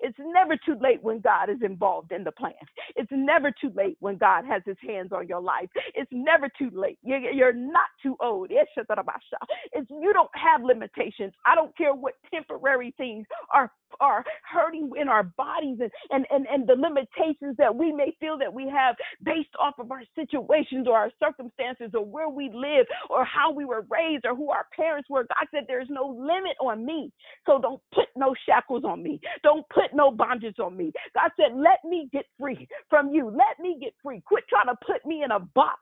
it's 0.00 0.18
never 0.18 0.56
too 0.56 0.76
late 0.80 1.02
when 1.02 1.20
God 1.20 1.50
is 1.50 1.58
involved 1.62 2.12
in 2.12 2.24
the 2.24 2.32
plan. 2.32 2.52
It's 2.96 3.10
never 3.12 3.52
too 3.60 3.72
late 3.76 3.96
when 4.00 4.18
God 4.18 4.44
has 4.46 4.62
his 4.66 4.76
hands 4.86 5.12
on 5.12 5.28
your 5.28 5.40
life. 5.40 5.68
It's 5.94 6.10
never 6.12 6.48
too 6.58 6.70
late. 6.74 6.98
You're 7.02 7.52
not 7.52 7.88
too 8.02 8.16
old. 8.20 8.50
It's, 8.50 9.90
you 9.90 10.12
don't 10.12 10.30
have 10.34 10.62
limitations. 10.64 11.32
I 11.46 11.54
don't 11.54 11.76
care 11.76 11.94
what 11.94 12.14
temporary 12.32 12.94
things 12.98 13.26
are 13.54 13.70
are 14.00 14.24
hurting 14.52 14.90
in 15.00 15.08
our 15.08 15.22
bodies 15.22 15.78
and, 15.80 15.90
and, 16.10 16.26
and, 16.30 16.46
and 16.46 16.66
the 16.68 16.74
limitations 16.74 17.11
that 17.58 17.74
we 17.74 17.92
may 17.92 18.14
feel 18.20 18.38
that 18.38 18.52
we 18.52 18.68
have 18.68 18.96
based 19.22 19.50
off 19.60 19.74
of 19.78 19.90
our 19.90 20.02
situations 20.14 20.86
or 20.88 20.96
our 20.96 21.10
circumstances 21.22 21.90
or 21.94 22.04
where 22.04 22.28
we 22.28 22.50
live 22.52 22.86
or 23.10 23.24
how 23.24 23.52
we 23.52 23.64
were 23.64 23.86
raised 23.90 24.24
or 24.26 24.34
who 24.34 24.50
our 24.50 24.66
parents 24.74 25.08
were. 25.10 25.24
God 25.24 25.46
said 25.50 25.64
there's 25.68 25.88
no 25.90 26.06
limit 26.08 26.56
on 26.60 26.84
me. 26.84 27.12
So 27.46 27.60
don't 27.60 27.80
put 27.94 28.06
no 28.16 28.34
shackles 28.46 28.84
on 28.84 29.02
me. 29.02 29.20
Don't 29.42 29.68
put 29.70 29.94
no 29.94 30.10
bondage 30.10 30.58
on 30.58 30.76
me. 30.76 30.92
God 31.14 31.30
said, 31.36 31.56
let 31.56 31.78
me 31.88 32.08
get 32.12 32.26
free 32.38 32.68
from 32.90 33.10
you. 33.10 33.26
Let 33.26 33.60
me 33.60 33.78
get 33.80 33.94
free. 34.02 34.22
Quit 34.26 34.44
trying 34.48 34.66
to 34.66 34.76
put 34.86 35.04
me 35.06 35.22
in 35.24 35.30
a 35.30 35.40
box. 35.40 35.80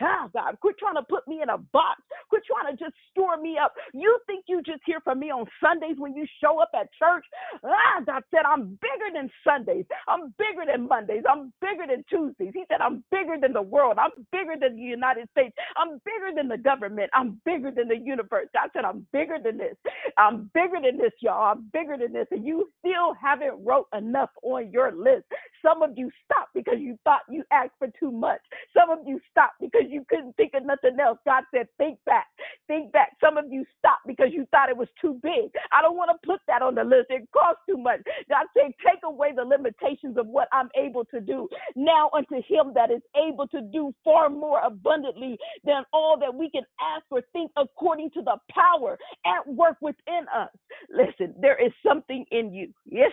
Ah, 0.00 0.28
God, 0.34 0.58
quit 0.60 0.78
trying 0.78 0.96
to 0.96 1.02
put 1.04 1.28
me 1.28 1.42
in 1.42 1.50
a 1.50 1.58
box. 1.58 2.02
Quit 2.30 2.42
trying 2.46 2.76
to 2.76 2.82
just 2.82 2.94
store 3.12 3.36
me 3.38 3.58
up. 3.62 3.74
You 3.94 4.18
think 4.26 4.46
you 4.48 4.62
just 4.62 4.82
hear 4.86 5.00
from 5.02 5.20
me 5.20 5.30
on 5.30 5.46
Sundays 5.62 5.96
when 5.98 6.14
you 6.16 6.26
show 6.42 6.60
up 6.60 6.70
at 6.74 6.88
church? 6.98 7.24
Ah, 7.64 8.02
God 8.06 8.22
said, 8.30 8.42
I'm 8.46 8.78
bigger 8.80 9.10
than 9.14 9.30
Sundays. 9.44 9.86
I'm 10.08 10.34
bigger 10.38 10.64
than 10.70 10.88
Mondays. 10.88 11.24
I'm 11.30 11.52
bigger 11.60 11.86
than 11.88 12.04
Tuesdays. 12.10 12.52
He 12.54 12.64
said, 12.70 12.80
I'm 12.80 13.04
bigger 13.10 13.36
than 13.40 13.52
the 13.52 13.62
world. 13.62 13.98
I'm 13.98 14.12
bigger 14.32 14.54
than 14.60 14.76
the 14.76 14.82
United 14.82 15.28
States. 15.32 15.56
I'm 15.76 16.00
bigger 16.04 16.34
than 16.36 16.48
the 16.48 16.58
government. 16.58 17.10
I'm 17.14 17.40
bigger 17.44 17.70
than 17.70 17.88
the 17.88 17.98
universe. 17.98 18.48
God 18.54 18.70
said, 18.74 18.84
I'm 18.84 19.06
bigger 19.12 19.38
than 19.42 19.58
this. 19.58 19.76
I'm 20.18 20.50
bigger 20.54 20.80
than 20.82 20.98
this, 20.98 21.12
y'all. 21.20 21.52
I'm 21.52 21.70
bigger 21.72 21.96
than 21.98 22.12
this. 22.12 22.26
And 22.30 22.44
you 22.46 22.70
still 22.80 23.14
haven't 23.20 23.64
wrote 23.64 23.88
enough 23.96 24.30
on 24.42 24.72
your 24.72 24.92
list. 24.92 25.24
Some 25.62 25.82
of 25.82 25.96
you 25.96 26.10
stopped 26.24 26.54
because 26.54 26.78
you 26.78 26.98
thought 27.04 27.22
you 27.28 27.44
asked 27.52 27.76
for 27.78 27.88
too 27.98 28.10
much. 28.10 28.40
Some 28.76 28.90
of 28.90 29.00
you 29.06 29.20
stopped 29.30 29.60
because 29.60 29.84
you 29.88 30.04
couldn't 30.08 30.36
think 30.36 30.52
of 30.54 30.64
nothing 30.64 30.98
else. 31.00 31.18
God 31.24 31.44
said, 31.54 31.68
think 31.78 31.98
back. 32.06 32.26
Think 32.66 32.92
back. 32.92 33.10
Some 33.22 33.36
of 33.36 33.46
you 33.50 33.64
stopped 33.78 34.06
because 34.06 34.28
you 34.32 34.46
thought 34.50 34.68
it 34.70 34.76
was 34.76 34.88
too 35.00 35.18
big. 35.22 35.50
I 35.72 35.82
don't 35.82 35.96
want 35.96 36.10
to 36.10 36.26
put 36.26 36.40
that 36.48 36.62
on 36.62 36.74
the 36.74 36.84
list. 36.84 37.06
It 37.10 37.28
costs 37.32 37.62
too 37.68 37.76
much. 37.76 38.00
God 38.28 38.46
said, 38.56 38.72
take 38.86 39.00
away 39.04 39.32
the 39.34 39.44
limitations 39.44 40.16
of 40.16 40.26
what 40.26 40.48
I'm 40.52 40.68
able 40.76 41.04
to 41.06 41.20
do. 41.20 41.48
Now 41.76 42.10
unto 42.14 42.36
him 42.36 42.72
that 42.74 42.90
is 42.90 43.02
able 43.16 43.46
to 43.48 43.60
do 43.60 43.92
far 44.04 44.28
more 44.28 44.60
abundantly 44.64 45.38
than 45.64 45.84
all 45.92 46.18
that 46.20 46.34
we 46.34 46.50
can 46.50 46.64
ask 46.80 47.04
or 47.10 47.22
think 47.32 47.50
according 47.56 48.10
to 48.12 48.22
the 48.22 48.36
power 48.50 48.98
at 49.26 49.46
work 49.46 49.76
within 49.80 50.26
us. 50.34 50.50
Listen, 50.90 51.34
there 51.40 51.62
is 51.64 51.72
something 51.86 52.24
in 52.30 52.52
you. 52.52 52.72
Yes, 52.86 53.12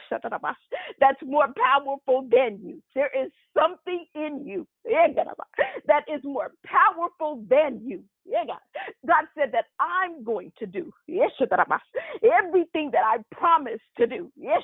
that's 0.99 1.19
more 1.23 1.47
powerful 1.55 2.27
than 2.37 2.59
you. 2.63 2.83
There 2.95 3.11
is 3.25 3.31
something 3.57 4.05
in 4.15 4.45
you 4.47 4.67
that 5.87 6.05
is 6.13 6.21
more 6.25 6.51
powerful 6.65 7.43
than 7.49 7.81
you. 7.85 8.03
Yeah, 8.27 8.43
God. 8.45 8.59
God 9.07 9.25
said 9.37 9.51
that 9.53 9.65
I'm 9.79 10.23
going 10.23 10.51
to 10.59 10.65
do 10.65 10.91
yes, 11.07 11.31
everything 11.39 12.91
that 12.91 13.03
I 13.05 13.17
promised 13.35 13.83
to 13.97 14.07
do 14.07 14.31
yes, 14.35 14.61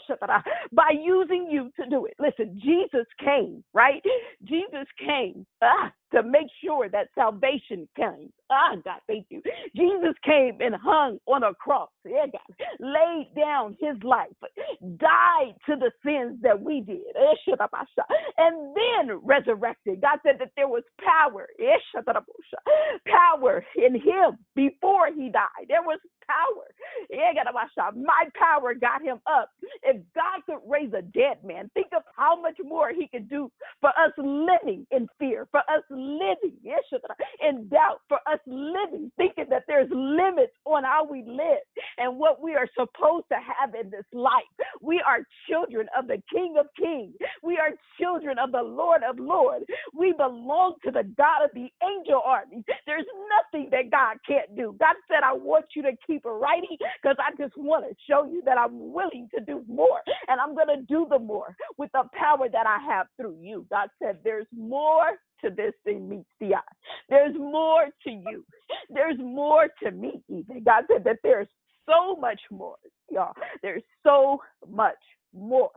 by 0.72 0.92
using 1.02 1.48
you 1.50 1.72
to 1.82 1.90
do 1.90 2.06
it. 2.06 2.14
Listen, 2.20 2.60
Jesus 2.64 3.06
came, 3.24 3.64
right? 3.74 4.02
Jesus 4.44 4.88
came 5.00 5.46
ah, 5.62 5.92
to 6.14 6.24
make 6.24 6.48
sure 6.64 6.90
that 6.90 7.08
salvation 7.16 7.88
came. 7.96 8.32
Ah, 8.52 8.76
God, 8.84 9.00
thank 9.08 9.28
you. 9.30 9.42
Jesus 9.76 10.16
came 10.26 10.58
and 10.60 10.76
hung 10.76 11.20
on 11.28 11.44
a 11.44 11.54
cross. 11.54 11.90
Yeah, 12.06 12.26
God. 12.32 12.68
Laid 12.80 13.30
down 13.36 13.78
his 13.80 14.02
life, 14.04 14.30
died 14.98 15.56
to 15.68 15.76
the 15.76 15.92
sins 16.06 16.38
that 16.42 16.60
we 16.62 16.82
did, 16.82 17.02
and 18.38 18.76
then 18.76 19.20
resurrected. 19.24 20.02
God 20.02 20.20
said 20.26 20.36
that 20.40 20.52
there 20.56 20.68
was 20.68 20.84
power, 21.04 21.48
power 23.08 23.53
in 23.76 23.96
him 23.96 24.38
before 24.56 25.08
he 25.14 25.30
died. 25.30 25.68
There 25.68 25.84
was 25.84 26.00
power. 26.28 26.68
My 27.96 28.30
power 28.40 28.74
got 28.74 29.02
him 29.02 29.20
up. 29.28 29.50
If 29.84 29.98
God 30.16 30.42
could 30.46 30.60
raise 30.70 30.94
a 30.94 31.02
dead 31.02 31.44
man, 31.44 31.70
think 31.74 31.88
of 31.96 32.04
how 32.16 32.40
much 32.40 32.58
more 32.64 32.92
he 32.92 33.08
could 33.08 33.30
do 33.30 33.52
for 33.82 33.90
us 33.90 34.12
living 34.18 34.88
in 34.92 35.08
fear, 35.20 35.48
for 35.52 35.60
us 35.62 35.84
living 35.90 36.54
in 37.42 37.68
doubt, 37.70 38.00
for 38.08 38.20
us 38.32 38.40
living 38.48 39.12
thinking 39.18 39.46
that 39.50 39.64
there's 39.68 39.90
limits 39.92 40.54
on 40.66 40.84
how 40.84 41.06
we 41.10 41.24
live 41.28 41.64
and 41.98 42.18
what 42.18 42.42
we 42.42 42.56
are 42.56 42.68
supposed 42.74 43.26
to 43.32 43.36
have 43.36 43.76
in 43.76 43.90
this 43.92 44.06
life. 44.14 44.44
We 44.82 45.02
are 45.06 45.20
children 45.50 45.88
of 45.98 46.08
the 46.08 46.22
King 46.34 46.56
of 46.60 46.68
Kings. 46.80 47.16
We 47.44 47.58
are 47.58 47.72
children 48.00 48.38
of 48.40 48.52
the 48.52 48.64
Lord 48.64 49.02
of 49.08 49.20
Lords. 49.20 49.66
We 49.94 50.14
belong 50.14 50.76
to 50.86 50.92
the 50.92 51.04
God 51.18 51.44
of 51.46 51.52
the 51.54 51.70
angel 51.84 52.22
army. 52.26 52.64
There's 52.88 53.06
nothing 53.06 53.43
that 53.54 53.92
God 53.92 54.18
can't 54.28 54.56
do. 54.56 54.76
God 54.80 54.96
said, 55.08 55.24
I 55.24 55.34
want 55.34 55.66
you 55.76 55.82
to 55.84 55.92
keep 56.06 56.26
it 56.26 56.30
writing 56.30 56.78
because 57.02 57.18
I 57.20 57.32
just 57.38 57.58
want 57.58 57.86
to 57.90 57.96
show 58.10 58.26
you 58.26 58.42
that 58.46 58.58
I'm 58.58 58.94
willing 58.94 59.30
to 59.36 59.44
do 59.44 59.64
more 59.68 60.02
and 60.28 60.40
I'm 60.40 60.56
going 60.56 60.68
to 60.68 60.82
do 60.84 61.08
the 61.10 61.20
more 61.20 61.56
with 61.78 61.92
the 61.94 62.04
power 62.14 62.50
that 62.52 62.68
I 62.68 62.80
have 62.92 63.08
through 63.18 63.38
you. 63.42 63.66
God 63.70 63.90
said, 64.02 64.20
There's 64.24 64.48
more 64.56 65.12
to 65.44 65.50
this 65.50 65.74
than 65.86 66.10
meets 66.10 66.30
the 66.40 66.56
eye. 66.56 66.62
There's 67.10 67.36
more 67.36 67.86
to 68.04 68.10
you. 68.10 68.46
There's 68.90 69.18
more 69.20 69.68
to 69.84 69.92
me, 69.92 70.22
even. 70.30 70.64
God 70.64 70.86
said 70.92 71.04
that 71.06 71.18
there's 71.24 71.48
so 71.88 72.16
much 72.16 72.40
more, 72.52 72.78
y'all. 73.12 73.34
There's 73.62 73.84
so 74.04 74.40
much 74.70 74.96
more. 75.34 75.72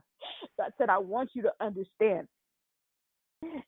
God 0.58 0.72
said, 0.78 0.88
I 0.88 0.98
want 0.98 1.30
you 1.34 1.42
to 1.42 1.52
understand 1.60 2.28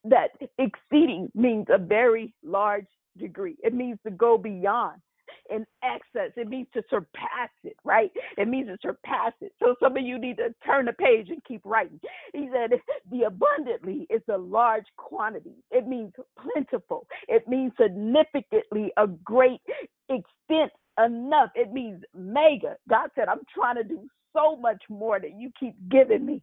that 0.05 0.31
exceeding 0.57 1.29
means 1.35 1.67
a 1.69 1.77
very 1.77 2.33
large 2.43 2.87
degree. 3.17 3.55
It 3.63 3.73
means 3.73 3.99
to 4.05 4.11
go 4.11 4.37
beyond 4.37 5.01
and 5.49 5.65
excess. 5.83 6.31
It 6.37 6.47
means 6.47 6.67
to 6.73 6.83
surpass 6.89 7.49
it, 7.63 7.75
right? 7.83 8.11
It 8.37 8.47
means 8.47 8.67
to 8.67 8.77
surpass 8.81 9.33
it. 9.41 9.53
So 9.59 9.75
some 9.81 9.97
of 9.97 10.03
you 10.03 10.19
need 10.19 10.37
to 10.37 10.53
turn 10.65 10.85
the 10.85 10.93
page 10.93 11.27
and 11.29 11.43
keep 11.45 11.61
writing. 11.65 11.99
He 12.33 12.49
said 12.53 12.79
the 13.11 13.23
abundantly 13.23 14.07
is 14.09 14.21
a 14.31 14.37
large 14.37 14.85
quantity. 14.97 15.55
It 15.71 15.87
means 15.87 16.13
plentiful. 16.39 17.07
It 17.27 17.47
means 17.47 17.71
significantly 17.79 18.91
a 18.97 19.07
great 19.07 19.61
extent 20.09 20.71
enough. 21.03 21.49
It 21.55 21.71
means 21.71 22.03
mega. 22.15 22.77
God 22.89 23.09
said, 23.15 23.27
I'm 23.27 23.41
trying 23.53 23.75
to 23.75 23.83
do 23.83 24.07
so 24.33 24.55
much 24.55 24.83
more 24.89 25.19
than 25.19 25.39
you 25.39 25.51
keep 25.59 25.75
giving 25.89 26.25
me. 26.25 26.41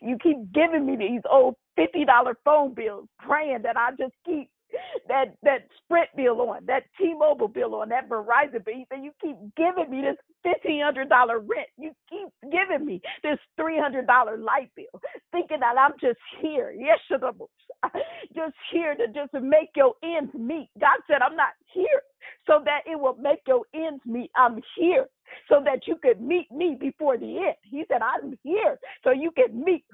You 0.00 0.16
keep 0.22 0.52
giving 0.54 0.86
me 0.86 0.96
these 0.96 1.20
old 1.30 1.56
$50 1.78 2.06
phone 2.44 2.72
bills, 2.72 3.08
praying 3.18 3.62
that 3.62 3.76
I 3.76 3.90
just 3.90 4.14
keep 4.24 4.48
that 5.08 5.36
that 5.42 5.68
Sprint 5.84 6.10
bill 6.16 6.40
on, 6.42 6.66
that 6.66 6.84
T-Mobile 6.98 7.48
bill 7.48 7.76
on, 7.76 7.88
that 7.90 8.08
Verizon 8.08 8.64
bill. 8.64 8.74
He 8.74 8.86
said, 8.90 9.02
"You 9.04 9.12
keep 9.20 9.36
giving 9.56 9.90
me 9.90 10.02
this 10.02 10.16
fifteen 10.42 10.82
hundred 10.82 11.08
dollar 11.08 11.38
rent. 11.40 11.68
You 11.78 11.92
keep 12.10 12.28
giving 12.50 12.86
me 12.86 13.00
this 13.22 13.38
three 13.56 13.78
hundred 13.78 14.06
dollar 14.06 14.38
light 14.38 14.70
bill, 14.76 15.00
thinking 15.32 15.60
that 15.60 15.78
I'm 15.78 15.92
just 16.00 16.18
here, 16.40 16.74
yes, 16.76 16.98
just 18.34 18.54
here 18.72 18.94
to 18.94 19.06
just 19.08 19.32
make 19.34 19.70
your 19.76 19.94
ends 20.02 20.32
meet." 20.34 20.68
God 20.80 20.98
said, 21.08 21.22
"I'm 21.22 21.36
not 21.36 21.54
here 21.72 22.02
so 22.46 22.62
that 22.64 22.82
it 22.90 22.98
will 22.98 23.16
make 23.20 23.40
your 23.46 23.62
ends 23.74 24.02
meet. 24.06 24.30
I'm 24.36 24.60
here 24.78 25.06
so 25.48 25.62
that 25.64 25.86
you 25.86 25.96
could 26.02 26.20
meet 26.20 26.50
me 26.52 26.76
before 26.78 27.18
the 27.18 27.38
end. 27.38 27.56
He 27.62 27.84
said, 27.88 28.00
I'm 28.02 28.38
here 28.42 28.78
so 29.04 29.10
you 29.10 29.30
can 29.32 29.64
meet 29.64 29.84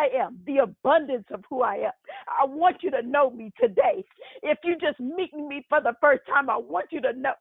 I 0.00 0.08
am, 0.24 0.38
the 0.46 0.58
abundance 0.58 1.26
of 1.32 1.44
who 1.50 1.62
I 1.62 1.76
am. 1.76 1.92
I 2.28 2.44
want 2.46 2.78
you 2.82 2.90
to 2.92 3.02
know 3.02 3.30
me 3.30 3.52
today. 3.60 4.04
If 4.42 4.58
you 4.64 4.76
just 4.80 5.00
meet 5.00 5.34
me 5.34 5.66
for 5.68 5.80
the 5.80 5.94
first 6.00 6.22
time, 6.26 6.48
I 6.50 6.56
want 6.56 6.86
you 6.90 7.00
to 7.02 7.12
know 7.12 7.32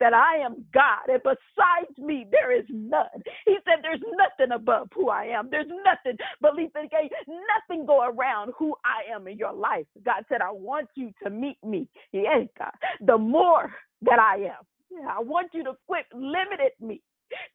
that 0.00 0.14
I 0.14 0.36
am 0.44 0.64
God, 0.74 1.08
and 1.08 1.22
besides 1.22 1.98
me, 1.98 2.26
there 2.30 2.56
is 2.56 2.64
none. 2.70 3.22
He 3.46 3.56
said, 3.64 3.82
There's 3.82 4.02
nothing 4.18 4.52
above 4.54 4.88
who 4.94 5.08
I 5.10 5.24
am. 5.26 5.48
There's 5.50 5.68
nothing, 5.68 6.18
believe 6.40 6.70
me, 6.74 6.88
nothing 7.28 7.86
go 7.86 8.02
around 8.04 8.52
who 8.58 8.74
I 8.84 9.14
am 9.14 9.28
in 9.28 9.38
your 9.38 9.52
life. 9.52 9.86
God 10.04 10.24
said, 10.28 10.40
I 10.42 10.52
want 10.52 10.88
you 10.94 11.12
to 11.22 11.30
meet 11.30 11.58
me. 11.64 11.88
Yes, 12.12 12.48
God. 12.58 12.72
The 13.00 13.18
more 13.18 13.72
that 14.02 14.18
I 14.18 14.36
am. 14.46 14.64
I 15.08 15.20
want 15.20 15.50
you 15.52 15.64
to 15.64 15.72
quit 15.86 16.06
limiting 16.14 16.70
me 16.80 17.02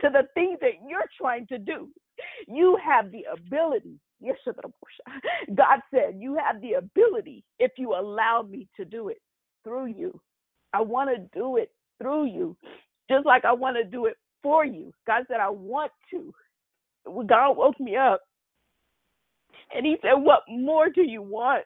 to 0.02 0.10
the 0.10 0.24
thing 0.34 0.58
that 0.62 0.74
you're 0.88 1.10
trying 1.20 1.48
to 1.48 1.58
do. 1.58 1.90
You 2.48 2.78
have 2.84 3.12
the 3.12 3.26
ability. 3.34 4.00
Yes, 4.20 4.38
God 5.56 5.80
said, 5.94 6.16
You 6.20 6.38
have 6.38 6.62
the 6.62 6.74
ability 6.74 7.44
if 7.60 7.72
you 7.78 7.94
allow 7.94 8.44
me 8.44 8.68
to 8.78 8.86
do 8.86 9.10
it 9.10 9.20
through 9.64 9.88
you. 9.88 10.20
I 10.74 10.82
want 10.82 11.10
to 11.10 11.40
do 11.40 11.58
it 11.58 11.72
through 12.02 12.26
you, 12.26 12.58
just 13.10 13.26
like 13.26 13.46
I 13.46 13.54
want 13.54 13.78
to 13.78 13.84
do 13.84 14.06
it 14.06 14.16
for 14.44 14.66
you. 14.66 14.94
God 15.08 15.24
said, 15.28 15.40
I 15.40 15.50
want 15.50 15.92
to. 16.12 16.34
God 17.28 17.58
woke 17.58 17.80
me 17.80 17.96
up 17.96 18.22
and 19.74 19.86
He 19.86 19.98
said, 20.02 20.14
What 20.14 20.42
more 20.50 20.90
do 20.90 21.02
you 21.02 21.22
want? 21.22 21.66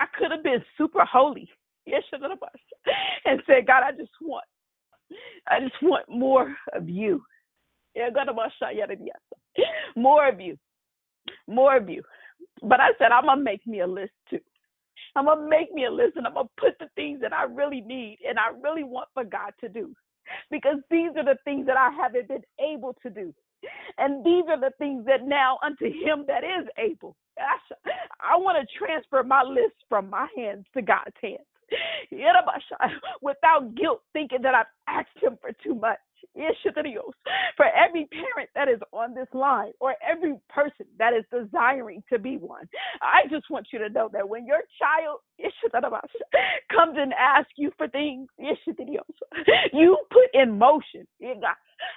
I 0.00 0.06
could 0.18 0.30
have 0.30 0.42
been 0.42 0.62
super 0.76 1.04
holy. 1.04 1.48
Yes, 1.86 2.02
and 3.24 3.42
said, 3.46 3.66
God, 3.66 3.82
I 3.84 3.92
just 3.92 4.10
want, 4.20 4.44
I 5.48 5.60
just 5.60 5.82
want 5.82 6.08
more 6.08 6.54
of 6.72 6.88
you. 6.88 7.22
More 9.96 10.28
of 10.28 10.40
you. 10.40 10.58
More 11.46 11.76
of 11.76 11.88
you. 11.88 12.02
But 12.62 12.80
I 12.80 12.88
said, 12.98 13.12
I'm 13.12 13.24
going 13.24 13.38
to 13.38 13.44
make 13.44 13.66
me 13.66 13.80
a 13.80 13.86
list 13.86 14.12
too. 14.28 14.40
I'm 15.16 15.26
going 15.26 15.38
to 15.38 15.48
make 15.48 15.72
me 15.72 15.84
a 15.84 15.90
list 15.90 16.16
and 16.16 16.26
I'm 16.26 16.34
going 16.34 16.46
to 16.46 16.60
put 16.60 16.78
the 16.80 16.88
things 16.96 17.20
that 17.20 17.32
I 17.32 17.44
really 17.44 17.80
need 17.80 18.18
and 18.28 18.38
I 18.38 18.48
really 18.62 18.82
want 18.84 19.08
for 19.14 19.24
God 19.24 19.52
to 19.60 19.68
do. 19.68 19.94
Because 20.50 20.78
these 20.90 21.10
are 21.16 21.24
the 21.24 21.38
things 21.44 21.66
that 21.66 21.76
I 21.76 21.90
haven't 21.90 22.28
been 22.28 22.42
able 22.58 22.96
to 23.02 23.10
do. 23.10 23.34
And 23.98 24.24
these 24.24 24.44
are 24.48 24.58
the 24.58 24.72
things 24.78 25.04
that 25.06 25.26
now 25.26 25.58
unto 25.62 25.86
him 25.86 26.24
that 26.26 26.42
is 26.44 26.66
able. 26.78 27.16
I 27.38 28.36
want 28.36 28.58
to 28.58 28.78
transfer 28.78 29.22
my 29.22 29.42
list 29.42 29.76
from 29.88 30.10
my 30.10 30.26
hands 30.36 30.66
to 30.74 30.82
God's 30.82 31.16
hands. 31.22 31.40
without 33.22 33.74
guilt, 33.74 34.02
thinking 34.12 34.42
that 34.42 34.54
I've 34.54 34.66
asked 34.88 35.22
him 35.22 35.38
for 35.40 35.50
too 35.64 35.74
much. 35.74 35.98
For 37.56 37.66
every 37.66 38.06
parent 38.06 38.50
that 38.54 38.68
is 38.68 38.80
on 38.92 39.14
this 39.14 39.28
line 39.34 39.72
or 39.80 39.94
every 40.06 40.36
person 40.48 40.86
that 40.98 41.12
is 41.14 41.24
desiring 41.32 42.02
to 42.12 42.18
be 42.18 42.36
one, 42.38 42.68
I 43.02 43.28
just 43.30 43.50
want 43.50 43.68
you 43.72 43.78
to 43.80 43.88
know 43.88 44.10
that 44.12 44.28
when 44.28 44.46
your 44.46 44.62
child 44.80 45.20
comes 46.74 46.96
and 46.98 47.12
asks 47.14 47.52
you 47.56 47.72
for 47.78 47.88
things, 47.88 48.28
you 49.72 49.98
put 50.10 50.28
in 50.34 50.58
motion 50.58 51.06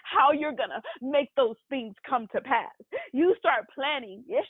how 0.04 0.32
you're 0.32 0.52
going 0.52 0.70
to 0.70 0.82
make 1.02 1.30
those 1.36 1.56
things 1.70 1.96
come 2.08 2.28
to 2.34 2.42
pass. 2.42 2.72
You 3.14 3.36
start 3.40 3.66
planning. 3.74 4.24
Yes. 4.28 4.44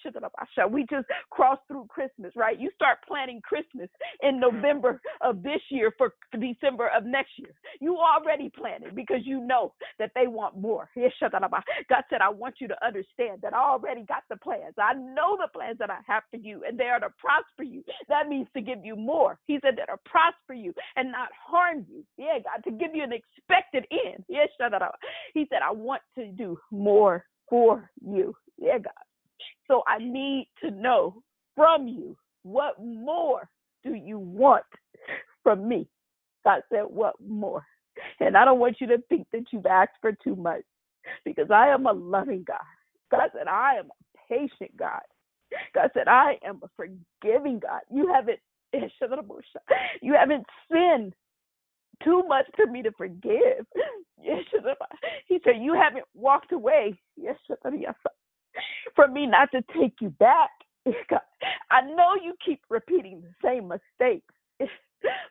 We 0.72 0.86
just 0.90 1.08
crossed 1.30 1.62
through 1.68 1.88
Christmas, 1.90 2.32
right? 2.36 2.60
You 2.60 2.70
start 2.76 3.00
planning 3.08 3.42
Christmas 3.44 3.90
in. 4.22 4.40
November 4.40 5.02
of 5.22 5.44
this 5.44 5.62
year 5.70 5.94
for 5.98 6.14
December 6.32 6.90
of 6.96 7.06
next 7.06 7.32
year. 7.38 7.54
You 7.80 7.98
already 7.98 8.50
planning 8.50 8.90
because 8.96 9.22
you 9.24 9.42
know 9.42 9.74
that 10.00 10.12
they 10.16 10.28
want 10.28 10.58
more. 10.58 10.90
Yes, 10.96 11.12
God 11.22 12.04
said, 12.10 12.22
I 12.22 12.30
want 12.30 12.56
you 12.60 12.68
to 12.68 12.86
understand 12.86 13.42
that 13.42 13.54
I 13.54 13.60
already 13.60 14.04
got 14.04 14.24
the 14.30 14.38
plans. 14.38 14.76
I 14.78 14.94
know 14.94 15.38
the 15.38 15.50
plans 15.54 15.78
that 15.80 15.90
I 15.90 16.00
have 16.08 16.24
for 16.32 16.38
you, 16.38 16.64
and 16.68 16.78
they 16.78 16.86
are 16.86 17.00
to 17.00 17.10
prosper 17.20 17.64
you. 17.64 17.84
That 18.10 18.30
means 18.30 18.48
to 18.56 18.62
give 18.62 18.86
you 18.86 18.96
more. 18.96 19.40
He 19.46 19.60
said 19.62 19.76
that 19.78 19.90
are 19.90 20.00
prosper 20.06 20.54
you 20.54 20.74
and 20.96 21.12
not 21.12 21.30
harm 21.34 21.86
you. 21.90 22.04
Yeah, 22.18 22.40
God, 22.44 22.64
to 22.70 22.72
give 22.72 22.96
you 22.96 23.04
an 23.04 23.14
expected 23.14 23.86
end. 23.92 24.24
Yes, 24.28 24.50
he 25.34 25.48
said, 25.50 25.60
I 25.64 25.72
want 25.72 26.02
to 26.16 26.28
do 26.28 26.58
more 26.72 27.26
for 27.50 27.90
you. 28.06 28.36
Yeah, 28.58 28.80
God. 28.80 28.94
So 29.68 29.84
I 29.88 30.00
need 30.00 30.50
to 30.64 30.72
know 30.72 31.22
from 31.56 31.88
you 31.88 32.18
what 32.44 32.82
more 32.82 33.50
do 33.84 33.94
you 33.94 34.20
want 34.20 34.64
from 35.44 35.68
me? 35.68 35.88
God 36.46 36.62
said, 36.72 36.84
What 36.88 37.16
more? 37.26 37.66
And 38.20 38.38
I 38.38 38.46
don't 38.46 38.60
want 38.60 38.78
you 38.80 38.88
to 38.88 38.98
think 39.10 39.28
that 39.34 39.46
you've 39.52 39.66
asked 39.66 39.98
for 40.02 40.12
too 40.24 40.36
much 40.36 40.64
because 41.26 41.50
I 41.52 41.68
am 41.70 41.86
a 41.86 41.92
loving 41.92 42.44
God. 42.48 42.58
God 43.12 43.30
said, 43.36 43.48
I 43.48 43.76
am 43.76 43.86
a 43.86 44.30
patient 44.30 44.76
God. 44.78 45.02
God 45.74 45.90
said, 45.94 46.08
I 46.08 46.38
am 46.46 46.62
a 46.64 46.70
forgiving 46.76 47.60
God. 47.60 47.82
You 47.92 48.12
haven't 48.14 48.40
you 50.02 50.14
haven't 50.14 50.46
sinned 50.72 51.14
too 52.04 52.24
much 52.28 52.46
for 52.56 52.68
me 52.68 52.82
to 52.84 52.92
forgive. 52.92 53.66
He 55.28 55.40
said, 55.44 55.56
You 55.62 55.74
haven't 55.74 56.06
walked 56.16 56.52
away. 56.52 56.96
Yes, 57.16 57.36
for 58.96 59.08
me 59.08 59.26
not 59.26 59.50
to 59.52 59.64
take 59.80 59.94
you 60.02 60.10
back. 60.10 60.50
I 61.72 61.82
know 61.82 62.16
you 62.22 62.34
keep 62.44 62.62
repeating 62.70 63.22
the 63.22 63.34
same 63.44 63.68
mistakes, 63.68 64.34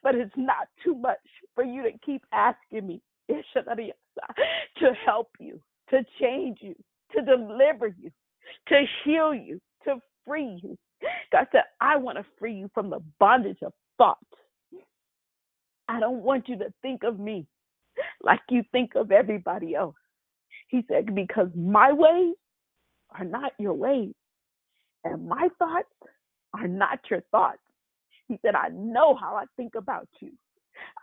but 0.03 0.15
it's 0.15 0.35
not 0.37 0.69
too 0.85 0.95
much 0.95 1.19
for 1.55 1.65
you 1.65 1.83
to 1.83 1.93
keep 2.05 2.23
asking 2.33 2.87
me 2.87 3.03
to 3.29 4.93
help 5.05 5.29
you, 5.39 5.61
to 5.91 6.05
change 6.21 6.59
you, 6.61 6.75
to 7.15 7.23
deliver 7.23 7.89
you, 7.89 8.11
to 8.69 8.85
heal 9.05 9.35
you, 9.35 9.61
to 9.85 9.97
free 10.27 10.61
you. 10.63 10.77
God 11.33 11.47
said, 11.53 11.65
I 11.81 11.97
want 11.97 12.19
to 12.19 12.25
free 12.39 12.55
you 12.55 12.71
from 12.75 12.91
the 12.91 13.01
bondage 13.19 13.59
of 13.63 13.73
thought. 13.99 14.19
I 15.89 16.01
don't 16.01 16.23
want 16.23 16.49
you 16.49 16.59
to 16.59 16.73
think 16.83 17.03
of 17.05 17.19
me 17.19 17.47
like 18.23 18.41
you 18.51 18.63
think 18.73 18.95
of 18.95 19.11
everybody 19.11 19.75
else. 19.75 19.95
He 20.69 20.85
said, 20.89 21.15
because 21.15 21.49
my 21.57 21.93
ways 21.93 22.35
are 23.19 23.25
not 23.25 23.53
your 23.59 23.75
ways, 23.75 24.15
and 25.05 25.29
my 25.29 25.49
thoughts 25.59 25.89
are 26.55 26.67
not 26.69 26.99
your 27.11 27.23
thoughts. 27.31 27.59
He 28.29 28.39
said, 28.43 28.55
I 28.57 28.69
know 28.71 29.15
how 29.15 29.37
I 29.37 29.45
think 29.57 29.77
about 29.77 30.09
you. 30.21 30.33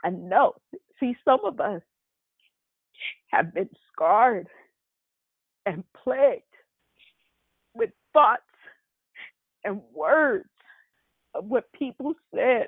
I 0.04 0.10
know. 0.10 0.54
See, 1.00 1.16
some 1.24 1.40
of 1.46 1.60
us 1.62 1.82
have 3.28 3.54
been 3.54 3.70
scarred 3.92 4.48
and 5.66 5.84
plagued 6.04 6.44
with 7.74 7.92
thoughts 8.12 8.42
and 9.64 9.82
words 9.94 10.50
of 11.34 11.46
what 11.46 11.72
people 11.72 12.14
said 12.36 12.68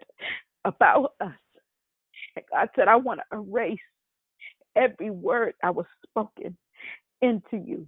about 0.64 1.14
us. 1.20 1.34
God 2.52 2.70
said, 2.76 2.88
I 2.88 2.96
want 2.96 3.22
to 3.32 3.38
erase 3.38 3.80
every 4.76 5.10
word 5.10 5.54
I 5.64 5.72
was 5.72 5.86
spoken 6.10 6.58
into 7.22 7.58
you 7.58 7.88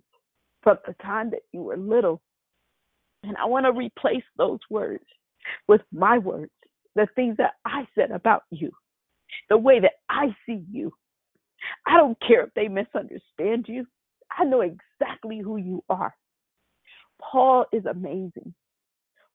from 0.63 0.77
the 0.85 0.93
time 1.01 1.29
that 1.31 1.41
you 1.51 1.61
were 1.61 1.77
little. 1.77 2.21
And 3.23 3.35
I 3.37 3.45
want 3.45 3.65
to 3.65 3.71
replace 3.71 4.23
those 4.37 4.59
words 4.69 5.03
with 5.67 5.81
my 5.91 6.17
words, 6.17 6.51
the 6.95 7.07
things 7.15 7.35
that 7.37 7.53
I 7.65 7.87
said 7.95 8.11
about 8.11 8.43
you, 8.51 8.71
the 9.49 9.57
way 9.57 9.79
that 9.79 9.93
I 10.09 10.35
see 10.45 10.63
you. 10.71 10.93
I 11.85 11.97
don't 11.97 12.17
care 12.25 12.43
if 12.43 12.53
they 12.53 12.67
misunderstand 12.67 13.65
you. 13.67 13.85
I 14.37 14.43
know 14.43 14.61
exactly 14.61 15.39
who 15.39 15.57
you 15.57 15.83
are. 15.89 16.13
Paul 17.19 17.65
is 17.73 17.85
amazing. 17.85 18.53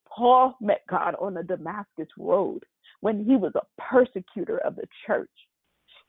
Paul 0.07 0.57
met 0.61 0.83
God 0.89 1.15
on 1.21 1.35
the 1.35 1.43
Damascus 1.43 2.09
Road 2.19 2.65
when 3.03 3.25
he 3.25 3.37
was 3.37 3.53
a 3.57 3.83
persecutor 3.83 4.59
of 4.59 4.77
the 4.77 4.87
church. 5.07 5.29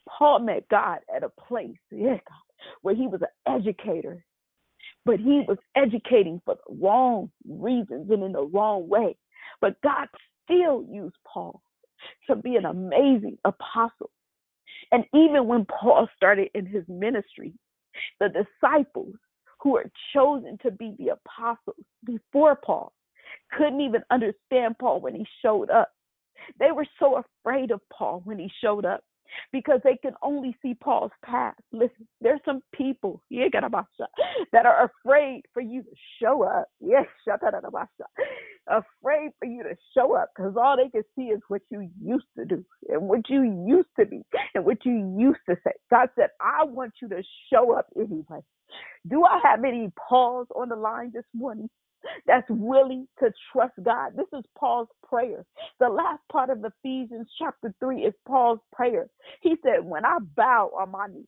Paul 0.08 0.40
met 0.40 0.70
God 0.70 1.00
at 1.14 1.24
a 1.24 1.30
place, 1.30 1.78
yeah, 1.92 2.20
where 2.82 2.96
he 2.96 3.08
was 3.08 3.22
an 3.22 3.54
educator, 3.54 4.24
but 5.06 5.20
he 5.20 5.44
was 5.48 5.58
educating 5.76 6.42
for 6.46 6.56
the 6.56 6.76
wrong 6.76 7.32
reasons 7.48 8.10
and 8.10 8.24
in 8.24 8.32
the 8.32 8.44
wrong 8.44 8.88
way. 8.88 9.18
But 9.60 9.82
God 9.82 10.08
still 10.46 10.86
used 10.90 11.16
Paul 11.26 11.62
to 12.30 12.36
be 12.36 12.58
an 12.58 12.66
amazing 12.66 13.38
apostle. 13.44 14.12
And 14.92 15.06
even 15.14 15.48
when 15.48 15.66
Paul 15.66 16.08
started 16.16 16.50
in 16.54 16.66
his 16.66 16.84
ministry, 16.88 17.54
the 18.20 18.30
disciples 18.30 19.16
who 19.62 19.72
were 19.72 19.90
chosen 20.14 20.58
to 20.62 20.72
be 20.72 20.94
the 21.00 21.14
apostles 21.14 21.86
before 22.06 22.56
Paul 22.56 22.94
couldn't 23.58 23.82
even 23.82 24.04
understand 24.12 24.78
Paul 24.78 25.00
when 25.00 25.16
he 25.16 25.26
showed 25.42 25.70
up. 25.70 25.93
They 26.60 26.72
were 26.72 26.86
so 27.00 27.22
afraid 27.24 27.72
of 27.72 27.82
Paul 27.92 28.22
when 28.26 28.40
he 28.40 28.52
showed 28.62 28.86
up 28.86 29.02
because 29.52 29.80
they 29.84 29.98
can 29.98 30.14
only 30.22 30.56
see 30.62 30.76
Paul's 30.76 31.12
past. 31.26 31.60
Listen, 31.72 32.08
there's 32.22 32.40
some 32.46 32.62
people 32.74 33.22
that 34.52 34.66
are 34.66 34.92
afraid 35.06 35.42
for 35.54 35.62
you 35.62 35.84
to 35.84 35.90
show 36.22 36.44
up. 36.44 36.68
Yes, 36.80 37.06
afraid 38.68 39.32
for 39.40 39.46
you 39.46 39.64
to 39.64 39.76
show 39.96 40.16
up 40.16 40.30
because 40.36 40.56
all 40.58 40.78
they 40.78 40.90
can 40.90 41.04
see 41.16 41.26
is 41.26 41.42
what 41.48 41.62
you 41.70 41.90
used 42.02 42.26
to 42.38 42.46
do 42.46 42.64
and 42.90 43.02
what 43.04 43.30
you 43.30 43.44
used 43.68 43.90
to 44.00 44.06
be 44.06 44.22
and 44.56 44.66
what 44.66 44.78
you 44.86 45.16
used 45.18 45.42
to 45.50 45.56
say. 45.66 45.72
God 45.90 46.10
said, 46.16 46.30
I 46.40 46.64
want 46.64 46.94
you 47.02 47.10
to 47.10 47.24
show 47.52 47.74
up 47.74 47.88
anyway. 47.96 48.42
Do 49.08 49.24
I 49.26 49.40
have 49.44 49.64
any 49.64 49.92
Pauls 50.10 50.48
on 50.56 50.70
the 50.70 50.76
line 50.76 51.12
this 51.14 51.26
morning? 51.34 51.70
That's 52.28 52.48
willing 52.50 53.08
to 53.20 53.32
trust 53.52 53.74
God. 53.84 54.14
This 54.16 54.28
is 54.38 54.46
Paul's 54.58 54.90
prayer. 55.08 55.46
The 55.80 55.90
last 55.90 56.22
part 56.32 56.50
of 56.50 56.66
Ephesians 56.66 57.28
chapter 57.40 57.74
3 57.80 58.04
is 58.04 58.14
Paul's 58.28 58.60
prayer. 58.74 59.08
He 59.42 59.56
said, 59.64 59.86
When 59.86 60.06
I 60.06 60.20
bow 60.36 60.72
on 60.80 60.92
my 60.92 61.08
knees, 61.08 61.26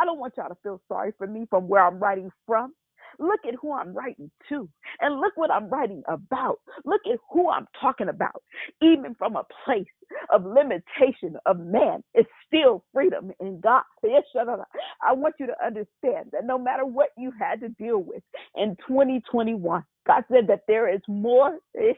I 0.00 0.04
don't 0.04 0.20
want 0.20 0.34
y'all 0.36 0.48
to 0.48 0.56
feel 0.62 0.80
sorry 0.88 1.12
for 1.18 1.26
me 1.26 1.46
from 1.50 1.68
where 1.68 1.86
I'm 1.86 1.98
writing 2.00 2.30
from. 2.46 2.74
Look 3.18 3.40
at 3.46 3.54
who 3.60 3.72
I'm 3.72 3.92
writing 3.92 4.30
to. 4.48 4.68
And 5.00 5.20
look 5.20 5.36
what 5.36 5.50
I'm 5.50 5.68
writing 5.68 6.02
about. 6.08 6.58
Look 6.84 7.00
at 7.10 7.18
who 7.32 7.50
I'm 7.50 7.66
talking 7.80 8.08
about. 8.08 8.42
Even 8.82 9.14
from 9.14 9.36
a 9.36 9.44
place 9.64 9.86
of 10.30 10.44
limitation 10.44 11.36
of 11.46 11.58
man, 11.58 12.02
it's 12.14 12.30
still 12.46 12.84
freedom 12.92 13.32
in 13.40 13.60
God. 13.60 13.82
I 14.04 15.12
want 15.12 15.34
you 15.38 15.46
to 15.46 15.54
understand 15.64 16.30
that 16.32 16.44
no 16.44 16.58
matter 16.58 16.84
what 16.84 17.10
you 17.16 17.32
had 17.38 17.60
to 17.60 17.68
deal 17.70 17.98
with 17.98 18.22
in 18.56 18.76
2021, 18.86 19.84
God 20.06 20.24
said 20.30 20.46
that 20.48 20.62
there 20.66 20.92
is 20.92 21.00
more 21.08 21.58
eh, 21.78 21.92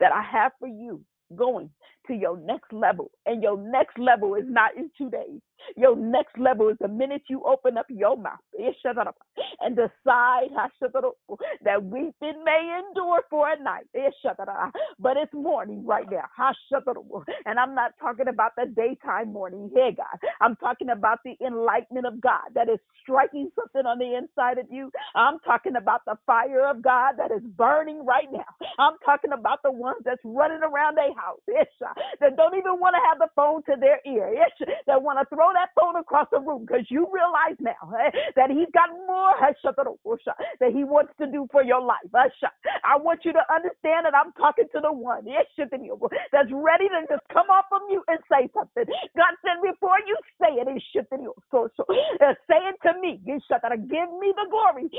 that 0.00 0.12
I 0.12 0.22
have 0.22 0.52
for 0.58 0.68
you 0.68 1.02
going 1.34 1.70
to 2.06 2.14
your 2.14 2.38
next 2.38 2.72
level. 2.72 3.10
And 3.26 3.42
your 3.42 3.58
next 3.58 3.98
level 3.98 4.34
is 4.34 4.44
not 4.46 4.76
in 4.76 4.90
two 4.96 5.10
days. 5.10 5.40
Your 5.76 5.96
next 5.96 6.38
level 6.38 6.68
is 6.68 6.76
the 6.80 6.88
minute 6.88 7.22
you 7.28 7.42
open 7.44 7.76
up 7.78 7.86
your 7.88 8.16
mouth 8.16 8.38
and 9.60 9.76
decide 9.76 10.50
that 11.64 11.82
weeping 11.84 12.44
may 12.44 12.80
endure 12.88 13.22
for 13.30 13.48
a 13.50 13.62
night. 13.62 13.86
But 14.98 15.16
it's 15.16 15.32
morning 15.34 15.84
right 15.86 16.06
now. 16.10 16.24
And 17.46 17.58
I'm 17.58 17.74
not 17.74 17.92
talking 18.00 18.28
about 18.28 18.52
the 18.56 18.66
daytime 18.66 19.32
morning 19.32 19.70
here, 19.74 19.92
God. 19.96 20.18
I'm 20.40 20.56
talking 20.56 20.90
about 20.90 21.20
the 21.24 21.36
enlightenment 21.44 22.06
of 22.06 22.20
God 22.20 22.54
that 22.54 22.68
is 22.68 22.78
striking 23.02 23.50
something 23.54 23.86
on 23.86 23.98
the 23.98 24.16
inside 24.16 24.58
of 24.58 24.66
you. 24.70 24.90
I'm 25.14 25.38
talking 25.40 25.76
about 25.76 26.02
the 26.06 26.16
fire 26.26 26.68
of 26.68 26.82
God 26.82 27.14
that 27.18 27.30
is 27.30 27.42
burning 27.56 28.04
right 28.04 28.30
now. 28.32 28.44
I'm 28.78 28.94
talking 29.04 29.32
about 29.32 29.62
the 29.62 29.72
ones 29.72 30.02
that's 30.04 30.20
running 30.24 30.62
around 30.62 30.96
their 30.96 31.14
house 31.14 31.40
that 32.20 32.36
don't 32.36 32.56
even 32.56 32.78
want 32.80 32.94
to 32.94 33.00
have 33.08 33.18
the 33.18 33.28
phone 33.34 33.62
to 33.64 33.76
their 33.80 34.00
ear, 34.06 34.34
that 34.86 35.02
want 35.02 35.18
to 35.18 35.26
throw 35.34 35.45
that 35.54 35.70
phone 35.78 35.96
across 35.96 36.28
the 36.32 36.40
room 36.40 36.66
because 36.66 36.86
you 36.90 37.08
realize 37.12 37.56
now 37.60 37.76
that 38.36 38.50
he's 38.50 38.70
got 38.74 38.90
more 39.06 39.34
that 40.60 40.72
he 40.72 40.84
wants 40.84 41.12
to 41.20 41.26
do 41.26 41.48
for 41.52 41.62
your 41.62 41.80
life. 41.82 42.06
I 42.84 42.96
want 42.98 43.24
you 43.24 43.32
to 43.32 43.42
understand 43.52 44.06
that 44.06 44.14
I'm 44.14 44.32
talking 44.34 44.66
to 44.74 44.80
the 44.82 44.92
one 44.92 45.24
that's 45.26 46.50
ready 46.52 46.88
to 46.88 47.00
just 47.08 47.22
come 47.32 47.48
off 47.50 47.66
of 47.72 47.82
you 47.90 48.02
and 48.08 48.18
say 48.30 48.48
something. 48.54 48.84
God 49.16 49.34
said, 49.42 49.62
before 49.62 49.98
you 50.06 50.16
say 50.40 50.54
it, 50.60 50.68
so, 51.50 51.70
uh, 51.80 52.34
say 52.48 52.60
it 52.68 52.76
to 52.84 53.00
me. 53.00 53.20
Give 53.26 54.10
me 54.20 54.32
the 54.36 54.46
glory. 54.50 54.90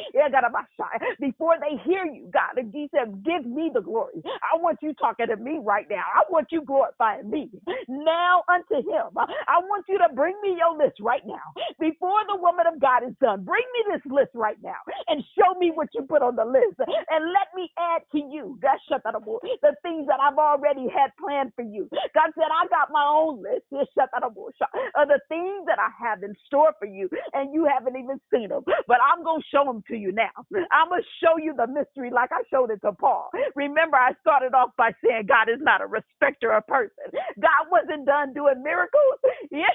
Before 1.20 1.56
they 1.60 1.78
hear 1.84 2.06
you, 2.06 2.30
God, 2.34 2.58
and 2.58 2.72
he 2.74 2.90
said, 2.96 3.24
give 3.26 3.46
me 3.46 3.72
the 3.74 3.82
glory. 3.82 4.24
I 4.26 4.58
want 4.60 4.80
you 4.82 4.94
talking 4.96 5.28
to 5.28 5.38
me 5.38 5.60
right 5.64 5.88
now. 5.90 6.04
I 6.16 6.24
want 6.32 6.48
you 6.52 6.64
glorifying 6.64 7.30
me. 7.30 7.50
Now 7.90 8.44
unto 8.50 8.78
him. 8.78 9.12
I 9.18 9.60
want 9.70 9.86
you 9.90 9.98
to 10.00 10.10
bring 10.16 10.36
me 10.42 10.58
your 10.58 10.78
list 10.78 11.00
right 11.02 11.26
now. 11.26 11.44
Before 11.80 12.22
the 12.28 12.36
woman 12.38 12.66
of 12.68 12.80
God 12.80 13.04
is 13.08 13.16
done, 13.22 13.44
bring 13.44 13.64
me 13.74 13.94
this 13.94 14.06
list 14.12 14.32
right 14.34 14.58
now 14.64 14.80
and 15.08 15.24
show 15.38 15.58
me 15.60 15.72
what 15.74 15.90
you 15.94 16.04
put 16.04 16.22
on 16.22 16.36
the 16.36 16.46
list. 16.46 16.80
And 16.80 17.26
let 17.34 17.50
me 17.56 17.72
add 17.78 18.02
to 18.14 18.20
you 18.20 18.58
the 18.62 19.76
things 19.84 20.08
that 20.08 20.20
I've 20.20 20.38
already 20.38 20.88
had 20.90 21.12
planned 21.20 21.54
for 21.56 21.64
you. 21.64 21.90
God 22.14 22.32
said, 22.36 22.50
I 22.52 22.68
got 22.68 22.92
my 22.92 23.06
own 23.06 23.42
list 23.44 23.66
of 23.72 25.08
the 25.08 25.20
things 25.30 25.66
that 25.68 25.80
I 25.80 25.90
have 26.00 26.24
in 26.24 26.36
store 26.48 26.74
for 26.80 26.88
you, 26.88 27.10
and 27.34 27.54
you 27.54 27.66
haven't 27.66 27.96
even 27.98 28.20
seen 28.34 28.50
them. 28.50 28.64
But 28.88 28.98
I'm 29.02 29.24
going 29.24 29.42
to 29.42 29.48
show 29.52 29.66
them 29.66 29.84
to 29.90 29.96
you 29.96 30.12
now. 30.12 30.30
I'm 30.72 30.90
going 30.90 31.02
to 31.02 31.08
show 31.24 31.38
you 31.38 31.54
the 31.56 31.68
mystery 31.68 32.12
like 32.12 32.32
I 32.32 32.44
showed 32.52 32.72
it 32.72 32.82
to 32.82 32.94
Paul. 32.94 33.30
Remember, 33.56 33.98
I 33.98 34.14
started 34.22 34.54
off 34.54 34.72
by 34.78 34.92
saying 35.04 35.26
God 35.28 35.50
is 35.50 35.62
not 35.62 35.82
a 35.82 35.88
respecter 35.88 36.52
of 36.54 36.66
person. 36.68 37.12
God 37.40 37.68
wasn't 37.72 38.06
done 38.06 38.34
doing 38.34 38.64
miracles. 38.64 39.20
Yes, 39.52 39.72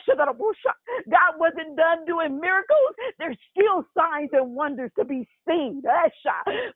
God 1.11 1.39
wasn't 1.39 1.77
done 1.77 2.05
doing 2.07 2.41
miracles. 2.41 2.95
There's 3.19 3.39
still 3.51 3.85
signs 3.97 4.31
and 4.33 4.55
wonders 4.55 4.91
to 4.99 5.05
be 5.05 5.29
seen. 5.49 5.83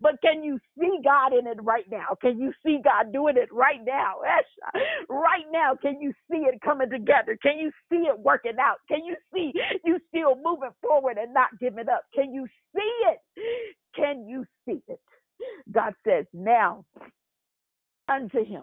But 0.00 0.20
can 0.22 0.42
you 0.42 0.58
see 0.78 0.98
God 1.04 1.32
in 1.32 1.46
it 1.46 1.62
right 1.62 1.84
now? 1.90 2.16
Can 2.20 2.38
you 2.40 2.52
see 2.64 2.78
God 2.82 3.12
doing 3.12 3.36
it 3.36 3.52
right 3.52 3.84
now? 3.84 4.20
Right 5.08 5.46
now, 5.52 5.74
can 5.80 6.00
you 6.00 6.12
see 6.30 6.38
it 6.38 6.60
coming 6.62 6.90
together? 6.90 7.36
Can 7.42 7.58
you 7.58 7.70
see 7.90 8.06
it 8.06 8.18
working 8.18 8.58
out? 8.60 8.76
Can 8.88 9.04
you 9.04 9.16
see 9.34 9.52
you 9.84 9.98
still 10.08 10.36
moving 10.42 10.72
forward 10.82 11.18
and 11.18 11.34
not 11.34 11.58
giving 11.60 11.88
up? 11.88 12.02
Can 12.14 12.32
you 12.32 12.46
see 12.74 12.92
it? 13.10 13.18
Can 13.94 14.28
you 14.28 14.44
see 14.66 14.82
it? 14.88 15.00
God 15.70 15.94
says, 16.06 16.26
now 16.32 16.84
unto 18.08 18.44
him 18.44 18.62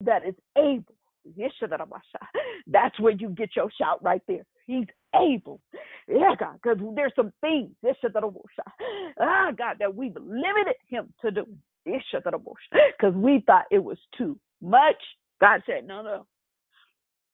that 0.00 0.26
is 0.26 0.34
able 0.56 0.94
That's 2.66 2.98
where 3.00 3.12
you 3.12 3.30
get 3.30 3.56
your 3.56 3.70
shout 3.80 4.02
right 4.02 4.22
there. 4.28 4.44
He's 4.66 4.86
able. 5.14 5.60
Yeah, 6.08 6.34
God, 6.38 6.58
because 6.62 6.78
there's 6.96 7.12
some 7.16 7.32
things, 7.40 7.70
ah, 9.20 9.50
God, 9.56 9.76
that 9.80 9.94
we've 9.94 10.16
limited 10.16 10.76
him 10.88 11.12
to 11.22 11.30
do. 11.30 11.46
Because 12.98 13.14
we 13.14 13.42
thought 13.46 13.64
it 13.70 13.82
was 13.82 13.98
too 14.16 14.38
much. 14.62 14.96
God 15.40 15.62
said, 15.66 15.86
no, 15.86 16.02
no, 16.02 16.26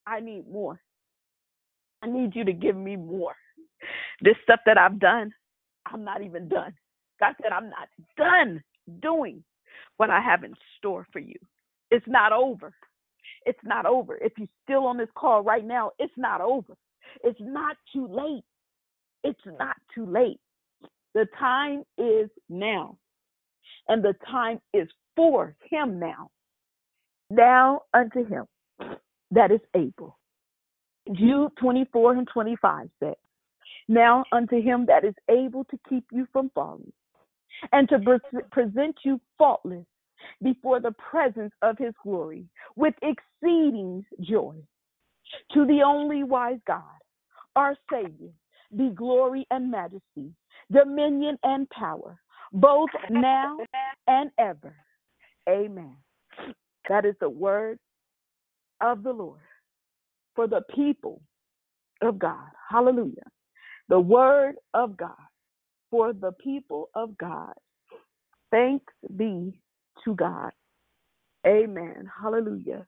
I 0.06 0.20
need 0.20 0.48
more. 0.50 0.80
I 2.02 2.06
need 2.06 2.36
you 2.36 2.44
to 2.44 2.52
give 2.52 2.76
me 2.76 2.96
more. 2.96 3.34
This 4.22 4.36
stuff 4.44 4.60
that 4.66 4.78
I've 4.78 4.98
done, 5.00 5.32
I'm 5.86 6.04
not 6.04 6.22
even 6.22 6.48
done. 6.48 6.74
God 7.20 7.34
said, 7.42 7.52
I'm 7.52 7.70
not 7.70 7.88
done 8.16 8.62
doing 9.02 9.44
what 9.96 10.10
I 10.10 10.20
have 10.20 10.44
in 10.44 10.54
store 10.78 11.06
for 11.12 11.18
you. 11.20 11.36
It's 11.90 12.06
not 12.08 12.32
over. 12.32 12.72
It's 13.46 13.58
not 13.64 13.86
over. 13.86 14.16
If 14.16 14.32
you're 14.38 14.48
still 14.64 14.86
on 14.86 14.96
this 14.98 15.08
call 15.14 15.42
right 15.42 15.64
now, 15.64 15.92
it's 15.98 16.12
not 16.16 16.40
over. 16.40 16.74
It's 17.22 17.38
not 17.40 17.76
too 17.92 18.06
late. 18.06 18.44
It's 19.22 19.40
not 19.58 19.76
too 19.94 20.06
late. 20.06 20.40
The 21.14 21.26
time 21.38 21.84
is 21.98 22.28
now. 22.48 22.98
And 23.88 24.02
the 24.02 24.14
time 24.30 24.60
is 24.72 24.88
for 25.14 25.54
him 25.70 25.98
now. 25.98 26.30
Now 27.30 27.82
unto 27.92 28.24
him 28.26 28.44
that 29.30 29.50
is 29.50 29.60
able. 29.74 30.18
Jude 31.12 31.52
24 31.60 32.14
and 32.14 32.28
25 32.32 32.88
says, 33.02 33.14
Now 33.88 34.24
unto 34.32 34.60
him 34.60 34.86
that 34.86 35.04
is 35.04 35.14
able 35.30 35.64
to 35.64 35.78
keep 35.88 36.04
you 36.12 36.26
from 36.32 36.50
falling 36.54 36.92
and 37.72 37.88
to 37.90 37.98
present 38.50 38.96
you 39.04 39.20
faultless 39.38 39.84
before 40.42 40.80
the 40.80 40.94
presence 41.10 41.52
of 41.62 41.78
his 41.78 41.94
glory 42.02 42.46
with 42.76 42.94
exceeding 43.02 44.04
joy. 44.20 44.56
To 45.52 45.66
the 45.66 45.82
only 45.84 46.22
wise 46.22 46.60
God, 46.66 46.82
our 47.56 47.76
Savior, 47.90 48.32
be 48.76 48.90
glory 48.90 49.46
and 49.50 49.70
majesty, 49.70 50.32
dominion 50.70 51.38
and 51.42 51.68
power, 51.70 52.20
both 52.52 52.90
now 53.10 53.58
and 54.06 54.30
ever. 54.38 54.74
Amen. 55.48 55.96
That 56.88 57.04
is 57.04 57.14
the 57.20 57.30
word 57.30 57.78
of 58.80 59.02
the 59.02 59.12
Lord 59.12 59.40
for 60.34 60.46
the 60.46 60.62
people 60.74 61.20
of 62.02 62.18
God. 62.18 62.48
Hallelujah. 62.68 63.26
The 63.88 64.00
word 64.00 64.56
of 64.72 64.96
God 64.96 65.10
for 65.90 66.12
the 66.12 66.32
people 66.32 66.90
of 66.94 67.16
God. 67.18 67.54
Thanks 68.50 68.92
be 69.16 69.60
to 70.04 70.14
God. 70.14 70.52
Amen. 71.46 72.10
Hallelujah. 72.20 72.86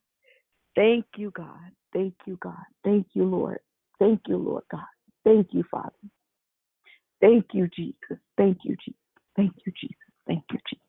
Thank 0.74 1.06
you, 1.16 1.30
God. 1.30 1.70
Thank 1.92 2.14
you, 2.26 2.38
God. 2.40 2.64
Thank 2.84 3.06
you, 3.14 3.24
Lord. 3.24 3.58
Thank 3.98 4.22
you, 4.26 4.36
Lord 4.36 4.64
God. 4.70 4.80
Thank 5.24 5.48
you, 5.52 5.64
Father. 5.70 5.90
Thank 7.20 7.46
you, 7.52 7.68
Jesus. 7.74 8.18
Thank 8.36 8.58
you, 8.64 8.76
Jesus. 8.84 9.00
Thank 9.36 9.52
you, 9.64 9.72
Jesus. 9.80 9.96
Thank 10.26 10.44
you, 10.52 10.58
Jesus. 10.68 10.84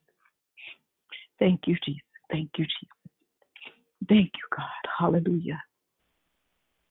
Thank 1.39 1.61
you, 1.67 1.75
Jesus. 1.85 2.01
Thank 2.31 2.49
you, 2.57 2.65
Jesus. 2.65 2.97
Thank 4.09 4.31
you, 4.35 4.47
God. 4.55 4.65
Hallelujah. 4.99 5.61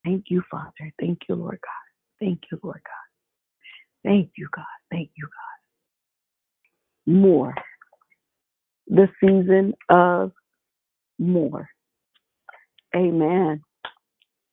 Thank 0.05 0.27
you, 0.29 0.43
Father. 0.51 0.93
Thank 1.01 1.21
you, 1.29 1.35
Lord 1.35 1.59
God. 1.63 2.25
Thank 2.25 2.41
you, 2.51 2.59
Lord 2.63 2.81
God. 2.85 4.09
Thank 4.09 4.31
you, 4.37 4.49
God. 4.55 4.65
Thank 4.91 5.11
you, 5.17 5.27
God. 5.27 7.13
More. 7.21 7.55
The 8.89 9.09
season 9.21 9.75
of 9.89 10.33
more. 11.19 11.69
Amen. 12.95 13.63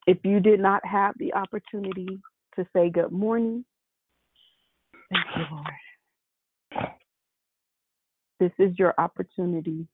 If 0.07 0.17
you 0.23 0.39
did 0.39 0.59
not 0.59 0.85
have 0.85 1.15
the 1.17 1.33
opportunity 1.33 2.19
to 2.55 2.67
say 2.75 2.89
good 2.89 3.11
morning, 3.11 3.63
thank 5.09 5.25
you, 5.37 5.43
Lord. 5.51 6.87
This 8.39 8.51
is 8.59 8.77
your 8.77 8.93
opportunity. 8.97 9.87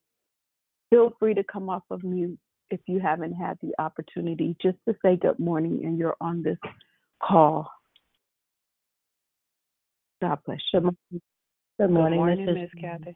Feel 0.90 1.14
free 1.20 1.36
to 1.36 1.44
come 1.44 1.70
off 1.70 1.84
of 1.92 2.04
mute 2.04 2.40
if 2.72 2.80
you 2.88 3.00
haven't 3.00 3.34
had 3.34 3.58
the 3.62 3.74
opportunity 3.80 4.56
just 4.62 4.78
to 4.88 4.96
say 5.04 5.16
good 5.16 5.38
morning 5.38 5.82
and 5.84 5.98
you're 5.98 6.18
on 6.20 6.42
this 6.42 6.58
call. 7.22 7.70
God 10.22 10.40
bless 10.46 10.60
you. 10.74 10.96
Good 11.80 11.92
morning, 11.92 12.20
morning 12.20 12.46
Miss 12.46 12.70
Kathy. 12.80 13.16